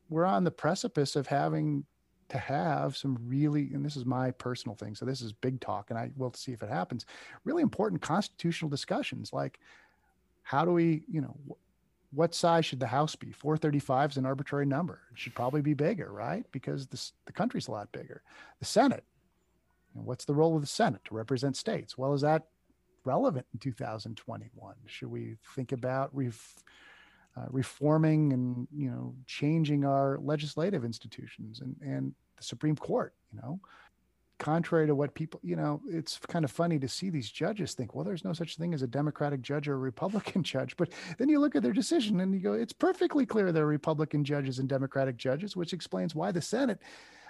we're 0.10 0.26
on 0.26 0.44
the 0.44 0.52
precipice 0.52 1.16
of 1.16 1.26
having 1.26 1.84
to 2.30 2.38
have 2.38 2.96
some 2.96 3.18
really, 3.26 3.72
and 3.74 3.84
this 3.84 3.96
is 3.96 4.06
my 4.06 4.30
personal 4.30 4.76
thing. 4.76 4.94
So 4.94 5.06
this 5.06 5.22
is 5.22 5.34
big 5.34 5.60
talk, 5.60 5.90
and 5.90 5.98
I 5.98 6.12
will 6.16 6.34
see 6.36 6.52
if 6.52 6.62
it 6.62 6.70
happens. 6.70 7.08
Really 7.46 7.64
important 7.64 8.02
constitutional 8.04 8.70
discussions 8.70 9.34
like 9.34 9.60
how 10.44 10.66
do 10.66 10.72
we, 10.72 11.04
you 11.12 11.22
know, 11.22 11.36
what 12.14 12.36
size 12.36 12.66
should 12.66 12.80
the 12.80 12.88
house 12.88 13.16
be? 13.16 13.32
435 13.32 14.12
is 14.12 14.18
an 14.18 14.26
arbitrary 14.26 14.66
number. 14.66 15.02
It 15.12 15.20
should 15.20 15.36
probably 15.36 15.62
be 15.62 15.74
bigger, 15.74 16.12
right? 16.12 16.46
Because 16.52 16.88
this, 16.88 17.14
the 17.26 17.34
country's 17.34 17.68
a 17.68 17.72
lot 17.72 17.92
bigger. 17.92 18.22
The 18.60 18.66
Senate, 18.66 19.04
what's 19.94 20.26
the 20.26 20.36
role 20.36 20.56
of 20.56 20.62
the 20.62 20.68
Senate 20.68 21.04
to 21.06 21.16
represent 21.16 21.58
states? 21.58 21.98
Well, 21.98 22.14
is 22.14 22.22
that 22.22 22.44
relevant 23.06 23.46
in 23.54 23.60
2021? 23.60 24.76
Should 24.86 25.10
we 25.10 25.38
think 25.56 25.72
about 25.72 26.10
ref, 26.16 26.56
uh, 27.36 27.46
reforming 27.50 28.32
and 28.34 28.68
you 28.72 28.90
know 28.90 29.16
changing 29.26 29.86
our 29.86 30.20
legislative 30.22 30.86
institutions 30.86 31.62
and 31.62 31.76
and 31.82 32.14
the 32.38 32.44
Supreme 32.44 32.76
Court? 32.76 33.14
You 33.34 33.40
know, 33.42 33.60
contrary 34.44 34.86
to 34.88 34.94
what 34.94 35.14
people, 35.14 35.40
you 35.42 35.56
know, 35.56 35.82
it's 35.88 36.20
kind 36.20 36.44
of 36.44 36.52
funny 36.52 36.78
to 36.78 36.88
see 36.88 37.10
these 37.10 37.32
judges 37.32 37.74
think, 37.74 37.96
well, 37.96 38.04
there's 38.04 38.26
no 38.26 38.34
such 38.34 38.58
thing 38.58 38.74
as 38.74 38.82
a 38.82 38.88
Democratic 38.88 39.42
judge 39.42 39.70
or 39.70 39.76
a 39.76 39.78
Republican 39.78 40.44
judge. 40.54 40.76
But 40.76 40.90
then 41.18 41.30
you 41.30 41.40
look 41.40 41.56
at 41.56 41.64
their 41.64 41.72
decision 41.72 42.20
and 42.20 42.34
you 42.34 42.42
go, 42.42 42.54
it's 42.54 42.74
perfectly 42.74 43.26
clear 43.26 43.52
they're 43.52 43.66
Republican 43.66 44.26
judges 44.26 44.60
and 44.60 44.68
Democratic 44.68 45.16
judges, 45.16 45.56
which 45.56 45.72
explains 45.72 46.14
why 46.14 46.34
the 46.34 46.42
Senate, 46.42 46.80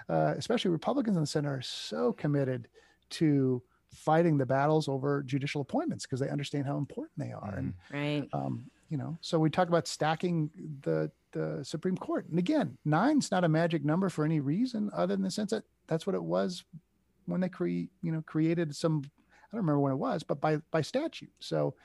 uh, 0.09 0.33
especially 0.37 0.71
Republicans 0.71 1.15
in 1.15 1.21
the 1.21 1.27
Senate, 1.27 1.49
are 1.49 1.61
so 1.61 2.13
committed 2.13 2.67
to 3.11 3.61
fighting 3.93 4.39
the 4.39 4.45
battles 4.45 4.87
over 4.87 5.21
judicial 5.21 5.61
appointments 5.61 6.07
because 6.07 6.19
they 6.19 6.29
understand 6.29 6.65
how 6.65 6.77
important 6.77 7.11
they 7.17 7.31
are. 7.31 7.53
And 7.55 7.73
mm-hmm. 7.73 7.95
right. 7.95 8.29
Um, 8.33 8.65
you 8.89 8.97
know, 8.97 9.17
so 9.21 9.39
we 9.39 9.49
talk 9.51 9.69
about 9.69 9.87
stacking 9.87 10.49
the 10.81 11.11
the 11.31 11.63
Supreme 11.63 11.97
Court. 11.97 12.27
And 12.29 12.37
again, 12.37 12.77
nine's 12.85 13.31
not 13.31 13.43
a 13.43 13.49
magic 13.49 13.83
number 13.83 14.09
for 14.09 14.23
any 14.23 14.39
reason 14.39 14.91
other 14.93 15.15
than 15.15 15.23
the 15.23 15.31
sense 15.31 15.51
that 15.51 15.63
that's 15.87 16.05
what 16.05 16.15
it 16.15 16.23
was 16.23 16.63
when 17.25 17.41
they 17.41 17.49
create, 17.49 17.89
you 18.01 18.11
know, 18.11 18.21
created 18.21 18.75
some, 18.75 19.01
I 19.05 19.55
don't 19.55 19.61
remember 19.61 19.79
when 19.79 19.91
it 19.91 19.97
was, 19.97 20.23
but 20.23 20.41
by, 20.41 20.57
by 20.71 20.81
statute. 20.81 21.31
So, 21.39 21.75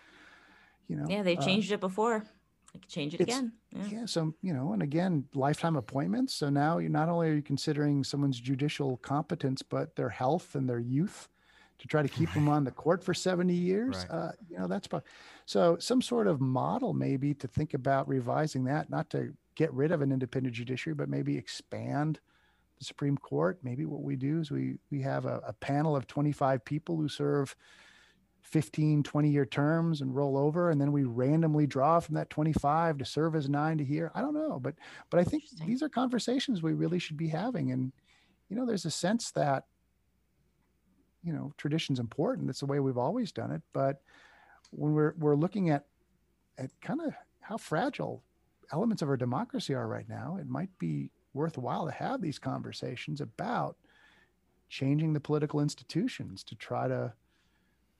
you 0.89 0.97
know, 0.97 1.07
yeah, 1.09 1.23
they've 1.23 1.39
uh, 1.39 1.45
changed 1.45 1.73
uh, 1.73 1.75
it 1.75 1.81
before. 1.81 2.25
They 2.73 2.81
could 2.81 2.89
change 2.89 3.15
it 3.15 3.21
again. 3.21 3.53
Yeah. 3.75 3.85
yeah. 3.91 4.07
So, 4.07 4.35
you 4.43 4.53
know, 4.53 4.73
and 4.73 4.83
again, 4.83 5.25
lifetime 5.35 5.77
appointments. 5.77 6.35
So 6.35 6.51
now 6.51 6.79
you're 6.79 6.91
not 6.91 7.09
only 7.09 7.31
are 7.31 7.35
you 7.35 7.43
considering 7.43 8.05
someone's 8.05 8.41
judicial 8.41 8.99
competence, 8.99 9.63
but 9.63 9.97
their 9.97 10.11
health 10.11 10.55
and 10.55 10.69
their 10.69 10.79
youth 10.79 11.29
to 11.79 11.87
try 11.87 12.03
to 12.03 12.09
keep 12.09 12.33
them 12.35 12.49
on 12.49 12.65
the 12.65 12.71
court 12.71 13.05
for 13.05 13.15
70 13.15 13.55
years. 13.55 14.05
Right. 14.11 14.19
Uh, 14.19 14.33
you 14.51 14.59
know, 14.59 14.67
that's 14.67 14.87
probably 14.87 15.09
so 15.47 15.77
some 15.79 16.03
sort 16.03 16.27
of 16.27 16.41
model 16.41 16.93
maybe 16.93 17.35
to 17.35 17.47
think 17.47 17.75
about 17.75 18.09
revising 18.09 18.65
that, 18.65 18.91
not 18.91 19.11
to 19.11 19.33
get 19.55 19.73
rid 19.73 19.93
of 19.93 20.03
an 20.03 20.13
independent 20.13 20.55
judiciary, 20.55 20.95
but 20.95 21.09
maybe 21.09 21.37
expand 21.37 22.21
the 22.79 22.85
Supreme 22.85 23.17
Court. 23.17 23.59
Maybe 23.63 23.85
what 23.85 24.03
we 24.03 24.17
do 24.17 24.41
is 24.41 24.51
we 24.51 24.77
we 24.91 25.03
have 25.03 25.27
a, 25.27 25.41
a 25.47 25.53
panel 25.53 25.97
of 25.97 26.07
25 26.07 26.65
people 26.65 26.97
who 26.97 27.09
serve 27.09 27.55
15, 28.43 29.03
20 29.03 29.29
year 29.29 29.45
terms 29.45 30.01
and 30.01 30.15
roll 30.15 30.37
over, 30.39 30.71
and 30.71 30.81
then 30.81 30.93
we 30.93 31.05
randomly 31.05 31.67
draw 31.67 32.01
from 32.01 32.15
that 32.15 32.31
25 32.31 32.99
to 32.99 33.05
serve 33.05 33.35
as 33.35 33.49
nine 33.49 33.79
to 33.79 33.85
here. 33.85 34.11
I 34.15 34.21
don't 34.21 34.35
know, 34.35 34.59
but 34.61 34.75
but 35.11 35.21
I 35.21 35.25
think 35.25 35.45
these 35.67 35.83
are 35.83 35.89
conversations 35.89 36.63
we 36.63 36.73
really 36.73 36.99
should 36.99 37.17
be 37.17 37.29
having. 37.29 37.73
And 37.73 37.93
you 38.49 38.57
know, 38.57 38.65
there's 38.65 38.87
a 38.87 38.91
sense 38.91 39.31
that 39.33 39.65
you 41.23 41.33
know 41.33 41.53
tradition's 41.57 42.01
important. 42.01 42.49
It's 42.49 42.61
the 42.61 42.67
way 42.67 42.81
we've 42.81 42.99
always 42.99 43.33
done 43.33 43.51
it. 43.51 43.63
But 43.73 44.01
when 44.71 44.93
we're 44.95 45.15
we're 45.19 45.37
looking 45.37 45.71
at 45.71 45.85
at 46.57 46.71
kind 46.81 47.01
of 47.01 47.13
how 47.41 47.57
fragile 47.57 48.23
elements 48.73 49.03
of 49.03 49.09
our 49.09 49.17
democracy 49.17 49.75
are 49.75 49.87
right 49.87 50.09
now, 50.09 50.39
it 50.41 50.49
might 50.49 50.71
be 50.79 51.11
worthwhile 51.35 51.87
to 51.87 51.93
have 51.93 52.21
these 52.21 52.39
conversations 52.39 53.21
about 53.21 53.77
changing 54.69 55.13
the 55.13 55.21
political 55.21 55.61
institutions 55.61 56.43
to 56.45 56.55
try 56.55 56.89
to 56.89 57.13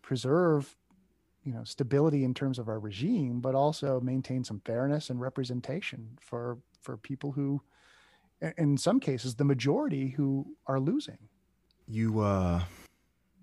preserve 0.03 0.77
you 1.45 1.53
know 1.53 1.65
stability 1.65 2.25
in 2.25 2.35
terms 2.35 2.59
of 2.59 2.69
our 2.69 2.79
regime 2.79 3.41
but 3.41 3.55
also 3.55 4.01
maintain 4.01 4.45
some 4.45 4.61
fairness 4.65 5.09
and 5.09 5.21
representation 5.21 6.19
for 6.21 6.59
for 6.83 6.97
people 6.97 7.33
who 7.33 7.61
in 8.57 8.77
some 8.77 9.01
cases 9.01 9.35
the 9.35 9.45
majority 9.45 10.09
who 10.09 10.57
are 10.67 10.81
losing. 10.81 11.19
You 11.87 12.21
uh 12.21 12.63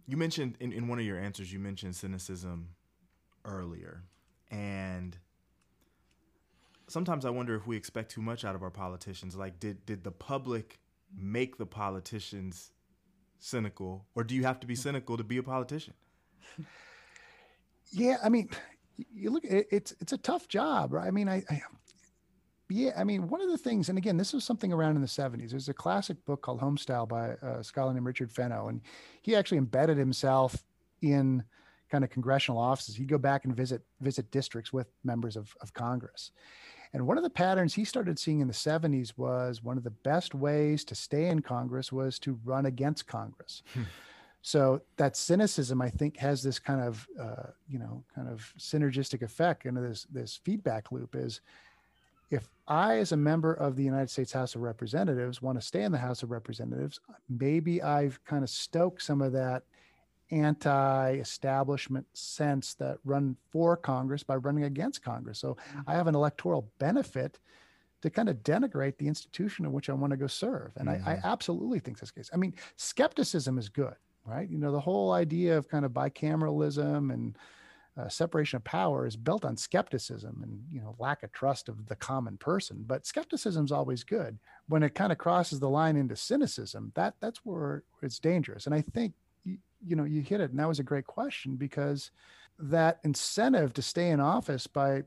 you 0.08 0.18
mentioned 0.18 0.58
in, 0.60 0.72
in 0.72 0.88
one 0.88 1.00
of 1.00 1.06
your 1.06 1.20
answers 1.20 1.52
you 1.52 1.60
mentioned 1.60 1.96
cynicism 1.96 2.70
earlier. 3.44 4.04
And 4.52 5.18
sometimes 6.88 7.26
I 7.26 7.30
wonder 7.30 7.56
if 7.56 7.68
we 7.68 7.78
expect 7.78 8.12
too 8.12 8.22
much 8.22 8.46
out 8.46 8.56
of 8.56 8.64
our 8.64 8.70
politicians. 8.70 9.36
Like, 9.36 9.60
did 9.60 9.86
did 9.86 10.04
the 10.04 10.12
public 10.12 10.80
make 11.16 11.58
the 11.58 11.66
politicians 11.66 12.72
cynical, 13.40 14.06
or 14.16 14.24
do 14.24 14.36
you 14.36 14.44
have 14.44 14.60
to 14.62 14.68
be 14.68 14.76
cynical 14.76 15.18
to 15.18 15.24
be 15.24 15.38
a 15.38 15.44
politician? 15.44 15.94
Yeah, 17.92 18.18
I 18.24 18.30
mean, 18.30 18.50
you 19.14 19.30
look, 19.30 19.44
it, 19.44 19.68
it's 19.72 19.94
it's 20.00 20.14
a 20.14 20.18
tough 20.18 20.48
job, 20.48 20.94
right? 20.94 21.08
I 21.08 21.12
mean, 21.12 21.30
I, 21.30 21.44
I, 21.50 21.62
yeah, 22.70 22.92
I 22.98 23.04
mean, 23.04 23.28
one 23.28 23.42
of 23.42 23.50
the 23.50 23.58
things, 23.58 23.90
and 23.90 23.98
again, 23.98 24.18
this 24.18 24.34
was 24.34 24.44
something 24.44 24.74
around 24.74 24.96
in 24.96 25.02
the 25.02 25.08
'70s. 25.08 25.52
There's 25.52 25.70
a 25.70 25.74
classic 25.74 26.24
book 26.26 26.42
called 26.42 26.60
Homestyle 26.60 27.08
by 27.08 27.32
uh, 27.44 27.60
a 27.60 27.64
scholar 27.64 27.94
named 27.94 28.06
Richard 28.06 28.32
Fenno, 28.32 28.70
and 28.70 28.82
he 29.22 29.36
actually 29.36 29.60
embedded 29.60 29.98
himself 29.98 30.64
in 31.02 31.44
kind 31.90 32.04
of 32.04 32.10
congressional 32.10 32.60
offices. 32.60 32.96
He'd 32.96 33.08
go 33.08 33.18
back 33.18 33.46
and 33.46 33.56
visit 33.56 33.82
visit 34.02 34.32
districts 34.32 34.74
with 34.74 34.88
members 35.04 35.36
of, 35.36 35.56
of 35.62 35.74
Congress. 35.74 36.32
And 36.96 37.06
one 37.06 37.18
of 37.18 37.26
the 37.26 37.30
patterns 37.30 37.74
he 37.74 37.84
started 37.84 38.18
seeing 38.18 38.40
in 38.40 38.48
the 38.48 38.54
70s 38.54 39.18
was 39.18 39.62
one 39.62 39.76
of 39.76 39.84
the 39.84 39.90
best 39.90 40.34
ways 40.34 40.86
to 40.86 40.96
stay 40.96 41.28
in 41.28 41.42
Congress 41.42 41.92
was 41.92 42.18
to 42.20 42.40
run 42.46 42.68
against 42.68 43.06
Congress. 43.06 43.64
Hmm. 43.74 43.82
So 44.42 44.82
that 44.96 45.18
cynicism, 45.18 45.82
I 45.82 45.90
think, 45.90 46.16
has 46.16 46.42
this 46.42 46.58
kind 46.58 46.80
of, 46.80 47.06
uh, 47.20 47.50
you 47.68 47.80
know, 47.80 48.06
kind 48.16 48.30
of 48.30 48.54
synergistic 48.58 49.24
effect 49.24 49.66
into 49.66 49.82
this 49.82 50.08
this 50.10 50.40
feedback 50.46 50.94
loop. 50.94 51.16
Is 51.16 51.42
if 52.32 52.48
I, 52.66 53.00
as 53.00 53.12
a 53.12 53.18
member 53.18 53.54
of 53.54 53.76
the 53.76 53.84
United 53.84 54.10
States 54.10 54.32
House 54.32 54.56
of 54.56 54.62
Representatives, 54.62 55.42
want 55.42 55.60
to 55.60 55.68
stay 55.68 55.84
in 55.84 55.92
the 55.92 55.98
House 55.98 56.24
of 56.24 56.32
Representatives, 56.32 57.02
maybe 57.28 57.82
I've 57.82 58.24
kind 58.24 58.42
of 58.42 58.50
stoked 58.50 59.02
some 59.02 59.22
of 59.22 59.34
that 59.34 59.64
anti-establishment 60.32 62.06
sense 62.14 62.74
that 62.76 62.98
run 63.04 63.36
for 63.52 63.78
Congress 63.78 64.24
by 64.24 64.36
running 64.36 64.64
against 64.64 65.04
Congress. 65.04 65.40
So 65.40 65.54
mm-hmm. 65.54 65.82
I 65.88 65.94
have 65.94 66.08
an 66.08 66.16
electoral 66.16 66.70
benefit 66.80 67.40
to 68.02 68.10
kind 68.10 68.30
of 68.30 68.38
denigrate 68.38 68.98
the 68.98 69.08
institution 69.08 69.66
in 69.66 69.72
which 69.72 69.90
I 69.90 69.94
want 69.94 70.12
to 70.12 70.18
go 70.18 70.28
serve. 70.28 70.72
And 70.78 70.88
mm-hmm. 70.88 71.08
I, 71.08 71.12
I, 71.12 71.16
mm-hmm. 71.16 71.28
absolutely 71.28 71.80
think 71.80 72.00
this 72.00 72.12
case. 72.12 72.30
I 72.34 72.38
mean, 72.38 72.54
skepticism 72.78 73.58
is 73.58 73.70
good, 73.70 73.96
right? 74.26 74.50
You 74.50 74.58
know, 74.58 74.72
the 74.72 74.80
whole 74.80 75.12
idea 75.12 75.58
of 75.58 75.68
kind 75.68 75.86
of 75.86 75.92
bicameralism 75.92 77.14
and 77.14 77.38
uh, 77.98 78.10
separation 78.10 78.58
of 78.58 78.64
power 78.64 79.06
is 79.06 79.16
built 79.16 79.46
on 79.46 79.56
skepticism 79.56 80.42
and 80.44 80.62
you 80.70 80.82
know 80.82 80.96
lack 81.00 81.24
of 81.24 81.32
trust 81.32 81.70
of 81.70 81.88
the 81.88 81.96
common 81.96 82.38
person. 82.38 82.84
But 82.86 83.06
skepticism 83.06 83.64
is 83.64 83.72
always 83.72 84.04
good. 84.04 84.38
When 84.68 84.84
it 84.84 84.96
kind 84.96 85.12
of 85.12 85.18
crosses 85.18 85.60
the 85.60 85.70
line 85.70 85.96
into 85.96 86.16
cynicism, 86.16 86.92
that 86.96 87.16
that's 87.22 87.40
where 87.46 87.84
it's 88.02 88.20
dangerous. 88.20 88.66
And 88.66 88.76
I 88.76 88.82
think 88.82 89.14
you 89.86 89.96
know, 89.96 90.04
you 90.04 90.22
hit 90.22 90.42
it. 90.42 90.52
And 90.52 90.60
that 90.60 90.68
was 90.68 90.80
a 90.80 90.84
great 90.84 91.08
question 91.08 91.56
because 91.56 92.12
that 92.58 93.00
incentive 93.04 93.74
to 93.74 93.82
stay 93.82 94.10
in 94.10 94.20
office 94.20 94.68
by 94.68 95.04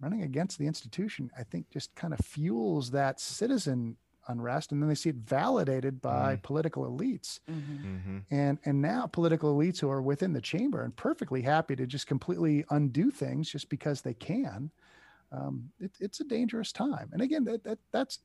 running 0.00 0.22
against 0.22 0.58
the 0.58 0.66
institution, 0.66 1.30
I 1.38 1.42
think 1.42 1.70
just 1.70 1.94
kind 1.94 2.14
of 2.14 2.20
fuels 2.24 2.90
that 2.90 3.20
citizen 3.20 3.96
unrest 4.28 4.72
and 4.72 4.80
then 4.80 4.88
they 4.88 4.94
see 4.94 5.10
it 5.10 5.16
validated 5.16 6.00
by 6.00 6.36
mm. 6.36 6.42
political 6.42 6.84
elites 6.84 7.40
mm-hmm. 7.50 7.96
Mm-hmm. 7.96 8.18
and 8.30 8.58
and 8.64 8.80
now 8.80 9.06
political 9.06 9.56
elites 9.56 9.80
who 9.80 9.90
are 9.90 10.02
within 10.02 10.32
the 10.32 10.40
chamber 10.40 10.82
and 10.84 10.94
perfectly 10.94 11.42
happy 11.42 11.74
to 11.76 11.86
just 11.86 12.06
completely 12.06 12.64
undo 12.70 13.10
things 13.10 13.50
just 13.50 13.68
because 13.68 14.02
they 14.02 14.14
can 14.14 14.70
um, 15.32 15.70
it, 15.80 15.92
it's 16.00 16.20
a 16.20 16.24
dangerous 16.24 16.72
time 16.72 17.10
and 17.12 17.22
again 17.22 17.44
that, 17.44 17.64
that 17.64 17.78
that's 17.92 18.20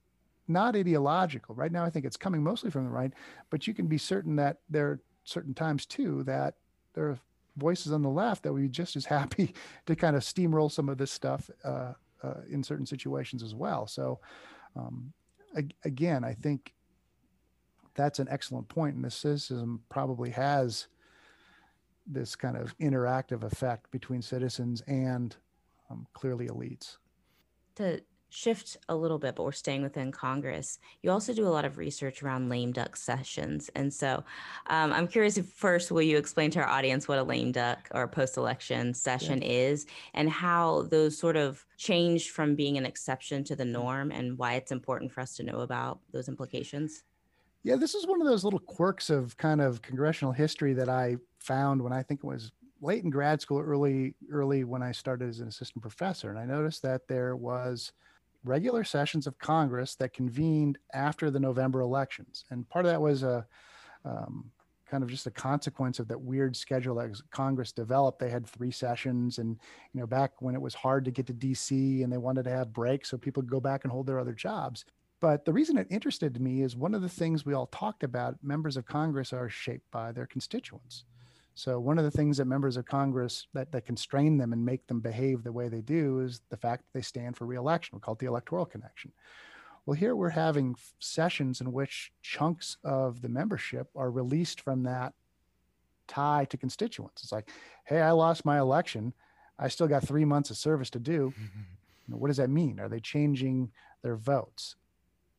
not 0.47 0.75
ideological 0.75 1.55
right 1.55 1.71
now 1.71 1.83
i 1.83 1.89
think 1.89 2.05
it's 2.05 2.17
coming 2.17 2.43
mostly 2.43 2.69
from 2.69 2.83
the 2.83 2.89
right 2.89 3.13
but 3.49 3.65
you 3.65 3.73
can 3.73 3.87
be 3.87 3.97
certain 3.97 4.35
that 4.35 4.57
there 4.69 4.99
certain 5.25 5.53
times 5.53 5.85
too 5.85 6.23
that 6.23 6.55
there 6.93 7.09
are 7.09 7.19
voices 7.57 7.91
on 7.91 8.01
the 8.01 8.09
left 8.09 8.43
that 8.43 8.53
would 8.53 8.61
be 8.61 8.69
just 8.69 8.95
as 8.95 9.05
happy 9.17 9.53
to 9.85 9.95
kind 9.95 10.15
of 10.15 10.23
steamroll 10.23 10.71
some 10.71 10.87
of 10.87 10.97
this 10.97 11.11
stuff 11.11 11.49
uh, 11.63 11.93
uh, 12.23 12.41
in 12.49 12.63
certain 12.63 12.85
situations 12.85 13.43
as 13.43 13.53
well. 13.53 13.87
So, 13.87 14.19
um, 14.75 15.11
ag- 15.57 15.75
again, 15.83 16.23
I 16.23 16.33
think 16.33 16.73
that's 17.95 18.19
an 18.19 18.27
excellent 18.29 18.67
point, 18.67 18.95
and 18.95 19.03
the 19.03 19.11
cynicism 19.11 19.81
probably 19.89 20.29
has 20.31 20.87
this 22.07 22.35
kind 22.35 22.57
of 22.57 22.77
interactive 22.77 23.43
effect 23.43 23.89
between 23.91 24.21
citizens 24.21 24.81
and 24.81 25.35
um, 25.89 26.05
clearly 26.13 26.47
elites. 26.47 26.97
To 27.75 28.01
shift 28.29 28.77
a 28.89 28.95
little 28.95 29.17
bit, 29.19 29.35
but 29.35 29.43
we're 29.43 29.51
staying 29.51 29.81
within 29.81 30.11
Congress. 30.11 30.79
You 31.01 31.11
also 31.11 31.33
do 31.33 31.47
a 31.47 31.49
lot 31.49 31.65
of 31.65 31.77
research 31.77 32.21
around 32.21 32.49
lame 32.49 32.71
duck 32.71 32.95
sessions. 32.95 33.69
And 33.75 33.93
so 33.93 34.23
um, 34.67 34.91
I'm 34.91 35.07
curious 35.07 35.37
if 35.37 35.47
first, 35.47 35.91
will 35.91 36.01
you 36.01 36.17
explain 36.17 36.51
to 36.51 36.59
our 36.59 36.67
audience 36.67 37.07
what 37.07 37.19
a 37.19 37.23
lame 37.23 37.51
duck 37.51 37.87
or 37.91 38.07
post 38.07 38.37
election 38.37 38.93
session 38.93 39.41
yeah. 39.41 39.49
is 39.49 39.85
and 40.13 40.29
how 40.29 40.83
those 40.83 41.17
sort 41.17 41.37
of 41.37 41.65
changed 41.77 42.31
from 42.31 42.55
being 42.55 42.77
an 42.77 42.85
exception 42.85 43.43
to 43.45 43.55
the 43.55 43.65
norm 43.65 44.11
and 44.11 44.37
why 44.37 44.53
it's 44.53 44.71
important 44.71 45.11
for 45.11 45.21
us 45.21 45.35
to 45.37 45.43
know 45.43 45.61
about 45.61 45.99
those 46.11 46.27
implications? 46.27 47.03
Yeah, 47.63 47.77
this 47.77 47.95
is 47.95 48.05
one 48.05 48.21
of 48.21 48.27
those 48.27 48.43
little 48.43 48.59
quirks 48.59 49.09
of 49.09 49.35
kind 49.37 49.59
of 49.59 49.81
congressional 49.81 50.31
history 50.31 50.73
that 50.73 50.89
I 50.89 51.17
found 51.39 51.81
when 51.81 51.93
I 51.93 52.03
think 52.03 52.19
it 52.23 52.27
was 52.27 52.51
late 52.81 53.03
in 53.03 53.09
grad 53.09 53.41
school, 53.41 53.59
early, 53.59 54.13
early 54.31 54.63
when 54.63 54.83
I 54.83 54.91
started 54.91 55.29
as 55.29 55.39
an 55.39 55.47
assistant 55.47 55.81
professor. 55.81 56.29
And 56.29 56.37
I 56.37 56.45
noticed 56.45 56.83
that 56.83 57.07
there 57.07 57.35
was 57.35 57.91
regular 58.45 58.83
sessions 58.83 59.27
of 59.27 59.37
Congress 59.39 59.95
that 59.95 60.13
convened 60.13 60.77
after 60.93 61.29
the 61.29 61.39
November 61.39 61.81
elections. 61.81 62.45
And 62.49 62.67
part 62.69 62.85
of 62.85 62.91
that 62.91 63.01
was 63.01 63.23
a 63.23 63.45
um, 64.05 64.51
kind 64.85 65.03
of 65.03 65.09
just 65.09 65.27
a 65.27 65.31
consequence 65.31 65.99
of 65.99 66.07
that 66.07 66.21
weird 66.21 66.55
schedule 66.55 66.95
that 66.95 67.19
Congress 67.31 67.71
developed. 67.71 68.19
They 68.19 68.29
had 68.29 68.45
three 68.45 68.71
sessions, 68.71 69.39
and 69.39 69.59
you 69.93 69.99
know, 69.99 70.07
back 70.07 70.41
when 70.41 70.55
it 70.55 70.61
was 70.61 70.75
hard 70.75 71.05
to 71.05 71.11
get 71.11 71.27
to 71.27 71.33
DC 71.33 72.03
and 72.03 72.11
they 72.13 72.17
wanted 72.17 72.43
to 72.43 72.51
have 72.51 72.73
breaks 72.73 73.09
so 73.09 73.17
people 73.17 73.43
could 73.43 73.51
go 73.51 73.59
back 73.59 73.83
and 73.83 73.91
hold 73.91 74.07
their 74.07 74.19
other 74.19 74.33
jobs. 74.33 74.85
But 75.19 75.45
the 75.45 75.53
reason 75.53 75.77
it 75.77 75.87
interested 75.89 76.39
me 76.39 76.61
is 76.61 76.75
one 76.75 76.93
of 76.93 77.01
the 77.01 77.09
things 77.09 77.45
we 77.45 77.53
all 77.53 77.67
talked 77.67 78.03
about 78.03 78.43
members 78.43 78.77
of 78.77 78.85
Congress 78.85 79.33
are 79.33 79.49
shaped 79.49 79.89
by 79.89 80.11
their 80.11 80.27
constituents. 80.27 81.05
So 81.55 81.79
one 81.79 81.97
of 81.97 82.03
the 82.03 82.11
things 82.11 82.37
that 82.37 82.45
members 82.45 82.75
of 82.75 82.85
Congress 82.85 83.47
that, 83.53 83.71
that 83.71 83.85
constrain 83.85 84.37
them 84.37 84.51
and 84.51 84.63
make 84.63 84.85
them 84.87 84.99
behave 84.99 85.41
the 85.41 85.53
way 85.53 85.69
they 85.69 85.81
do 85.81 86.19
is 86.19 86.41
the 86.49 86.57
fact 86.57 86.83
that 86.83 86.97
they 86.97 87.01
stand 87.01 87.37
for 87.37 87.45
reelection. 87.45 87.95
We 87.95 88.01
call 88.01 88.13
it 88.13 88.19
the 88.19 88.25
electoral 88.25 88.65
connection. 88.65 89.13
Well, 89.85 89.95
here 89.95 90.17
we're 90.17 90.29
having 90.29 90.75
sessions 90.99 91.61
in 91.61 91.71
which 91.71 92.11
chunks 92.21 92.75
of 92.83 93.21
the 93.21 93.29
membership 93.29 93.87
are 93.95 94.11
released 94.11 94.59
from 94.59 94.83
that 94.83 95.13
tie 96.07 96.45
to 96.49 96.57
constituents. 96.57 97.23
It's 97.23 97.31
like, 97.31 97.49
hey, 97.85 98.01
I 98.01 98.11
lost 98.11 98.43
my 98.43 98.59
election. 98.59 99.13
I 99.57 99.69
still 99.69 99.87
got 99.87 100.05
three 100.05 100.25
months 100.25 100.49
of 100.49 100.57
service 100.57 100.89
to 100.91 100.99
do. 100.99 101.33
You 102.07 102.13
know, 102.13 102.17
what 102.19 102.27
does 102.27 102.37
that 102.37 102.51
mean? 102.51 102.79
Are 102.79 102.87
they 102.87 102.99
changing 102.99 103.71
their 104.03 104.15
votes? 104.15 104.75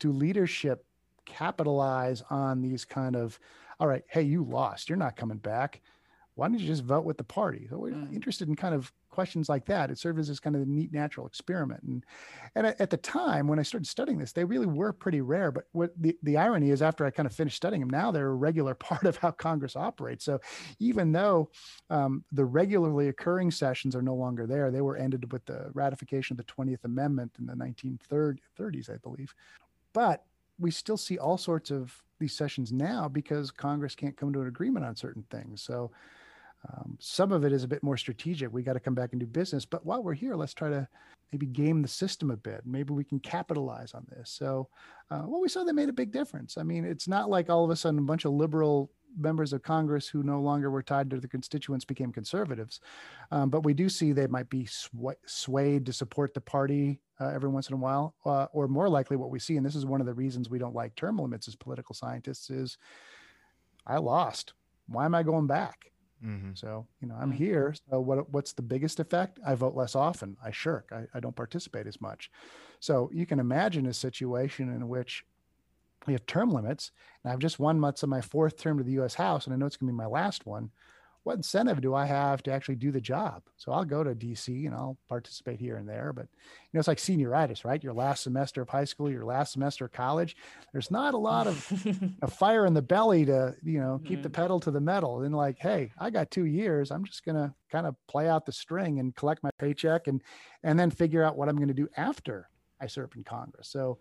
Do 0.01 0.11
leadership 0.11 0.85
capitalize 1.25 2.25
on 2.29 2.61
these 2.61 2.85
kind 2.85 3.15
of, 3.15 3.39
all 3.79 3.87
right, 3.87 4.03
hey, 4.09 4.23
you 4.23 4.43
lost. 4.43 4.89
You're 4.89 4.99
not 4.99 5.15
coming 5.15 5.39
back 5.39 5.81
why 6.37 6.49
don't 6.49 6.59
you 6.61 6.67
just 6.67 6.85
vote 6.85 7.05
with 7.05 7.19
the 7.19 7.25
party? 7.25 7.67
So 7.69 7.79
we're 7.79 7.93
Mm. 7.93 8.15
interested 8.15 8.49
in 8.49 8.57
kind 8.57 8.75
of 8.75 8.93
questions 9.11 9.49
like 9.49 9.65
that. 9.67 9.91
It 9.91 9.99
served 9.99 10.19
as 10.19 10.29
this 10.29 10.39
kind 10.39 10.55
of 10.55 10.63
a 10.63 10.67
neat 10.67 10.93
natural 10.93 11.27
experiment. 11.27 11.83
And 11.83 12.05
and 12.55 12.67
at 12.67 12.81
at 12.81 12.91
the 12.91 12.99
time 12.99 13.49
when 13.49 13.59
I 13.59 13.63
started 13.63 13.87
studying 13.87 14.19
this, 14.19 14.33
they 14.33 14.45
really 14.45 14.67
were 14.67 14.93
pretty 14.93 15.23
rare. 15.23 15.51
But 15.51 15.65
what 15.73 15.93
the, 16.01 16.17
the 16.23 16.37
irony 16.37 16.71
is 16.71 16.83
after 16.83 17.07
I 17.07 17.11
kind 17.11 17.27
of 17.27 17.35
finished 17.35 17.57
studying 17.57 17.81
them, 17.81 17.91
now 17.91 18.11
they're 18.11 18.29
a 18.29 18.35
regular 18.35 18.75
part 18.89 19.05
of 19.05 19.17
how 19.17 19.31
Congress 19.33 19.77
operates. 19.77 20.25
So 20.25 20.39
even 20.79 21.13
though 21.13 21.51
um, 21.91 22.25
the 22.33 22.45
regularly 22.45 23.09
occurring 23.09 23.51
sessions 23.51 23.97
are 23.97 24.03
no 24.03 24.15
longer 24.15 24.47
there, 24.47 24.71
they 24.71 24.83
were 24.83 24.97
ended 24.97 25.33
with 25.33 25.47
the 25.47 25.71
ratification 25.75 26.35
of 26.35 26.39
the 26.39 26.53
20th 26.53 26.85
Amendment 26.85 27.37
in 27.39 27.47
the 27.47 27.55
1930s, 27.55 28.91
I 28.91 28.97
believe. 28.99 29.35
But 29.93 30.25
we 30.59 30.71
still 30.71 30.97
see 30.97 31.19
all 31.19 31.39
sorts 31.39 31.71
of 31.71 32.03
these 32.19 32.35
sessions 32.35 32.73
now 32.73 33.09
because 33.09 33.51
Congress 33.51 33.95
can't 33.95 34.17
come 34.17 34.33
to 34.33 34.41
an 34.41 34.47
agreement 34.49 34.87
on 34.87 34.97
certain 34.97 35.25
things. 35.31 35.63
So 35.63 35.93
um, 36.69 36.97
some 37.01 37.33
of 37.33 37.45
it 37.45 37.53
is 37.53 37.65
a 37.65 37.69
bit 37.69 37.83
more 37.83 37.97
strategic. 37.97 38.53
We 38.53 38.63
got 38.63 38.75
to 38.75 38.81
come 38.81 38.95
back 38.95 39.13
and 39.13 39.21
do 39.21 39.27
business. 39.27 39.65
But 39.65 39.87
while 39.87 40.03
we're 40.03 40.15
here, 40.15 40.35
let's 40.35 40.55
try 40.55 40.69
to 40.69 40.89
maybe 41.33 41.47
game 41.47 41.83
the 41.83 41.89
system 41.89 42.31
a 42.31 42.37
bit. 42.37 42.63
Maybe 42.65 42.93
we 42.93 43.05
can 43.05 43.21
capitalize 43.21 43.95
on 43.95 44.07
this. 44.11 44.31
So, 44.31 44.69
uh, 45.11 45.25
we 45.27 45.49
saw 45.49 45.65
they 45.65 45.73
made 45.73 45.89
a 45.89 45.93
big 45.93 46.13
difference. 46.13 46.57
I 46.59 46.63
mean, 46.63 46.85
it's 46.85 47.09
not 47.09 47.31
like 47.31 47.51
all 47.51 47.65
of 47.65 47.71
a 47.71 47.77
sudden 47.77 48.01
a 48.01 48.03
bunch 48.03 48.25
of 48.25 48.33
liberal 48.33 48.91
members 49.19 49.53
of 49.53 49.63
Congress 49.63 50.09
who 50.09 50.23
no 50.23 50.41
longer 50.41 50.71
were 50.71 50.83
tied 50.83 51.11
to 51.11 51.19
the 51.19 51.29
constituents 51.29 51.85
became 51.85 52.13
conservatives. 52.13 52.81
Um, 53.31 53.51
but 53.51 53.65
we 53.65 53.75
do 53.75 53.89
see 53.89 54.13
they 54.13 54.27
might 54.27 54.51
be 54.51 54.67
sw- 54.67 55.17
swayed 55.27 55.87
to 55.87 55.93
support 55.93 56.35
the 56.35 56.41
party 56.41 57.01
uh, 57.21 57.29
every 57.29 57.49
once 57.49 57.69
in 57.69 57.75
a 57.75 57.79
while, 57.79 58.15
uh, 58.27 58.47
or 58.53 58.69
more 58.69 58.89
likely 58.89 59.17
what 59.17 59.31
we 59.31 59.39
see, 59.39 59.57
and 59.57 59.65
this 59.65 59.75
is 59.77 59.87
one 59.87 60.01
of 60.01 60.07
the 60.07 60.13
reasons 60.13 60.51
we 60.51 60.59
don't 60.59 60.75
like 60.75 60.95
term 60.97 61.17
limits 61.17 61.49
as 61.49 61.57
political 61.57 61.95
scientists, 61.95 62.51
is 62.51 62.77
I 63.87 63.97
lost. 63.99 64.53
Why 64.87 65.07
am 65.07 65.15
I 65.15 65.23
going 65.23 65.47
back? 65.47 65.93
Mm-hmm. 66.25 66.55
So, 66.55 66.89
you 67.01 67.09
know, 67.09 67.15
I'm 67.17 67.31
Mhm. 67.31 67.39
here. 67.39 67.75
So 67.91 68.01
what, 68.01 68.31
what's 68.31 68.55
the 68.55 68.63
biggest 68.63 68.99
effect? 68.99 69.39
I 69.47 69.55
vote 69.55 69.75
less 69.75 69.95
often. 69.95 70.37
I 70.43 70.51
shirk. 70.51 70.91
I, 70.93 71.07
I 71.13 71.21
don't 71.21 71.37
participate 71.37 71.87
as 71.87 72.01
much. 72.01 72.31
So 72.81 73.11
you 73.13 73.27
can 73.27 73.39
imagine 73.39 73.87
a 73.87 73.93
situation 73.95 74.71
in 74.71 74.89
which 74.89 75.25
we 76.07 76.15
have 76.15 76.27
term 76.27 76.51
limits 76.51 76.93
and 77.25 77.33
I've 77.33 77.41
just 77.41 77.59
one 77.59 77.81
month 77.81 78.03
of 78.03 78.09
my 78.09 78.21
fourth 78.21 78.59
term 78.59 78.79
to 78.79 78.85
the 78.85 78.93
US 78.93 79.15
House 79.15 79.47
and 79.47 79.55
I 79.55 79.57
know 79.59 79.67
it's 79.67 79.77
gonna 79.77 79.93
be 79.93 79.97
my 79.97 80.07
last 80.07 80.47
one. 80.47 80.73
What 81.27 81.37
incentive 81.37 81.81
do 81.81 81.93
I 81.93 82.07
have 82.07 82.41
to 82.45 82.53
actually 82.53 82.77
do 82.77 82.93
the 82.93 83.01
job? 83.01 83.43
So 83.57 83.73
I'll 83.73 83.85
go 83.85 84.05
to 84.05 84.15
DC 84.15 84.67
and 84.67 84.73
I'll 84.75 84.97
participate 85.09 85.59
here 85.59 85.77
and 85.77 85.89
there, 85.89 86.13
but 86.13 86.29
you 86.33 86.71
know, 86.73 86.79
it's 86.79 86.87
like 86.87 86.99
senioritis, 86.99 87.65
right? 87.65 87.83
Your 87.83 87.95
last 87.95 88.23
semester 88.23 88.63
of 88.63 88.69
high 88.69 88.85
school, 88.85 89.11
your 89.11 89.25
last 89.25 89.53
semester 89.53 89.87
of 89.87 89.93
college. 89.93 90.37
There's 90.73 90.91
not 90.91 91.15
a 91.15 91.19
lot 91.19 91.49
of 91.49 91.67
a 92.23 92.29
fire 92.29 92.65
in 92.65 92.75
the 92.75 92.83
belly 92.83 93.25
to 93.27 93.57
you 93.63 93.81
know 93.81 94.01
keep 94.05 94.23
the 94.23 94.31
Mhm. 94.31 94.35
pedal 94.35 94.61
to 94.61 94.71
the 94.71 94.81
metal 94.81 95.23
and 95.23 95.35
like 95.35 95.59
hey 95.59 95.93
i 95.99 96.09
got 96.09 96.31
two 96.31 96.47
years 96.47 96.91
i'm 96.91 97.05
just 97.05 97.25
gonna 97.27 97.55
kind 97.71 97.87
of 97.87 97.95
play 98.09 98.29
out 98.29 98.47
the 98.47 98.53
string 98.53 99.01
and 99.01 99.15
collect 99.17 99.43
my 99.43 99.51
paycheck 99.59 100.07
and 100.07 100.23
and 100.63 100.79
then 100.79 100.91
figure 100.91 101.23
out 101.23 101.37
what 101.37 101.49
i'm 101.49 101.57
going 101.57 101.69
to 101.69 101.75
do 101.75 101.89
after 101.97 102.49
i 102.81 102.87
serve 102.87 103.11
in 103.17 103.23
congress 103.25 103.69
so 103.69 103.99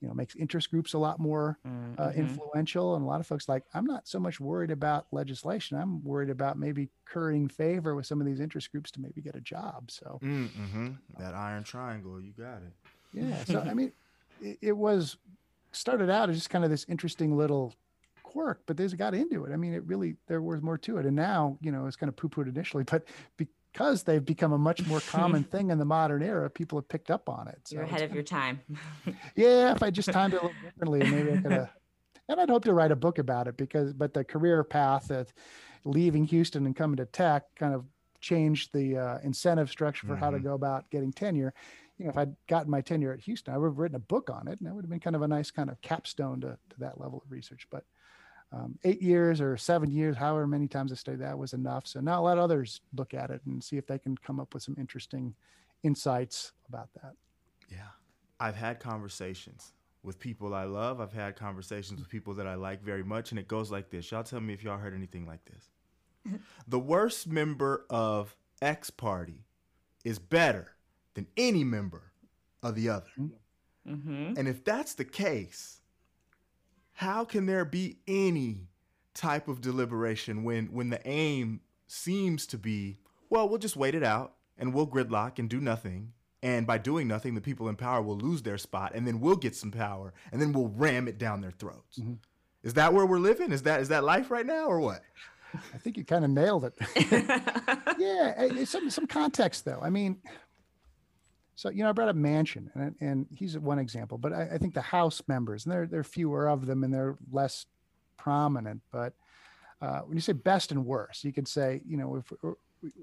you 0.00 0.08
know 0.08 0.14
makes 0.14 0.34
interest 0.36 0.70
groups 0.70 0.94
a 0.94 0.98
lot 0.98 1.18
more 1.18 1.58
uh, 1.98 2.10
Mhm. 2.10 2.16
influential 2.16 2.94
and 2.94 3.02
a 3.04 3.06
lot 3.06 3.18
of 3.20 3.26
folks 3.26 3.48
like 3.48 3.64
i'm 3.74 3.84
not 3.84 4.06
so 4.06 4.20
much 4.20 4.38
worried 4.40 4.70
about 4.70 5.06
legislation 5.12 5.76
i'm 5.76 6.02
worried 6.04 6.30
about 6.30 6.56
maybe 6.58 6.88
currying 7.04 7.48
favor 7.48 7.94
with 7.96 8.06
some 8.06 8.20
of 8.20 8.26
these 8.26 8.38
interest 8.40 8.70
groups 8.70 8.90
to 8.92 9.00
maybe 9.00 9.20
get 9.20 9.34
a 9.34 9.40
job 9.40 9.90
so 9.90 10.18
Mm-hmm. 10.22 10.92
That 11.18 11.34
iron 11.34 11.64
triangle, 11.64 12.20
you 12.20 12.32
got 12.32 12.62
it. 12.62 12.72
yeah 13.12 13.42
so 13.44 13.60
i 13.60 13.74
mean 13.78 13.92
it, 14.40 14.58
it 14.62 14.72
was 14.76 15.16
started 15.72 16.08
out 16.10 16.30
as 16.30 16.36
just 16.36 16.50
kind 16.50 16.64
of 16.64 16.70
this 16.70 16.86
interesting 16.88 17.36
little 17.36 17.74
quirk 18.22 18.62
but 18.66 18.76
there's 18.76 18.92
got 18.94 19.14
into 19.14 19.44
it 19.46 19.52
i 19.52 19.56
mean 19.56 19.72
it 19.74 19.82
really 19.86 20.14
there 20.26 20.42
was 20.42 20.60
more 20.62 20.76
to 20.78 20.98
it 20.98 21.06
and 21.06 21.16
now 21.16 21.56
you 21.62 21.72
know 21.72 21.86
it's 21.86 21.96
kind 21.96 22.08
of 22.08 22.16
poo-pooed 22.16 22.46
initially 22.48 22.84
but 22.92 23.04
because 23.78 24.02
they've 24.02 24.24
become 24.24 24.52
a 24.52 24.58
much 24.58 24.84
more 24.84 25.00
common 25.00 25.44
thing 25.52 25.70
in 25.70 25.78
the 25.78 25.84
modern 25.84 26.22
era 26.22 26.50
people 26.50 26.78
have 26.78 26.88
picked 26.88 27.10
up 27.10 27.28
on 27.28 27.46
it 27.48 27.60
You're 27.70 27.84
ahead 27.84 28.02
of 28.02 28.12
your 28.12 28.22
time. 28.24 28.60
yeah 29.36 29.72
if 29.72 29.82
i 29.82 29.90
just 29.90 30.10
timed 30.12 30.34
it 30.34 30.40
a 30.40 30.42
little 30.42 30.56
differently 30.62 31.06
maybe 31.06 31.30
i 31.32 31.36
could 31.36 31.52
have 31.52 31.70
and 32.28 32.40
i'd 32.40 32.50
hope 32.50 32.64
to 32.64 32.74
write 32.74 32.90
a 32.90 32.96
book 32.96 33.18
about 33.18 33.46
it 33.46 33.56
because 33.56 33.92
but 33.92 34.12
the 34.14 34.24
career 34.24 34.64
path 34.64 35.10
of 35.10 35.32
leaving 35.84 36.24
houston 36.24 36.66
and 36.66 36.74
coming 36.76 36.96
to 36.96 37.06
tech 37.06 37.44
kind 37.56 37.74
of 37.74 37.84
changed 38.20 38.70
the 38.74 38.96
uh, 38.96 39.18
incentive 39.22 39.70
structure 39.70 40.04
for 40.06 40.16
how 40.16 40.28
to 40.30 40.38
Mhm. 40.38 40.42
go 40.42 40.54
about 40.54 40.90
getting 40.90 41.12
tenure 41.12 41.54
you 41.98 42.04
know 42.04 42.10
if 42.10 42.16
i'd 42.18 42.34
gotten 42.48 42.68
my 42.70 42.80
tenure 42.80 43.12
at 43.12 43.20
houston 43.20 43.54
i 43.54 43.58
would 43.58 43.68
have 43.68 43.78
written 43.78 43.94
a 43.94 44.00
book 44.00 44.28
on 44.28 44.48
it 44.48 44.58
and 44.58 44.66
that 44.68 44.74
would 44.74 44.84
have 44.84 44.90
been 44.90 44.98
kind 44.98 45.14
of 45.14 45.22
a 45.22 45.28
nice 45.28 45.52
kind 45.52 45.70
of 45.70 45.80
capstone 45.82 46.40
to, 46.40 46.58
to 46.70 46.78
that 46.80 47.00
level 47.00 47.22
of 47.24 47.30
research 47.30 47.68
but 47.70 47.84
um, 48.52 48.78
eight 48.84 49.02
years 49.02 49.40
or 49.40 49.56
seven 49.56 49.90
years 49.90 50.16
however 50.16 50.46
many 50.46 50.66
times 50.66 50.90
i 50.90 50.94
studied 50.94 51.20
that 51.20 51.36
was 51.38 51.52
enough 51.52 51.86
so 51.86 52.00
now 52.00 52.22
let 52.22 52.38
others 52.38 52.80
look 52.94 53.12
at 53.14 53.30
it 53.30 53.40
and 53.46 53.62
see 53.62 53.76
if 53.76 53.86
they 53.86 53.98
can 53.98 54.16
come 54.16 54.40
up 54.40 54.54
with 54.54 54.62
some 54.62 54.74
interesting 54.78 55.34
insights 55.82 56.52
about 56.68 56.88
that 56.94 57.12
Yeah. 57.70 57.88
I've 58.40 58.56
had 58.56 58.78
conversations 58.80 59.72
with 60.04 60.18
people 60.20 60.54
I 60.54 60.64
love. 60.64 61.00
I've 61.00 61.12
had 61.12 61.34
conversations 61.36 62.00
with 62.00 62.08
people 62.08 62.34
that 62.34 62.46
I 62.46 62.54
like 62.54 62.82
very 62.82 63.02
much, 63.02 63.32
and 63.32 63.38
it 63.38 63.48
goes 63.48 63.70
like 63.70 63.90
this. 63.90 64.10
Y'all 64.12 64.22
tell 64.22 64.40
me 64.40 64.54
if 64.54 64.62
y'all 64.62 64.78
heard 64.78 64.94
anything 64.94 65.26
like 65.26 65.44
this. 65.44 66.40
the 66.68 66.78
worst 66.78 67.26
member 67.26 67.84
of 67.90 68.36
X 68.62 68.90
party 68.90 69.44
is 70.04 70.18
better 70.20 70.76
than 71.14 71.26
any 71.36 71.64
member 71.64 72.12
of 72.62 72.76
the 72.76 72.88
other. 72.88 73.10
hmm 73.84 74.34
And 74.36 74.46
if 74.46 74.62
that's 74.64 74.94
the 74.94 75.04
case, 75.04 75.80
how 76.98 77.24
can 77.24 77.46
there 77.46 77.64
be 77.64 77.96
any 78.08 78.66
type 79.14 79.46
of 79.46 79.60
deliberation 79.60 80.42
when 80.42 80.66
when 80.72 80.90
the 80.90 81.00
aim 81.06 81.60
seems 81.86 82.44
to 82.44 82.58
be, 82.58 82.98
well, 83.30 83.48
we'll 83.48 83.58
just 83.58 83.76
wait 83.76 83.94
it 83.94 84.02
out 84.02 84.34
and 84.58 84.74
we'll 84.74 84.86
gridlock 84.86 85.38
and 85.38 85.48
do 85.48 85.60
nothing. 85.60 86.12
And 86.42 86.66
by 86.66 86.78
doing 86.78 87.06
nothing, 87.06 87.36
the 87.36 87.40
people 87.40 87.68
in 87.68 87.76
power 87.76 88.02
will 88.02 88.16
lose 88.18 88.42
their 88.42 88.58
spot 88.58 88.92
and 88.96 89.06
then 89.06 89.20
we'll 89.20 89.36
get 89.36 89.54
some 89.54 89.70
power 89.70 90.12
and 90.32 90.42
then 90.42 90.52
we'll 90.52 90.68
ram 90.70 91.06
it 91.06 91.18
down 91.18 91.40
their 91.40 91.52
throats. 91.52 92.00
Mhm. 92.00 92.18
Is 92.64 92.74
that 92.74 92.92
where 92.92 93.06
we're 93.06 93.20
living? 93.20 93.52
Is 93.52 93.62
that 93.62 93.80
is 93.80 93.88
that 93.90 94.02
life 94.02 94.28
right 94.28 94.46
now 94.46 94.66
or 94.66 94.80
what? 94.80 95.02
i 95.74 95.78
think 95.78 95.96
you 95.96 96.04
kind 96.04 96.26
of 96.26 96.30
nailed 96.30 96.62
it 96.64 96.74
yeah 97.98 98.34
eh, 98.36 98.50
eh, 98.58 98.64
some 98.66 98.90
some 98.90 99.06
context 99.06 99.64
though 99.64 99.80
i 99.82 99.88
mean 99.88 100.18
so 101.58 101.70
you 101.70 101.82
know 101.82 101.88
i 101.88 101.92
brought 101.92 102.08
up 102.08 102.14
Manchin 102.14 102.70
and, 102.76 102.94
and 103.00 103.26
he's 103.34 103.58
one 103.58 103.80
example 103.80 104.16
but 104.16 104.32
I, 104.32 104.42
I 104.52 104.58
think 104.58 104.74
the 104.74 104.80
house 104.80 105.20
members 105.26 105.64
and 105.64 105.72
there, 105.72 105.86
there 105.86 105.98
are 105.98 106.04
fewer 106.04 106.48
of 106.48 106.66
them 106.66 106.84
and 106.84 106.94
they're 106.94 107.16
less 107.32 107.66
prominent 108.16 108.80
but 108.92 109.12
uh, 109.82 110.00
when 110.00 110.16
you 110.16 110.20
say 110.20 110.32
best 110.32 110.70
and 110.70 110.86
worst 110.86 111.24
you 111.24 111.32
could 111.32 111.48
say 111.48 111.82
you 111.84 111.96
know 111.96 112.16
if 112.16 112.32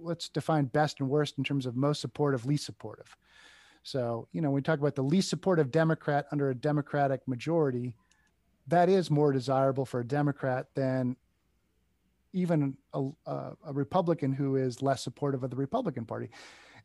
let's 0.02 0.30
define 0.30 0.66
best 0.66 1.02
and 1.02 1.10
worst 1.10 1.38
in 1.38 1.44
terms 1.44 1.66
of 1.66 1.76
most 1.76 2.00
supportive 2.00 2.46
least 2.46 2.66
supportive 2.66 3.18
so 3.84 4.26
you 4.32 4.40
know 4.40 4.50
when 4.50 4.56
we 4.56 4.62
talk 4.62 4.80
about 4.80 4.96
the 4.96 5.04
least 5.04 5.30
supportive 5.30 5.70
democrat 5.70 6.26
under 6.32 6.50
a 6.50 6.56
democratic 6.56 7.28
majority 7.28 7.94
that 8.68 8.88
is 8.88 9.12
more 9.12 9.34
desirable 9.34 9.86
for 9.86 10.00
a 10.00 10.08
democrat 10.08 10.68
than 10.76 11.18
even 12.32 12.76
a, 12.94 13.02
a, 13.26 13.52
a 13.68 13.74
Republican 13.74 14.34
who 14.34 14.58
is 14.58 14.82
less 14.82 15.02
supportive 15.02 15.42
of 15.44 15.50
the 15.50 15.56
Republican 15.56 16.06
Party. 16.06 16.30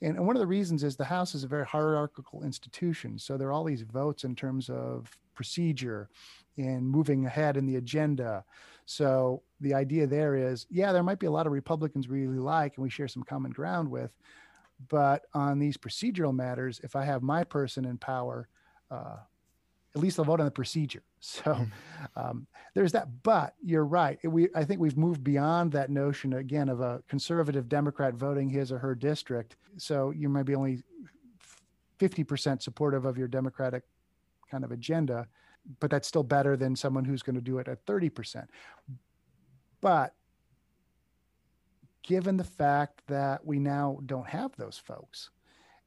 And, 0.02 0.16
and 0.16 0.26
one 0.26 0.36
of 0.36 0.40
the 0.40 0.46
reasons 0.46 0.82
is 0.82 0.96
the 0.96 1.04
House 1.04 1.34
is 1.34 1.44
a 1.44 1.48
very 1.48 1.64
hierarchical 1.64 2.42
institution. 2.42 3.18
So 3.18 3.36
there 3.36 3.48
are 3.48 3.52
all 3.52 3.64
these 3.64 3.82
votes 3.82 4.24
in 4.24 4.34
terms 4.34 4.70
of 4.70 5.10
procedure 5.34 6.08
and 6.56 6.88
moving 6.88 7.26
ahead 7.26 7.56
in 7.56 7.66
the 7.66 7.76
agenda. 7.76 8.44
So 8.86 9.42
the 9.60 9.74
idea 9.74 10.06
there 10.06 10.34
is, 10.34 10.66
yeah, 10.70 10.92
there 10.92 11.02
might 11.02 11.18
be 11.18 11.26
a 11.26 11.30
lot 11.30 11.46
of 11.46 11.52
Republicans 11.52 12.08
we 12.08 12.26
really 12.26 12.38
like 12.38 12.76
and 12.76 12.82
we 12.82 12.90
share 12.90 13.08
some 13.08 13.22
common 13.22 13.50
ground 13.50 13.90
with. 13.90 14.10
But 14.88 15.26
on 15.34 15.58
these 15.58 15.76
procedural 15.76 16.34
matters, 16.34 16.80
if 16.82 16.96
I 16.96 17.04
have 17.04 17.22
my 17.22 17.44
person 17.44 17.84
in 17.84 17.98
power, 17.98 18.48
uh, 18.90 19.16
at 19.94 20.00
least 20.00 20.18
I'll 20.18 20.24
vote 20.24 20.40
on 20.40 20.46
the 20.46 20.50
procedure. 20.50 21.02
So 21.20 21.66
um, 22.16 22.46
there's 22.74 22.92
that. 22.92 23.22
But 23.22 23.54
you're 23.62 23.84
right. 23.84 24.18
We 24.24 24.48
I 24.54 24.64
think 24.64 24.80
we've 24.80 24.96
moved 24.96 25.22
beyond 25.22 25.72
that 25.72 25.90
notion 25.90 26.32
again 26.32 26.68
of 26.68 26.80
a 26.80 27.02
conservative 27.08 27.68
Democrat 27.68 28.14
voting 28.14 28.48
his 28.48 28.72
or 28.72 28.78
her 28.78 28.94
district. 28.94 29.56
So 29.76 30.10
you 30.10 30.28
might 30.28 30.46
be 30.46 30.54
only 30.54 30.82
50% 31.98 32.62
supportive 32.62 33.04
of 33.04 33.18
your 33.18 33.28
Democratic 33.28 33.82
kind 34.50 34.64
of 34.64 34.72
agenda, 34.72 35.28
but 35.78 35.90
that's 35.90 36.08
still 36.08 36.22
better 36.22 36.56
than 36.56 36.74
someone 36.74 37.04
who's 37.04 37.22
going 37.22 37.36
to 37.36 37.42
do 37.42 37.58
it 37.58 37.68
at 37.68 37.84
30%. 37.84 38.46
But 39.82 40.14
given 42.02 42.38
the 42.38 42.44
fact 42.44 43.02
that 43.08 43.44
we 43.44 43.58
now 43.58 43.98
don't 44.06 44.26
have 44.26 44.56
those 44.56 44.78
folks, 44.78 45.30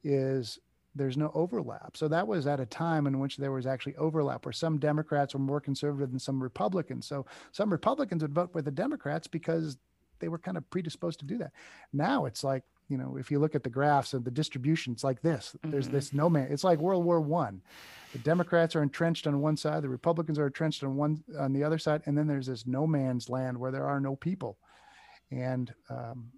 is 0.04 0.58
there's 0.94 1.16
no 1.16 1.30
overlap. 1.34 1.96
So 1.96 2.08
that 2.08 2.26
was 2.26 2.46
at 2.46 2.60
a 2.60 2.66
time 2.66 3.06
in 3.06 3.18
which 3.18 3.36
there 3.36 3.52
was 3.52 3.66
actually 3.66 3.96
overlap 3.96 4.44
where 4.46 4.52
some 4.52 4.78
Democrats 4.78 5.34
were 5.34 5.40
more 5.40 5.60
conservative 5.60 6.10
than 6.10 6.20
some 6.20 6.42
Republicans. 6.42 7.06
So 7.06 7.26
some 7.52 7.70
Republicans 7.70 8.22
would 8.22 8.32
vote 8.34 8.54
with 8.54 8.64
the 8.64 8.70
Democrats 8.70 9.26
because 9.26 9.76
they 10.20 10.28
were 10.28 10.38
kind 10.38 10.56
of 10.56 10.68
predisposed 10.70 11.18
to 11.20 11.26
do 11.26 11.38
that. 11.38 11.52
Now 11.92 12.26
it's 12.26 12.44
like, 12.44 12.62
you 12.88 12.96
know, 12.98 13.16
if 13.16 13.30
you 13.30 13.38
look 13.40 13.54
at 13.54 13.64
the 13.64 13.70
graphs 13.70 14.14
of 14.14 14.24
the 14.24 14.30
distribution, 14.30 14.92
it's 14.92 15.02
like 15.02 15.20
this. 15.22 15.56
There's 15.64 15.88
Mhm. 15.88 15.92
this 15.92 16.12
no 16.12 16.28
man. 16.30 16.52
It's 16.52 16.64
like 16.64 16.78
World 16.78 17.04
War 17.04 17.20
One. 17.20 17.62
The 18.12 18.18
Democrats 18.18 18.76
are 18.76 18.82
entrenched 18.82 19.26
on 19.26 19.40
one 19.40 19.56
side, 19.56 19.82
the 19.82 19.88
Republicans 19.88 20.38
are 20.38 20.46
entrenched 20.46 20.84
on 20.84 20.94
one 20.94 21.24
on 21.38 21.52
the 21.52 21.64
other 21.64 21.78
side, 21.78 22.02
and 22.06 22.16
then 22.16 22.26
there's 22.28 22.46
this 22.46 22.66
no 22.66 22.86
man's 22.86 23.28
land 23.28 23.58
where 23.58 23.72
there 23.72 23.86
are 23.86 24.00
no 24.00 24.14
people. 24.16 24.58
And 25.30 25.74
um, 25.88 26.30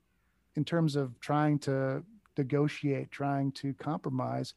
in 0.55 0.65
terms 0.65 0.97
of 0.97 1.19
trying 1.21 1.59
to 1.61 2.03
negotiate, 2.37 3.11
trying 3.11 3.53
to 3.53 3.75
compromise, 3.75 4.55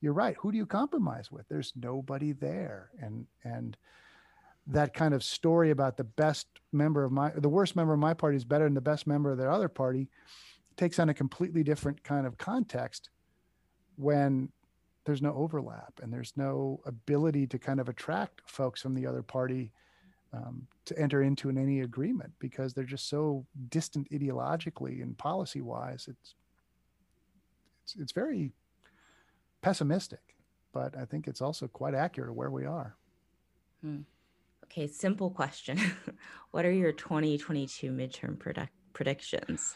you're 0.00 0.12
right. 0.12 0.36
Who 0.40 0.50
do 0.52 0.58
you 0.58 0.66
compromise 0.66 1.30
with? 1.30 1.46
There's 1.48 1.72
nobody 1.76 2.32
there. 2.32 2.90
And, 3.00 3.26
and, 3.44 3.76
that 4.66 4.94
kind 4.94 5.14
of 5.14 5.24
story 5.24 5.70
about 5.70 5.96
the 5.96 6.04
best 6.04 6.46
member 6.72 7.02
of 7.04 7.10
my 7.10 7.30
the 7.30 7.48
worst 7.48 7.74
member 7.76 7.92
of 7.92 7.98
my 7.98 8.14
party 8.14 8.36
is 8.36 8.44
better 8.44 8.64
than 8.64 8.74
the 8.74 8.80
best 8.80 9.06
member 9.06 9.32
of 9.32 9.38
their 9.38 9.50
other 9.50 9.68
party 9.68 10.08
takes 10.76 10.98
on 10.98 11.08
a 11.08 11.14
completely 11.14 11.62
different 11.62 12.02
kind 12.04 12.26
of 12.26 12.38
context 12.38 13.10
when 13.96 14.50
there's 15.04 15.22
no 15.22 15.34
overlap 15.34 15.92
and 16.02 16.12
there's 16.12 16.32
no 16.36 16.80
ability 16.86 17.46
to 17.46 17.58
kind 17.58 17.80
of 17.80 17.88
attract 17.88 18.42
folks 18.46 18.80
from 18.80 18.94
the 18.94 19.06
other 19.06 19.22
party 19.22 19.72
um, 20.32 20.66
to 20.84 20.96
enter 20.98 21.22
into 21.22 21.48
an, 21.48 21.58
any 21.58 21.80
agreement 21.80 22.32
because 22.38 22.72
they're 22.72 22.84
just 22.84 23.08
so 23.08 23.44
distant 23.68 24.08
ideologically 24.10 25.02
and 25.02 25.18
policy 25.18 25.60
wise 25.60 26.06
it's, 26.08 26.34
it's 27.90 28.00
it's 28.00 28.12
very 28.12 28.52
pessimistic 29.62 30.36
but 30.72 30.96
i 30.96 31.04
think 31.04 31.26
it's 31.26 31.40
also 31.40 31.66
quite 31.68 31.94
accurate 31.94 32.30
of 32.30 32.36
where 32.36 32.50
we 32.50 32.64
are 32.64 32.96
hmm. 33.82 34.00
Okay, 34.70 34.86
simple 34.86 35.30
question. 35.30 35.80
what 36.52 36.64
are 36.64 36.70
your 36.70 36.92
2022 36.92 37.90
midterm 37.90 38.38
predict- 38.38 38.72
predictions? 38.92 39.74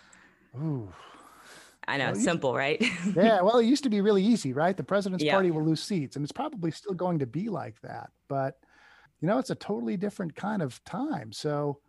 Ooh. 0.56 0.88
I 1.88 1.96
know, 1.96 2.12
well, 2.12 2.14
simple, 2.14 2.52
to, 2.52 2.58
right? 2.58 2.80
yeah, 3.16 3.42
well, 3.42 3.58
it 3.58 3.66
used 3.66 3.82
to 3.82 3.90
be 3.90 4.00
really 4.00 4.22
easy, 4.22 4.52
right? 4.52 4.76
The 4.76 4.84
president's 4.84 5.24
yeah. 5.24 5.32
party 5.32 5.50
will 5.50 5.64
lose 5.64 5.82
seats, 5.82 6.14
and 6.14 6.24
it's 6.24 6.32
probably 6.32 6.70
still 6.70 6.94
going 6.94 7.18
to 7.18 7.26
be 7.26 7.48
like 7.48 7.80
that. 7.82 8.10
But, 8.28 8.60
you 9.20 9.26
know, 9.26 9.38
it's 9.38 9.50
a 9.50 9.56
totally 9.56 9.96
different 9.96 10.36
kind 10.36 10.62
of 10.62 10.82
time. 10.84 11.32
So, 11.32 11.80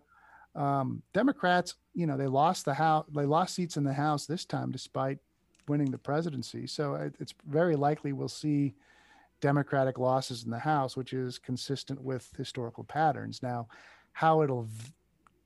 um, 0.55 1.03
Democrats, 1.13 1.75
you 1.93 2.07
know, 2.07 2.17
they 2.17 2.27
lost 2.27 2.65
the 2.65 2.73
house, 2.73 3.05
they 3.13 3.25
lost 3.25 3.53
seats 3.53 3.77
in 3.77 3.83
the 3.83 3.93
House 3.93 4.25
this 4.25 4.45
time, 4.45 4.71
despite 4.71 5.19
winning 5.67 5.91
the 5.91 5.97
presidency. 5.97 6.67
So 6.67 7.11
it's 7.19 7.33
very 7.47 7.75
likely 7.75 8.13
we'll 8.13 8.27
see 8.27 8.75
Democratic 9.41 9.97
losses 9.97 10.43
in 10.43 10.51
the 10.51 10.59
House, 10.59 10.95
which 10.95 11.13
is 11.13 11.37
consistent 11.37 12.01
with 12.01 12.31
historical 12.37 12.83
patterns. 12.83 13.43
Now, 13.43 13.67
how 14.13 14.41
it'll 14.41 14.63
v- 14.63 14.91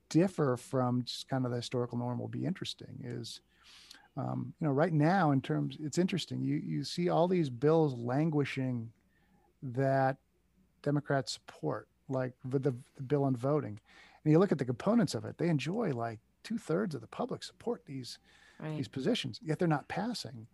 differ 0.09 0.57
from 0.57 1.03
just 1.03 1.27
kind 1.27 1.45
of 1.45 1.51
the 1.51 1.57
historical 1.57 1.97
norm 1.97 2.19
will 2.19 2.27
be 2.27 2.45
interesting. 2.45 3.01
Is 3.03 3.41
um, 4.15 4.53
you 4.59 4.67
know 4.67 4.73
right 4.73 4.93
now 4.93 5.31
in 5.31 5.41
terms, 5.41 5.77
it's 5.79 5.97
interesting. 5.97 6.41
You 6.41 6.55
you 6.55 6.83
see 6.83 7.09
all 7.09 7.27
these 7.27 7.49
bills 7.49 7.95
languishing 7.95 8.91
that 9.61 10.17
Democrats 10.81 11.33
support, 11.33 11.87
like 12.07 12.33
the, 12.45 12.59
the 12.59 12.71
bill 13.07 13.23
on 13.23 13.35
voting, 13.35 13.79
and 14.23 14.31
you 14.31 14.39
look 14.39 14.51
at 14.51 14.57
the 14.57 14.65
components 14.65 15.15
of 15.15 15.25
it. 15.25 15.37
They 15.37 15.49
enjoy 15.49 15.91
like 15.93 16.19
two 16.43 16.57
thirds 16.57 16.95
of 16.95 17.01
the 17.01 17.07
public 17.07 17.43
support 17.43 17.83
these 17.85 18.19
right. 18.59 18.77
these 18.77 18.87
positions, 18.87 19.39
yet 19.43 19.59
they're 19.59 19.67
not 19.67 19.87
passing 19.87 20.47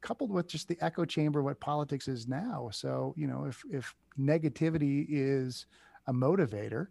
coupled 0.00 0.30
with 0.30 0.46
just 0.46 0.68
the 0.68 0.76
echo 0.82 1.06
chamber 1.06 1.42
what 1.42 1.58
politics 1.60 2.08
is 2.08 2.28
now. 2.28 2.68
So 2.70 3.14
you 3.16 3.26
know 3.26 3.46
if 3.46 3.62
if 3.70 3.94
negativity 4.18 5.06
is 5.08 5.66
a 6.06 6.12
motivator 6.12 6.88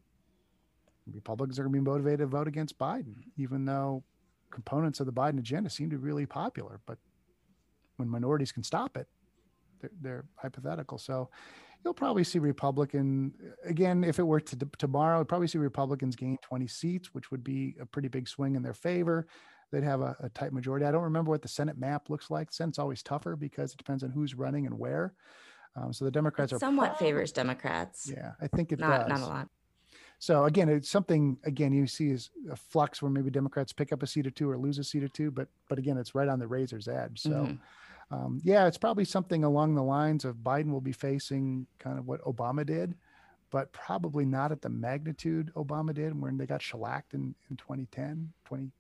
republicans 1.12 1.60
are 1.60 1.64
going 1.64 1.74
to 1.74 1.80
be 1.80 1.84
motivated 1.84 2.20
to 2.20 2.26
vote 2.26 2.48
against 2.48 2.78
biden 2.78 3.16
even 3.38 3.66
though 3.66 4.04
components 4.52 5.00
of 5.00 5.06
the 5.06 5.12
biden 5.12 5.40
agenda 5.40 5.70
seem 5.70 5.90
to 5.90 5.98
be 5.98 6.02
really 6.02 6.26
popular 6.26 6.80
but 6.86 6.98
when 7.98 8.10
minorities 8.10 8.52
can 8.52 8.64
stop 8.64 8.96
it 8.98 9.08
they're, 9.82 9.92
they're 10.02 10.26
hypothetical. 10.36 10.98
So 10.98 11.30
you'll 11.84 11.94
probably 11.94 12.24
see 12.24 12.40
republican 12.40 13.34
again 13.66 14.04
if 14.04 14.18
it 14.18 14.24
were 14.24 14.40
to 14.40 14.58
tomorrow 14.78 15.18
you'll 15.18 15.26
probably 15.26 15.48
see 15.48 15.58
republicans 15.58 16.16
gain 16.16 16.38
20 16.42 16.68
seats 16.68 17.14
which 17.14 17.30
would 17.30 17.44
be 17.44 17.76
a 17.82 17.86
pretty 17.86 18.08
big 18.08 18.28
swing 18.28 18.56
in 18.56 18.64
their 18.64 18.74
favor 18.74 19.28
they'd 19.74 19.84
have 19.84 20.02
a, 20.02 20.16
a 20.20 20.30
tight 20.30 20.54
majority. 20.54 20.86
I 20.86 20.92
don't 20.92 21.04
remember 21.04 21.32
what 21.32 21.42
the 21.42 21.48
Senate 21.48 21.78
map 21.78 22.10
looks 22.10 22.30
like. 22.30 22.52
The 22.52 22.54
Senate's 22.54 22.78
always 22.78 23.02
tougher 23.02 23.36
because 23.36 23.74
it 23.74 23.78
depends 23.78 24.04
on 24.04 24.12
who's 24.12 24.36
running 24.36 24.68
and 24.68 24.78
where. 24.78 25.14
Um, 25.76 25.92
so 25.92 26.06
the 26.06 26.12
Democrats 26.12 26.52
it 26.52 26.58
are 26.58 26.60
somewhat 26.60 26.92
probably, 26.92 27.08
favors 27.08 27.32
Democrats. 27.32 28.10
Yeah, 28.16 28.34
I 28.40 28.48
think 28.48 28.72
it 28.72 28.80
not, 28.80 29.10
does. 29.10 29.20
Not 29.20 29.28
a 29.28 29.32
lot. 29.32 29.50
So 30.20 30.46
again, 30.46 30.70
it's 30.70 30.90
something 30.90 31.38
again 31.44 31.74
you 31.74 31.88
see 31.88 32.12
is 32.12 32.30
a 32.52 32.56
flux 32.56 33.02
where 33.02 33.10
maybe 33.10 33.32
Democrats 33.32 33.74
pick 33.74 33.92
up 33.92 34.04
a 34.04 34.08
seat 34.08 34.28
or 34.28 34.32
two 34.32 34.50
or 34.50 34.58
lose 34.58 34.78
a 34.78 34.84
seat 34.84 35.04
or 35.04 35.08
two, 35.10 35.32
but 35.32 35.48
but 35.68 35.80
again, 35.80 35.98
it's 35.98 36.14
right 36.14 36.30
on 36.30 36.40
the 36.40 36.48
razor's 36.48 36.88
edge. 36.88 37.20
So. 37.20 37.32
Mm-hmm. 37.32 37.54
Um, 38.12 38.40
yeah, 38.44 38.68
it's 38.68 38.78
probably 38.78 39.06
something 39.06 39.44
along 39.44 39.74
the 39.74 39.82
lines 39.82 40.24
of 40.24 40.36
Biden 40.36 40.72
will 40.72 40.82
be 40.82 40.92
facing 40.92 41.66
kind 41.80 41.98
of 41.98 42.06
what 42.06 42.22
Obama 42.26 42.64
did, 42.64 42.94
but 43.50 43.72
probably 43.72 44.24
not 44.24 44.52
at 44.52 44.62
the 44.62 44.70
magnitude 44.70 45.52
Obama 45.56 45.96
did 45.96 46.20
when 46.22 46.38
they 46.38 46.46
got 46.46 46.62
shellacked 46.62 47.16
in, 47.16 47.34
in 47.50 47.56
2010, 47.56 48.32
20, 48.46 48.72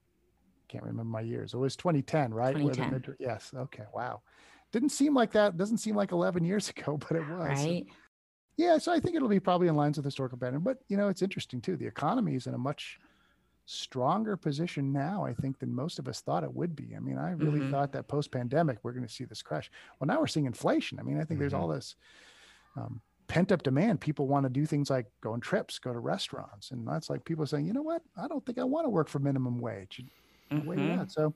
can't 0.73 0.83
remember 0.83 1.11
my 1.11 1.21
years. 1.21 1.53
It 1.53 1.57
was 1.57 1.75
2010, 1.75 2.33
right? 2.33 2.55
2010. 2.55 3.15
yes. 3.19 3.51
Okay. 3.55 3.83
Wow. 3.93 4.21
Didn't 4.71 4.89
seem 4.89 5.13
like 5.13 5.31
that. 5.33 5.55
Doesn't 5.55 5.77
seem 5.77 5.95
like 5.95 6.11
11 6.11 6.43
years 6.43 6.69
ago, 6.75 6.97
but 6.97 7.15
it 7.15 7.27
was. 7.29 7.63
Right. 7.63 7.85
Yeah. 8.57 8.77
So 8.79 8.91
I 8.91 8.99
think 8.99 9.15
it'll 9.15 9.29
be 9.29 9.39
probably 9.39 9.67
in 9.67 9.75
lines 9.75 9.97
with 9.97 10.05
historical 10.05 10.37
pattern. 10.37 10.61
But 10.61 10.79
you 10.87 10.97
know, 10.97 11.09
it's 11.09 11.21
interesting 11.21 11.61
too. 11.61 11.77
The 11.77 11.87
economy 11.87 12.35
is 12.35 12.47
in 12.47 12.55
a 12.55 12.57
much 12.57 12.99
stronger 13.65 14.35
position 14.35 14.91
now, 14.91 15.23
I 15.25 15.33
think, 15.33 15.59
than 15.59 15.73
most 15.73 15.99
of 15.99 16.07
us 16.07 16.21
thought 16.21 16.43
it 16.43 16.53
would 16.53 16.75
be. 16.75 16.95
I 16.97 16.99
mean, 16.99 17.17
I 17.17 17.31
really 17.31 17.59
mm-hmm. 17.59 17.71
thought 17.71 17.93
that 17.93 18.09
post-pandemic 18.09 18.79
we're 18.83 18.91
going 18.91 19.07
to 19.07 19.13
see 19.13 19.23
this 19.23 19.41
crash. 19.41 19.71
Well, 19.99 20.07
now 20.07 20.19
we're 20.19 20.27
seeing 20.27 20.47
inflation. 20.47 20.99
I 20.99 21.03
mean, 21.03 21.15
I 21.15 21.19
think 21.19 21.31
mm-hmm. 21.31 21.39
there's 21.39 21.53
all 21.53 21.69
this 21.69 21.95
um, 22.75 22.99
pent-up 23.27 23.63
demand. 23.63 24.01
People 24.01 24.27
want 24.27 24.43
to 24.45 24.49
do 24.49 24.65
things 24.65 24.89
like 24.89 25.05
go 25.21 25.31
on 25.31 25.39
trips, 25.39 25.79
go 25.79 25.93
to 25.93 25.99
restaurants, 25.99 26.71
and 26.71 26.85
that's 26.85 27.09
like 27.09 27.23
people 27.23 27.45
saying, 27.45 27.65
you 27.65 27.73
know 27.73 27.81
what? 27.81 28.01
I 28.17 28.27
don't 28.27 28.45
think 28.45 28.57
I 28.57 28.65
want 28.65 28.85
to 28.85 28.89
work 28.89 29.07
for 29.07 29.19
minimum 29.19 29.59
wage 29.59 30.03
mm-hmm. 30.51 31.03
So 31.07 31.33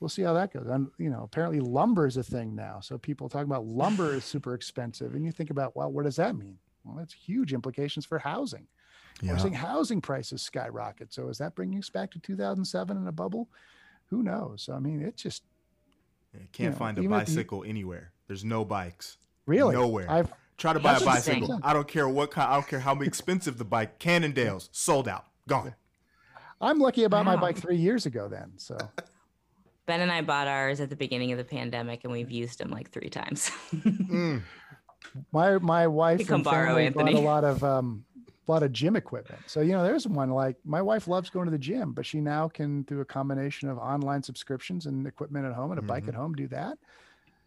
we'll 0.00 0.08
see 0.08 0.22
how 0.22 0.34
that 0.34 0.52
goes. 0.52 0.66
And 0.66 0.88
you 0.98 1.10
know, 1.10 1.22
apparently 1.22 1.60
lumber 1.60 2.06
is 2.06 2.16
a 2.16 2.22
thing 2.22 2.54
now. 2.54 2.80
So 2.80 2.98
people 2.98 3.28
talk 3.28 3.44
about 3.44 3.66
lumber 3.66 4.14
is 4.14 4.24
super 4.34 4.54
expensive, 4.54 5.14
and 5.14 5.24
you 5.24 5.32
think 5.32 5.50
about, 5.50 5.76
well, 5.76 5.90
what 5.90 6.04
does 6.04 6.16
that 6.16 6.36
mean? 6.36 6.58
Well, 6.84 6.96
that's 6.96 7.14
huge 7.14 7.52
implications 7.52 8.04
for 8.04 8.18
housing. 8.18 8.66
Yeah. 9.20 9.32
We're 9.32 9.38
seeing 9.38 9.54
housing 9.54 10.00
prices 10.00 10.42
skyrocket. 10.42 11.12
So 11.12 11.28
is 11.28 11.38
that 11.38 11.54
bringing 11.54 11.78
us 11.78 11.90
back 11.90 12.10
to 12.12 12.18
2007 12.18 12.96
in 12.96 13.06
a 13.06 13.12
bubble? 13.12 13.48
Who 14.06 14.22
knows? 14.22 14.68
I 14.72 14.80
mean, 14.80 15.00
it 15.00 15.16
just 15.16 15.44
yeah, 16.34 16.40
can't 16.52 16.58
you 16.58 16.70
know, 16.70 16.76
find 16.76 16.98
a 16.98 17.08
bicycle 17.08 17.62
anywhere. 17.64 18.12
There's 18.26 18.44
no 18.44 18.64
bikes. 18.64 19.18
Really? 19.46 19.74
Nowhere. 19.74 20.10
I've 20.10 20.32
try 20.56 20.72
to 20.72 20.80
buy 20.80 20.96
a 20.96 21.04
bicycle. 21.04 21.60
I 21.62 21.72
don't 21.72 21.88
care 21.88 22.08
what 22.08 22.30
kind. 22.30 22.50
I 22.50 22.54
don't 22.54 22.68
care 22.68 22.80
how 22.80 22.98
expensive 23.00 23.58
the 23.58 23.64
bike. 23.64 23.98
Cannondale's 23.98 24.68
sold 24.72 25.08
out, 25.08 25.26
gone. 25.48 25.74
I'm 26.62 26.78
lucky 26.78 27.04
about 27.04 27.26
wow. 27.26 27.34
my 27.34 27.40
bike 27.40 27.58
three 27.58 27.76
years 27.76 28.06
ago 28.06 28.28
then. 28.28 28.52
So 28.56 28.76
Ben 29.86 30.00
and 30.00 30.12
I 30.12 30.22
bought 30.22 30.46
ours 30.46 30.80
at 30.80 30.90
the 30.90 30.96
beginning 30.96 31.32
of 31.32 31.38
the 31.38 31.44
pandemic 31.44 32.04
and 32.04 32.12
we've 32.12 32.30
used 32.30 32.58
them 32.58 32.70
like 32.70 32.90
three 32.90 33.10
times. 33.10 33.50
mm. 33.74 34.42
My 35.32 35.58
my 35.58 35.86
wife 35.86 36.30
and 36.30 36.44
family 36.44 36.88
bought 36.90 37.12
a 37.12 37.20
lot 37.20 37.44
of 37.44 37.62
um 37.64 38.04
a 38.48 38.50
lot 38.50 38.62
of 38.62 38.72
gym 38.72 38.96
equipment. 38.96 39.42
So 39.46 39.60
you 39.60 39.72
know, 39.72 39.82
there's 39.82 40.06
one 40.06 40.30
like 40.30 40.56
my 40.64 40.80
wife 40.80 41.08
loves 41.08 41.30
going 41.30 41.46
to 41.46 41.50
the 41.50 41.58
gym, 41.58 41.92
but 41.92 42.06
she 42.06 42.20
now 42.20 42.48
can 42.48 42.84
through 42.84 43.00
a 43.00 43.04
combination 43.04 43.68
of 43.68 43.78
online 43.78 44.22
subscriptions 44.22 44.86
and 44.86 45.06
equipment 45.06 45.46
at 45.46 45.52
home 45.52 45.72
and 45.72 45.78
a 45.78 45.82
mm-hmm. 45.82 45.88
bike 45.88 46.04
at 46.04 46.10
mm-hmm. 46.10 46.20
home 46.20 46.34
do 46.34 46.48
that. 46.48 46.78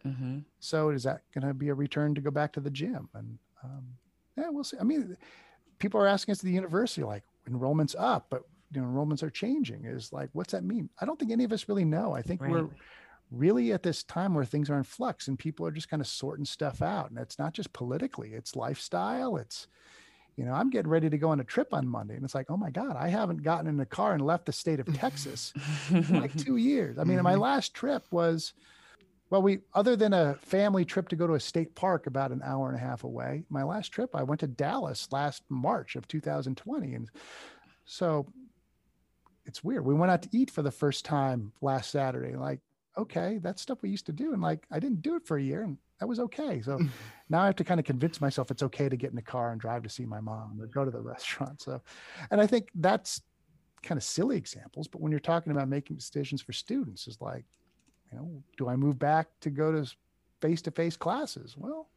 Mm-hmm. 0.06 0.40
So 0.60 0.90
is 0.90 1.04
that 1.04 1.22
going 1.34 1.48
to 1.48 1.54
be 1.54 1.70
a 1.70 1.74
return 1.74 2.14
to 2.16 2.22
go 2.22 2.32
back 2.32 2.54
to 2.54 2.60
the 2.60 2.70
gym? 2.70 3.10
And 3.14 3.40
um, 3.64 3.86
yeah, 4.38 4.50
we'll 4.50 4.64
see. 4.64 4.78
I 4.80 4.84
mean, 4.84 5.18
people 5.80 6.00
are 6.00 6.08
asking 6.08 6.34
us 6.34 6.40
at 6.40 6.46
the 6.46 6.52
university 6.52 7.04
like 7.04 7.24
enrollment's 7.48 7.96
up, 7.98 8.28
but 8.30 8.44
you 8.72 8.82
know 8.82 8.88
enrollments 8.88 9.24
are 9.24 9.30
changing 9.30 9.86
is 9.86 10.12
like 10.12 10.30
what's 10.34 10.52
that 10.54 10.64
mean? 10.64 10.90
I 11.00 11.06
don't 11.06 11.20
think 11.20 11.32
any 11.32 11.44
of 11.44 11.54
us 11.54 11.70
really 11.70 11.86
know. 11.86 12.14
I 12.14 12.22
think 12.22 12.42
right. 12.42 12.52
we're 12.52 12.70
really 13.32 13.72
at 13.74 13.84
this 13.84 14.04
time 14.04 14.34
where 14.34 14.46
things 14.46 14.70
are 14.70 14.78
in 14.78 14.84
flux 14.84 15.28
and 15.28 15.38
people 15.38 15.66
are 15.66 15.72
just 15.72 15.90
kind 15.90 16.02
of 16.02 16.08
sorting 16.08 16.46
stuff 16.46 16.82
out. 16.82 17.10
And 17.10 17.20
it's 17.20 17.40
not 17.40 17.54
just 17.54 17.74
politically 17.74 18.34
it's 18.34 18.56
lifestyle 18.56 19.38
it's 19.38 19.68
you 20.36 20.46
know 20.46 20.54
i'm 20.54 20.70
getting 20.70 20.90
ready 20.90 21.10
to 21.10 21.18
go 21.18 21.30
on 21.30 21.40
a 21.40 21.44
trip 21.44 21.74
on 21.74 21.88
monday 21.88 22.16
and 22.16 22.24
it's 22.24 22.36
like 22.36 22.50
oh 22.50 22.58
my 22.58 22.70
god 22.70 22.96
i 22.98 23.08
haven't 23.08 23.44
gotten 23.44 23.68
in 23.68 23.80
a 23.80 23.86
car 23.86 24.14
and 24.14 24.26
left 24.26 24.46
the 24.46 24.52
state 24.52 24.80
of 24.80 24.94
texas 24.94 25.54
in 25.90 26.20
like 26.20 26.36
two 26.38 26.58
years. 26.58 26.98
I 26.98 27.04
mean 27.04 27.18
mm-hmm. 27.18 27.24
my 27.24 27.36
last 27.36 27.74
trip 27.74 28.04
was 28.12 28.54
well 29.30 29.42
we 29.42 29.60
other 29.74 29.96
than 29.96 30.14
a 30.14 30.36
family 30.42 30.86
trip 30.86 31.10
to 31.10 31.16
go 31.16 31.28
to 31.28 31.34
a 31.34 31.40
state 31.40 31.74
park 31.76 32.08
about 32.08 32.32
an 32.32 32.42
hour 32.44 32.68
and 32.68 32.78
a 32.78 32.80
half 32.80 33.04
away 33.04 33.44
my 33.50 33.64
last 33.64 33.90
trip 33.90 34.16
i 34.16 34.24
went 34.24 34.42
to 34.42 34.48
dallas 34.48 35.08
last 35.12 35.44
march 35.50 35.96
of 35.96 36.08
2020 36.08 36.94
and 36.94 37.10
so 37.86 38.26
it's 39.46 39.64
weird. 39.64 39.86
We 39.86 39.94
went 39.94 40.12
out 40.12 40.22
to 40.24 40.30
eat 40.32 40.52
for 40.52 40.62
the 40.62 40.72
first 40.72 41.06
time 41.06 41.52
last 41.62 41.92
Saturday. 41.92 42.36
Like, 42.36 42.60
okay, 42.98 43.40
that's 43.42 43.62
stuff 43.62 43.82
we 43.82 43.90
used 43.90 44.06
to 44.08 44.14
do. 44.14 44.34
And 44.34 44.42
like, 44.42 44.66
I 44.72 44.80
didn't 44.80 45.02
do 45.02 45.16
it 45.16 45.26
for 45.26 45.38
a 45.38 45.42
year 45.42 45.64
and 45.64 45.78
that 46.00 46.08
was 46.08 46.20
okay. 46.20 46.62
So 46.62 46.80
now 47.30 47.42
I 47.42 47.46
have 47.46 47.56
to 47.58 47.64
kind 47.64 47.80
of 47.80 47.86
convince 47.86 48.20
myself 48.22 48.52
it's 48.52 48.64
okay 48.64 48.90
to 48.90 48.96
get 48.96 49.10
in 49.10 49.16
the 49.16 49.22
car 49.22 49.52
and 49.52 49.62
drive 49.62 49.84
to 49.84 49.90
see 49.90 50.06
my 50.06 50.20
mom 50.20 50.60
or 50.60 50.68
go 50.68 50.86
to 50.86 50.92
the 50.92 51.02
restaurant. 51.02 51.62
So, 51.62 51.82
and 52.32 52.42
I 52.42 52.48
think 52.48 52.70
that's 52.76 53.22
kind 53.84 53.98
of 53.98 54.04
silly 54.04 54.38
examples. 54.38 54.88
But 54.88 55.02
when 55.02 55.12
you're 55.12 55.20
talking 55.20 55.52
about 55.52 55.70
making 55.70 55.98
decisions 55.98 56.42
for 56.42 56.54
students, 56.54 57.08
is 57.08 57.22
like, 57.22 57.46
you 58.12 58.18
know, 58.18 58.44
do 58.58 58.68
I 58.68 58.76
move 58.76 59.00
back 59.00 59.28
to 59.42 59.50
go 59.50 59.72
to 59.72 59.90
face 60.42 60.62
to 60.64 60.72
face 60.72 60.98
classes? 60.98 61.56
Well, 61.58 61.90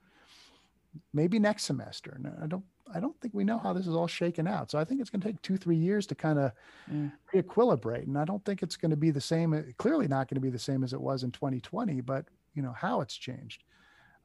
maybe 1.13 1.39
next 1.39 1.65
semester. 1.65 2.13
And 2.17 2.33
I 2.43 2.47
don't, 2.47 2.65
I 2.95 3.01
don't 3.01 3.19
think 3.21 3.35
we 3.35 3.45
know 3.45 3.59
how 3.59 3.73
this 3.73 3.87
is 3.87 3.95
all 3.95 4.07
shaken 4.07 4.47
out. 4.47 4.71
So 4.71 4.79
I 4.79 4.85
think 4.85 5.01
it's 5.01 5.11
going 5.11 5.21
to 5.21 5.27
take 5.29 5.41
two, 5.43 5.57
three 5.57 5.77
years 5.77 6.07
to 6.09 6.15
kind 6.15 6.39
of 6.39 6.53
Mm. 6.91 7.13
re-equilibrate. 7.35 8.05
And 8.07 8.17
I 8.17 8.25
don't 8.25 8.43
think 8.47 8.63
it's 8.63 8.77
going 8.77 8.91
to 8.91 8.97
be 8.97 9.11
the 9.11 9.21
same. 9.21 9.53
uh, 9.53 9.61
Clearly, 9.77 10.09
not 10.09 10.29
going 10.29 10.37
to 10.37 10.41
be 10.41 10.49
the 10.51 10.59
same 10.59 10.83
as 10.83 10.93
it 10.95 11.01
was 11.01 11.23
in 11.23 11.31
2020. 11.33 12.01
But 12.01 12.25
you 12.55 12.63
know 12.63 12.73
how 12.73 13.01
it's 13.03 13.15
changed. 13.17 13.63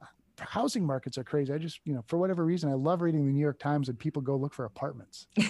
Uh, 0.00 0.06
Housing 0.38 0.84
markets 0.86 1.18
are 1.18 1.24
crazy. 1.24 1.52
I 1.52 1.58
just, 1.58 1.80
you 1.84 1.92
know, 1.94 2.02
for 2.06 2.16
whatever 2.18 2.44
reason, 2.44 2.70
I 2.70 2.74
love 2.74 3.02
reading 3.02 3.26
the 3.26 3.32
New 3.32 3.40
York 3.40 3.58
Times 3.58 3.88
and 3.88 3.98
people 3.98 4.22
go 4.22 4.36
look 4.36 4.54
for 4.54 4.64
apartments. 4.64 5.26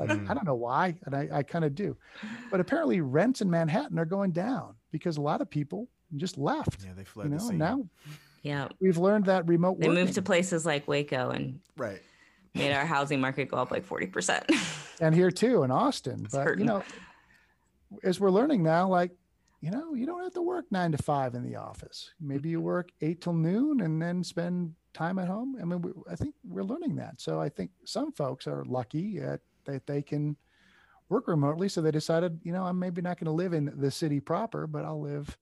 Like. 0.00 0.10
I 0.10 0.34
don't 0.34 0.44
know 0.44 0.56
why, 0.56 0.96
and 1.06 1.14
I, 1.14 1.28
I 1.32 1.42
kind 1.44 1.64
of 1.64 1.76
do. 1.76 1.96
But 2.50 2.58
apparently, 2.58 3.00
rents 3.00 3.40
in 3.42 3.48
Manhattan 3.48 3.96
are 4.00 4.04
going 4.04 4.32
down 4.32 4.74
because 4.90 5.18
a 5.18 5.20
lot 5.20 5.40
of 5.40 5.48
people 5.48 5.86
just 6.16 6.36
left. 6.36 6.82
Yeah, 6.84 6.94
they 6.96 7.04
fled. 7.04 7.30
You 7.30 7.38
fled 7.38 7.40
know, 7.42 7.46
the 7.48 7.54
now 7.54 7.88
Yeah. 8.42 8.68
we've 8.80 8.98
learned 8.98 9.26
that 9.26 9.46
remote 9.46 9.78
They 9.78 9.88
moved 9.88 10.14
to 10.14 10.22
places 10.22 10.66
like 10.66 10.88
Waco 10.88 11.30
and 11.30 11.60
right. 11.76 12.02
Made 12.54 12.72
our 12.72 12.86
housing 12.86 13.20
market 13.20 13.48
go 13.50 13.56
up 13.56 13.70
like 13.70 13.86
40%. 13.86 14.44
and 15.00 15.14
here 15.14 15.30
too 15.30 15.62
in 15.62 15.70
Austin. 15.70 16.22
It's 16.24 16.34
But 16.34 16.58
you 16.58 16.64
know, 16.64 16.82
as 18.02 18.20
we're 18.20 18.30
learning 18.30 18.62
now, 18.62 18.88
like 18.88 19.10
you 19.60 19.70
know, 19.70 19.94
you 19.94 20.04
don't 20.04 20.22
have 20.22 20.34
to 20.34 20.42
work 20.42 20.66
nine 20.70 20.92
to 20.92 20.98
five 20.98 21.34
in 21.34 21.42
the 21.42 21.56
office. 21.56 22.12
Maybe 22.20 22.50
you 22.50 22.60
work 22.60 22.90
eight 23.00 23.22
till 23.22 23.32
noon 23.32 23.80
and 23.80 24.00
then 24.00 24.22
spend 24.22 24.74
time 24.92 25.18
at 25.18 25.26
home. 25.26 25.56
I 25.58 25.64
mean, 25.64 25.80
we, 25.80 25.92
I 26.10 26.16
think 26.16 26.34
we're 26.46 26.64
learning 26.64 26.96
that. 26.96 27.18
So 27.18 27.40
I 27.40 27.48
think 27.48 27.70
some 27.84 28.12
folks 28.12 28.46
are 28.46 28.62
lucky 28.66 29.20
at, 29.20 29.40
that 29.64 29.86
they 29.86 30.02
can 30.02 30.36
work 31.08 31.28
remotely. 31.28 31.70
So 31.70 31.80
they 31.80 31.90
decided, 31.90 32.38
you 32.42 32.52
know, 32.52 32.62
I'm 32.64 32.78
maybe 32.78 33.00
not 33.00 33.18
going 33.18 33.24
to 33.24 33.30
live 33.32 33.54
in 33.54 33.72
the 33.76 33.90
city 33.90 34.20
proper, 34.20 34.66
but 34.66 34.84
I'll 34.84 35.00
live 35.00 35.34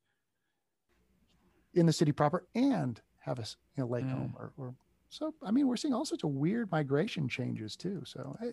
in 1.75 1.87
the 1.87 1.93
city 1.93 2.13
proper 2.13 2.47
and 2.55 3.01
have 3.21 3.41
a 3.41 3.45
you 3.77 3.83
know 3.83 3.87
lake 3.89 4.05
Mm. 4.05 4.11
home 4.13 4.35
or, 4.39 4.53
or 4.57 4.75
so. 5.13 5.35
I 5.45 5.51
mean, 5.51 5.67
we're 5.69 5.77
seeing 5.77 5.95
all 5.95 6.05
sorts 6.05 6.25
of 6.25 6.31
weird 6.31 6.71
migration 6.71 7.29
changes 7.29 7.77
too. 7.77 8.03
So 8.05 8.37
hey, 8.41 8.53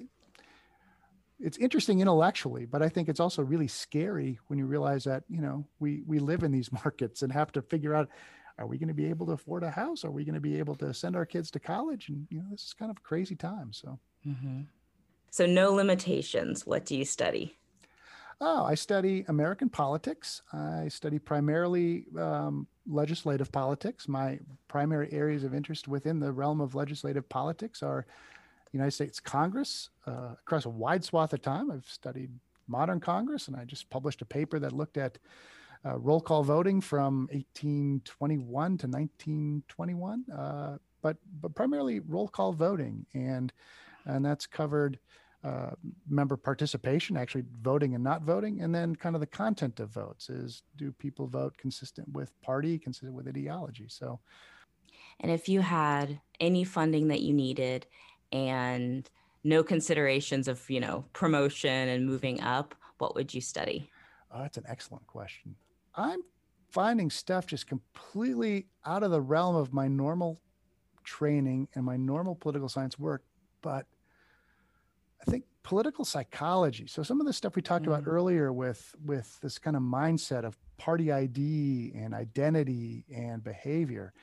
it's 1.39 1.57
interesting 1.57 2.01
intellectually, 2.01 2.65
but 2.65 2.81
I 2.81 2.89
think 2.89 3.07
it's 3.07 3.19
also 3.19 3.41
really 3.41 3.67
scary 3.67 4.39
when 4.47 4.59
you 4.59 4.65
realize 4.65 5.03
that 5.05 5.23
you 5.29 5.41
know 5.41 5.65
we 5.79 6.03
we 6.05 6.19
live 6.19 6.43
in 6.43 6.51
these 6.51 6.71
markets 6.83 7.21
and 7.21 7.31
have 7.31 7.51
to 7.53 7.61
figure 7.61 7.95
out 7.95 8.09
are 8.57 8.67
we 8.67 8.77
going 8.77 8.89
to 8.89 8.93
be 8.93 9.05
able 9.05 9.25
to 9.27 9.31
afford 9.31 9.63
a 9.63 9.71
house? 9.71 10.03
Are 10.03 10.11
we 10.11 10.25
going 10.25 10.35
to 10.35 10.41
be 10.41 10.59
able 10.59 10.75
to 10.75 10.93
send 10.93 11.15
our 11.15 11.25
kids 11.25 11.49
to 11.51 11.59
college? 11.59 12.09
And 12.09 12.27
you 12.29 12.39
know 12.39 12.47
this 12.51 12.63
is 12.65 12.73
kind 12.73 12.91
of 12.91 12.97
a 12.97 13.01
crazy 13.01 13.35
time. 13.35 13.71
So 13.73 13.97
Mhm. 14.27 14.67
So, 15.31 15.45
no 15.45 15.71
limitations. 15.73 16.65
What 16.65 16.85
do 16.85 16.95
you 16.97 17.05
study? 17.05 17.55
oh, 18.41 18.63
I 18.63 18.75
study 18.75 19.25
American 19.27 19.69
politics. 19.69 20.41
I 20.53 20.87
study 20.87 21.19
primarily 21.19 22.05
um, 22.17 22.67
legislative 22.89 23.51
politics. 23.51 24.07
My 24.07 24.39
primary 24.67 25.11
areas 25.13 25.43
of 25.43 25.53
interest 25.53 25.87
within 25.87 26.19
the 26.19 26.31
realm 26.31 26.59
of 26.59 26.75
legislative 26.75 27.27
politics 27.29 27.83
are 27.83 28.05
the 28.71 28.77
United 28.77 28.91
States 28.91 29.19
Congress 29.19 29.89
uh, 30.07 30.33
across 30.41 30.65
a 30.65 30.69
wide 30.69 31.03
swath 31.03 31.33
of 31.33 31.41
time. 31.41 31.71
I've 31.71 31.87
studied 31.87 32.31
modern 32.67 32.99
Congress, 32.99 33.47
and 33.47 33.55
I 33.55 33.65
just 33.65 33.89
published 33.89 34.21
a 34.21 34.25
paper 34.25 34.59
that 34.59 34.73
looked 34.73 34.97
at 34.97 35.17
uh, 35.85 35.97
roll 35.97 36.21
call 36.21 36.43
voting 36.43 36.81
from 36.81 37.27
1821 37.31 38.77
to 38.77 38.87
1921, 38.87 40.25
uh, 40.31 40.77
but 41.01 41.17
but 41.41 41.55
primarily 41.55 41.99
roll 42.01 42.27
call 42.27 42.51
voting, 42.51 43.05
and 43.13 43.53
and 44.05 44.25
that's 44.25 44.45
covered 44.45 44.99
uh, 45.43 45.71
member 46.09 46.35
participation, 46.35 47.15
actually 47.15 47.45
voting 47.61 47.95
and 47.95 48.03
not 48.03 48.23
voting, 48.23 48.61
and 48.61 48.75
then 48.75 48.95
kind 48.95 49.15
of 49.15 49.21
the 49.21 49.27
content 49.27 49.79
of 49.79 49.89
votes 49.89 50.29
is 50.29 50.63
do 50.75 50.91
people 50.91 51.27
vote 51.27 51.57
consistent 51.57 52.07
with 52.11 52.29
party, 52.41 52.77
consistent 52.77 53.13
with 53.13 53.27
ideology? 53.27 53.85
So 53.87 54.19
And 55.19 55.31
if 55.31 55.49
you 55.49 55.61
had 55.61 56.19
any 56.39 56.63
funding 56.63 57.07
that 57.09 57.21
you 57.21 57.33
needed 57.33 57.85
and 58.31 59.09
no 59.43 59.63
considerations 59.63 60.47
of, 60.47 60.69
you 60.69 60.79
know, 60.79 61.05
promotion 61.13 61.89
and 61.89 62.05
moving 62.05 62.41
up, 62.41 62.75
what 62.97 63.15
would 63.15 63.33
you 63.33 63.41
study? 63.41 63.89
Oh, 64.31 64.41
that's 64.41 64.57
an 64.57 64.65
excellent 64.67 65.07
question. 65.07 65.55
I'm 65.95 66.19
finding 66.69 67.09
stuff 67.09 67.45
just 67.47 67.67
completely 67.67 68.67
out 68.85 69.03
of 69.03 69.11
the 69.11 69.21
realm 69.21 69.55
of 69.55 69.73
my 69.73 69.87
normal 69.87 70.39
training 71.03 71.67
and 71.75 71.83
my 71.83 71.97
normal 71.97 72.35
political 72.35 72.69
science 72.69 72.99
work, 72.99 73.23
but 73.61 73.85
I 75.21 75.29
think 75.29 75.43
political 75.63 76.05
psychology. 76.05 76.87
So 76.87 77.03
some 77.03 77.19
of 77.19 77.27
the 77.27 77.33
stuff 77.33 77.55
we 77.55 77.61
talked 77.61 77.87
about 77.87 78.03
Mm. 78.03 78.07
earlier 78.07 78.53
with 78.53 78.95
with 79.05 79.39
this 79.41 79.57
kind 79.59 79.75
of 79.75 79.83
mindset 79.83 80.43
of 80.45 80.57
party 80.77 81.11
ID 81.11 81.91
and 81.95 82.13
identity 82.13 83.05
and 83.13 83.43
behavior, 83.43 84.13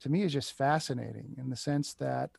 to 0.00 0.08
me 0.08 0.22
is 0.22 0.32
just 0.32 0.52
fascinating 0.52 1.34
in 1.38 1.50
the 1.50 1.56
sense 1.56 1.94
that 1.94 2.30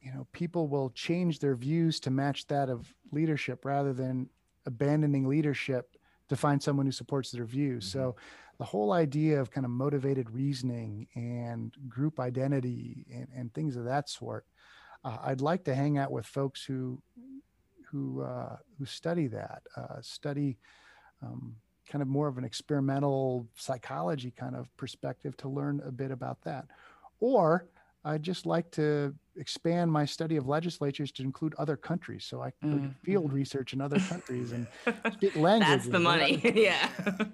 you 0.00 0.12
know 0.12 0.26
people 0.32 0.66
will 0.68 0.90
change 0.90 1.38
their 1.38 1.54
views 1.54 2.00
to 2.00 2.10
match 2.10 2.46
that 2.48 2.68
of 2.68 2.94
leadership 3.12 3.64
rather 3.64 3.92
than 3.92 4.28
abandoning 4.66 5.26
leadership 5.28 5.96
to 6.28 6.36
find 6.36 6.62
someone 6.62 6.86
who 6.86 6.92
supports 6.92 7.30
their 7.30 7.44
views. 7.44 7.84
So 7.84 8.14
the 8.58 8.64
whole 8.64 8.92
idea 8.92 9.40
of 9.40 9.50
kind 9.50 9.64
of 9.64 9.70
motivated 9.70 10.30
reasoning 10.30 11.08
and 11.16 11.74
group 11.88 12.20
identity 12.20 13.04
and, 13.12 13.26
and 13.34 13.52
things 13.54 13.74
of 13.74 13.84
that 13.86 14.08
sort, 14.08 14.46
uh, 15.02 15.16
I'd 15.24 15.40
like 15.40 15.64
to 15.64 15.74
hang 15.74 15.98
out 15.98 16.12
with 16.12 16.26
folks 16.26 16.62
who 16.62 17.02
who 17.90 18.22
uh, 18.22 18.56
who 18.78 18.84
study 18.86 19.26
that, 19.28 19.62
uh, 19.76 20.00
study 20.02 20.58
um, 21.22 21.56
kind 21.88 22.02
of 22.02 22.08
more 22.08 22.28
of 22.28 22.38
an 22.38 22.44
experimental 22.44 23.48
psychology 23.56 24.30
kind 24.30 24.56
of 24.56 24.74
perspective 24.76 25.36
to 25.38 25.48
learn 25.48 25.80
a 25.84 25.92
bit 25.92 26.10
about 26.10 26.40
that. 26.42 26.66
Or 27.20 27.68
I'd 28.04 28.22
just 28.22 28.46
like 28.46 28.70
to 28.72 29.14
expand 29.36 29.92
my 29.92 30.04
study 30.06 30.36
of 30.36 30.46
legislatures 30.46 31.12
to 31.12 31.22
include 31.22 31.54
other 31.56 31.76
countries, 31.76 32.24
so 32.24 32.42
I 32.42 32.52
can 32.70 32.80
Mm, 32.80 32.94
field 33.04 33.26
mhm. 33.26 33.34
research 33.34 33.72
in 33.74 33.80
other 33.80 34.00
countries 34.00 34.52
and 34.52 34.68
speak 35.10 35.36
languages. 35.36 35.84
That's 35.84 35.88
the 35.88 36.00
money. 36.00 36.40
yeah. 36.54 36.88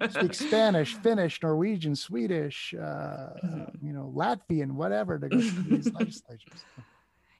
Speak 0.09 0.33
Spanish, 0.33 0.95
Finnish, 1.01 1.41
Norwegian, 1.43 1.95
Swedish, 1.95 2.73
uh, 2.73 3.29
Mhm. 3.43 3.79
you 3.81 3.91
know, 3.93 4.11
Latvian, 4.15 4.71
whatever 4.71 5.19
to 5.19 5.29
go 5.29 5.41
to 5.41 5.51
these 5.63 5.91
legislatures. 5.99 6.65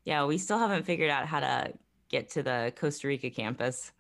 Yeah, 0.04 0.26
we 0.26 0.38
still 0.38 0.58
haven't 0.60 0.84
figured 0.84 1.10
out 1.10 1.28
how 1.28 1.40
to 1.42 1.74
get 2.10 2.30
to 2.32 2.44
the 2.44 2.74
Costa 2.76 3.08
Rica 3.08 3.30
campus. 3.30 3.92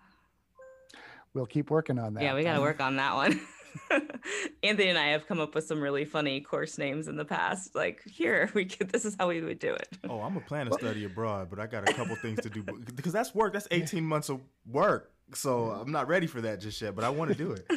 We'll 1.34 1.46
keep 1.46 1.70
working 1.70 2.00
on 2.00 2.14
that. 2.16 2.24
Yeah, 2.24 2.36
we 2.36 2.44
got 2.44 2.56
to 2.56 2.62
work 2.62 2.80
on 2.80 2.96
that 2.96 3.16
one. 3.16 3.40
Anthony 4.64 4.90
and 4.90 4.98
I 4.98 5.08
have 5.08 5.28
come 5.28 5.40
up 5.40 5.56
with 5.56 5.66
some 5.66 5.82
really 5.82 6.06
funny 6.06 6.42
course 6.42 6.78
names 6.78 7.08
in 7.08 7.16
the 7.16 7.26
past. 7.26 7.76
Like, 7.76 8.02
here, 8.06 8.50
we 8.54 8.66
could, 8.66 8.90
this 8.90 9.06
is 9.06 9.16
how 9.20 9.28
we 9.30 9.42
would 9.42 9.60
do 9.60 9.74
it. 9.74 9.88
Oh, 10.10 10.22
I'm 10.22 10.38
a 10.38 10.42
plan 10.42 10.68
to 10.68 10.74
study 10.74 11.04
abroad, 11.04 11.50
but 11.50 11.60
I 11.60 11.68
got 11.68 11.88
a 11.88 11.94
couple 11.94 12.16
things 12.16 12.40
to 12.42 12.50
do 12.50 12.64
because 12.96 13.12
that's 13.12 13.36
work. 13.36 13.52
That's 13.52 13.68
18 13.72 14.06
months 14.06 14.30
of 14.30 14.40
work. 14.66 15.12
So 15.34 15.66
I'm 15.66 15.92
not 15.92 16.08
ready 16.08 16.28
for 16.28 16.40
that 16.42 16.62
just 16.62 16.82
yet, 16.82 16.96
but 16.96 17.04
I 17.04 17.10
want 17.10 17.30
to 17.32 17.36
do 17.36 17.52
it. 17.52 17.70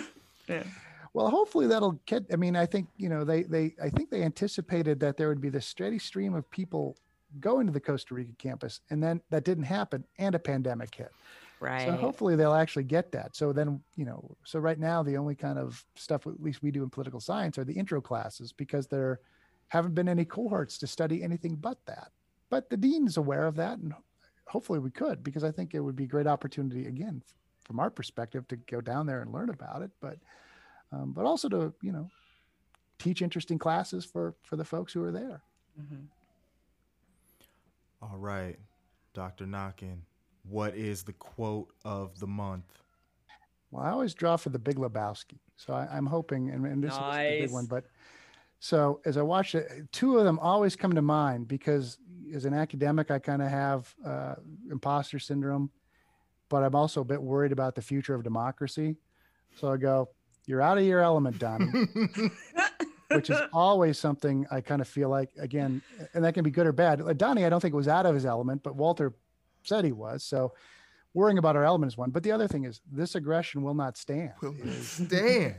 Yeah. 0.48 0.62
Well, 1.12 1.28
hopefully 1.28 1.66
that'll 1.66 1.98
get. 2.06 2.26
I 2.32 2.36
mean, 2.36 2.54
I 2.54 2.66
think 2.66 2.86
you 2.96 3.08
know 3.08 3.24
they 3.24 3.42
they 3.42 3.74
I 3.82 3.90
think 3.90 4.10
they 4.10 4.22
anticipated 4.22 5.00
that 5.00 5.16
there 5.16 5.28
would 5.28 5.40
be 5.40 5.48
this 5.48 5.66
steady 5.66 5.98
stream 5.98 6.34
of 6.34 6.48
people 6.52 6.96
going 7.38 7.62
into 7.62 7.72
the 7.72 7.80
Costa 7.80 8.14
Rica 8.14 8.32
campus, 8.38 8.80
and 8.90 9.02
then 9.02 9.20
that 9.30 9.44
didn't 9.44 9.64
happen, 9.64 10.04
and 10.18 10.34
a 10.34 10.38
pandemic 10.38 10.94
hit. 10.94 11.12
Right. 11.60 11.86
So 11.86 11.92
hopefully 11.92 12.36
they'll 12.36 12.54
actually 12.54 12.84
get 12.84 13.12
that. 13.12 13.36
So 13.36 13.52
then 13.52 13.82
you 13.96 14.06
know, 14.06 14.36
so 14.44 14.58
right 14.58 14.78
now 14.78 15.02
the 15.02 15.16
only 15.16 15.34
kind 15.34 15.58
of 15.58 15.84
stuff 15.94 16.26
at 16.26 16.42
least 16.42 16.62
we 16.62 16.70
do 16.70 16.82
in 16.82 16.90
political 16.90 17.20
science 17.20 17.58
are 17.58 17.64
the 17.64 17.74
intro 17.74 18.00
classes 18.00 18.52
because 18.52 18.86
there 18.86 19.20
haven't 19.68 19.94
been 19.94 20.08
any 20.08 20.24
cohorts 20.24 20.78
to 20.78 20.86
study 20.86 21.22
anything 21.22 21.54
but 21.54 21.78
that. 21.86 22.10
But 22.48 22.70
the 22.70 22.76
dean 22.76 23.06
is 23.06 23.18
aware 23.18 23.46
of 23.46 23.56
that, 23.56 23.78
and 23.78 23.94
hopefully 24.46 24.78
we 24.78 24.90
could 24.90 25.22
because 25.22 25.44
I 25.44 25.52
think 25.52 25.74
it 25.74 25.80
would 25.80 25.96
be 25.96 26.04
a 26.04 26.08
great 26.08 26.26
opportunity 26.26 26.86
again 26.86 27.22
from 27.64 27.78
our 27.78 27.90
perspective 27.90 28.48
to 28.48 28.56
go 28.56 28.80
down 28.80 29.06
there 29.06 29.22
and 29.22 29.32
learn 29.32 29.50
about 29.50 29.82
it, 29.82 29.90
but 30.00 30.18
um, 30.92 31.12
but 31.12 31.24
also 31.24 31.48
to 31.48 31.72
you 31.82 31.92
know 31.92 32.08
teach 32.98 33.22
interesting 33.22 33.58
classes 33.58 34.04
for 34.04 34.34
for 34.42 34.56
the 34.56 34.64
folks 34.64 34.92
who 34.92 35.02
are 35.04 35.12
there. 35.12 35.42
Mhm. 35.80 36.06
All 38.02 38.16
right, 38.16 38.58
Dr. 39.12 39.44
Nokken, 39.46 39.98
what 40.48 40.74
is 40.74 41.02
the 41.02 41.12
quote 41.12 41.68
of 41.84 42.18
the 42.18 42.26
month? 42.26 42.64
Well, 43.70 43.84
I 43.84 43.90
always 43.90 44.14
draw 44.14 44.36
for 44.36 44.48
the 44.48 44.58
Big 44.58 44.76
Lebowski, 44.76 45.38
so 45.56 45.74
I, 45.74 45.86
I'm 45.92 46.06
hoping, 46.06 46.50
and, 46.50 46.66
and 46.66 46.82
this 46.82 46.92
is 46.92 46.98
a 46.98 47.40
big 47.42 47.50
one. 47.52 47.66
But 47.66 47.84
so 48.58 49.00
as 49.04 49.16
I 49.16 49.22
watch 49.22 49.54
it, 49.54 49.70
two 49.92 50.18
of 50.18 50.24
them 50.24 50.38
always 50.38 50.76
come 50.76 50.94
to 50.94 51.02
mind 51.02 51.46
because 51.46 51.98
as 52.34 52.46
an 52.46 52.54
academic, 52.54 53.10
I 53.10 53.18
kind 53.18 53.42
of 53.42 53.48
have 53.48 53.94
uh, 54.04 54.34
imposter 54.70 55.18
syndrome, 55.18 55.70
but 56.48 56.62
I'm 56.64 56.74
also 56.74 57.02
a 57.02 57.04
bit 57.04 57.22
worried 57.22 57.52
about 57.52 57.74
the 57.74 57.82
future 57.82 58.14
of 58.14 58.24
democracy. 58.24 58.96
So 59.56 59.70
I 59.72 59.76
go, 59.76 60.08
"You're 60.46 60.62
out 60.62 60.78
of 60.78 60.84
your 60.84 61.00
element, 61.00 61.38
Donnie," 61.38 61.70
which 63.10 63.30
is 63.30 63.38
always 63.52 63.98
something 63.98 64.46
I 64.50 64.60
kind 64.60 64.80
of 64.80 64.88
feel 64.88 65.08
like 65.08 65.30
again, 65.38 65.82
and 66.14 66.24
that 66.24 66.34
can 66.34 66.44
be 66.44 66.50
good 66.50 66.66
or 66.66 66.72
bad. 66.72 67.02
Donnie, 67.18 67.44
I 67.44 67.48
don't 67.48 67.60
think 67.60 67.74
was 67.74 67.88
out 67.88 68.06
of 68.06 68.14
his 68.14 68.26
element, 68.26 68.62
but 68.62 68.76
Walter 68.76 69.12
said 69.62 69.84
he 69.84 69.92
was. 69.92 70.22
So 70.24 70.52
worrying 71.14 71.38
about 71.38 71.56
our 71.56 71.64
element 71.64 71.92
is 71.92 71.98
one. 71.98 72.10
But 72.10 72.22
the 72.22 72.32
other 72.32 72.48
thing 72.48 72.64
is 72.64 72.80
this 72.90 73.14
aggression 73.14 73.62
will 73.62 73.74
not 73.74 73.96
stand. 73.96 74.32
Will 74.40 74.54
stand. 74.82 75.56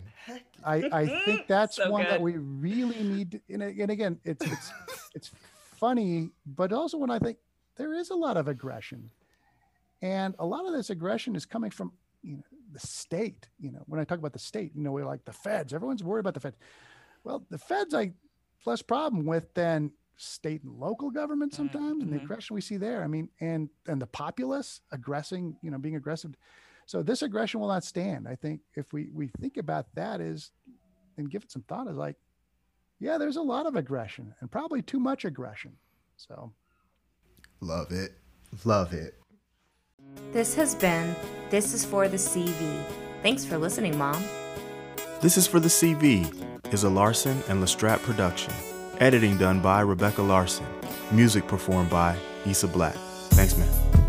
I, 0.63 0.89
I 0.91 1.07
think 1.25 1.45
that's 1.47 1.75
So 1.75 1.91
one 1.91 2.03
that 2.03 2.21
we 2.21 2.37
really 2.37 3.03
need. 3.03 3.31
To, 3.31 3.41
and, 3.49 3.63
and 3.63 3.91
again, 3.91 4.19
it's 4.23 4.45
it's 4.45 4.71
it's 5.15 5.31
funny, 5.75 6.29
but 6.45 6.71
also 6.71 6.97
when 6.97 7.09
I 7.09 7.19
think 7.19 7.37
there 7.77 7.93
is 7.93 8.09
a 8.09 8.15
lot 8.15 8.37
of 8.37 8.47
aggression. 8.47 9.09
And 10.03 10.33
a 10.39 10.45
lot 10.45 10.65
of 10.65 10.73
this 10.73 10.89
aggression 10.89 11.35
is 11.35 11.45
coming 11.45 11.69
from 11.69 11.91
you 12.23 12.37
know, 12.37 12.43
the 12.73 12.79
state. 12.79 13.47
You 13.59 13.71
know, 13.71 13.83
when 13.85 13.99
I 13.99 14.03
talk 14.03 14.17
about 14.17 14.33
the 14.33 14.39
state, 14.39 14.71
you 14.75 14.81
know, 14.81 14.91
we're 14.91 15.05
like 15.05 15.25
the 15.25 15.33
feds. 15.33 15.73
Everyone's 15.73 16.03
worried 16.03 16.21
about 16.21 16.33
the 16.33 16.39
feds. 16.39 16.57
Well, 17.23 17.45
the 17.49 17.57
feds 17.57 17.93
I 17.93 18.13
less 18.65 18.81
problem 18.81 19.25
with 19.25 19.53
than 19.53 19.91
state 20.17 20.63
and 20.63 20.79
local 20.79 21.09
government 21.09 21.51
mm-hmm, 21.51 21.63
sometimes, 21.63 21.93
mm-hmm. 21.93 22.01
and 22.01 22.11
the 22.11 22.15
mm-hmm. 22.17 22.25
aggression 22.25 22.53
we 22.53 22.61
see 22.61 22.77
there. 22.77 23.03
I 23.03 23.07
mean, 23.07 23.29
and 23.39 23.69
and 23.87 24.01
the 24.01 24.07
populace 24.07 24.81
aggressing, 24.91 25.57
you 25.61 25.71
know, 25.71 25.77
being 25.77 25.95
aggressive. 25.95 26.35
So 26.85 27.01
this 27.01 27.21
aggression 27.21 27.59
will 27.59 27.67
not 27.67 27.83
stand. 27.83 28.27
I 28.27 28.35
think 28.35 28.61
if 28.75 28.93
we 28.93 29.09
we 29.13 29.27
think 29.39 29.57
about 29.57 29.87
that 29.95 30.21
is 30.21 30.51
and 31.17 31.29
give 31.29 31.43
it 31.43 31.51
some 31.51 31.63
thought 31.63 31.87
is 31.87 31.97
like, 31.97 32.15
yeah, 32.99 33.17
there's 33.17 33.37
a 33.37 33.41
lot 33.41 33.65
of 33.65 33.75
aggression 33.75 34.33
and 34.39 34.51
probably 34.51 34.81
too 34.81 34.99
much 34.99 35.25
aggression. 35.25 35.73
So 36.17 36.53
love 37.59 37.91
it. 37.91 38.11
Love 38.65 38.93
it. 38.93 39.15
This 40.31 40.55
has 40.55 40.75
been 40.75 41.15
This 41.49 41.73
is 41.73 41.85
for 41.85 42.07
the 42.07 42.17
CV. 42.17 42.83
Thanks 43.21 43.45
for 43.45 43.57
listening, 43.57 43.97
Mom. 43.97 44.21
This 45.21 45.37
is 45.37 45.47
for 45.47 45.59
the 45.59 45.67
CV 45.67 46.50
is 46.71 46.83
a 46.83 46.89
Larson 46.89 47.43
and 47.47 47.59
Lestrap 47.59 48.01
production. 48.01 48.53
Editing 48.99 49.37
done 49.37 49.59
by 49.59 49.81
Rebecca 49.81 50.21
Larson. 50.21 50.65
Music 51.11 51.47
performed 51.47 51.89
by 51.89 52.17
Issa 52.45 52.67
Black. 52.67 52.95
Thanks, 53.31 53.57
man. 53.57 54.00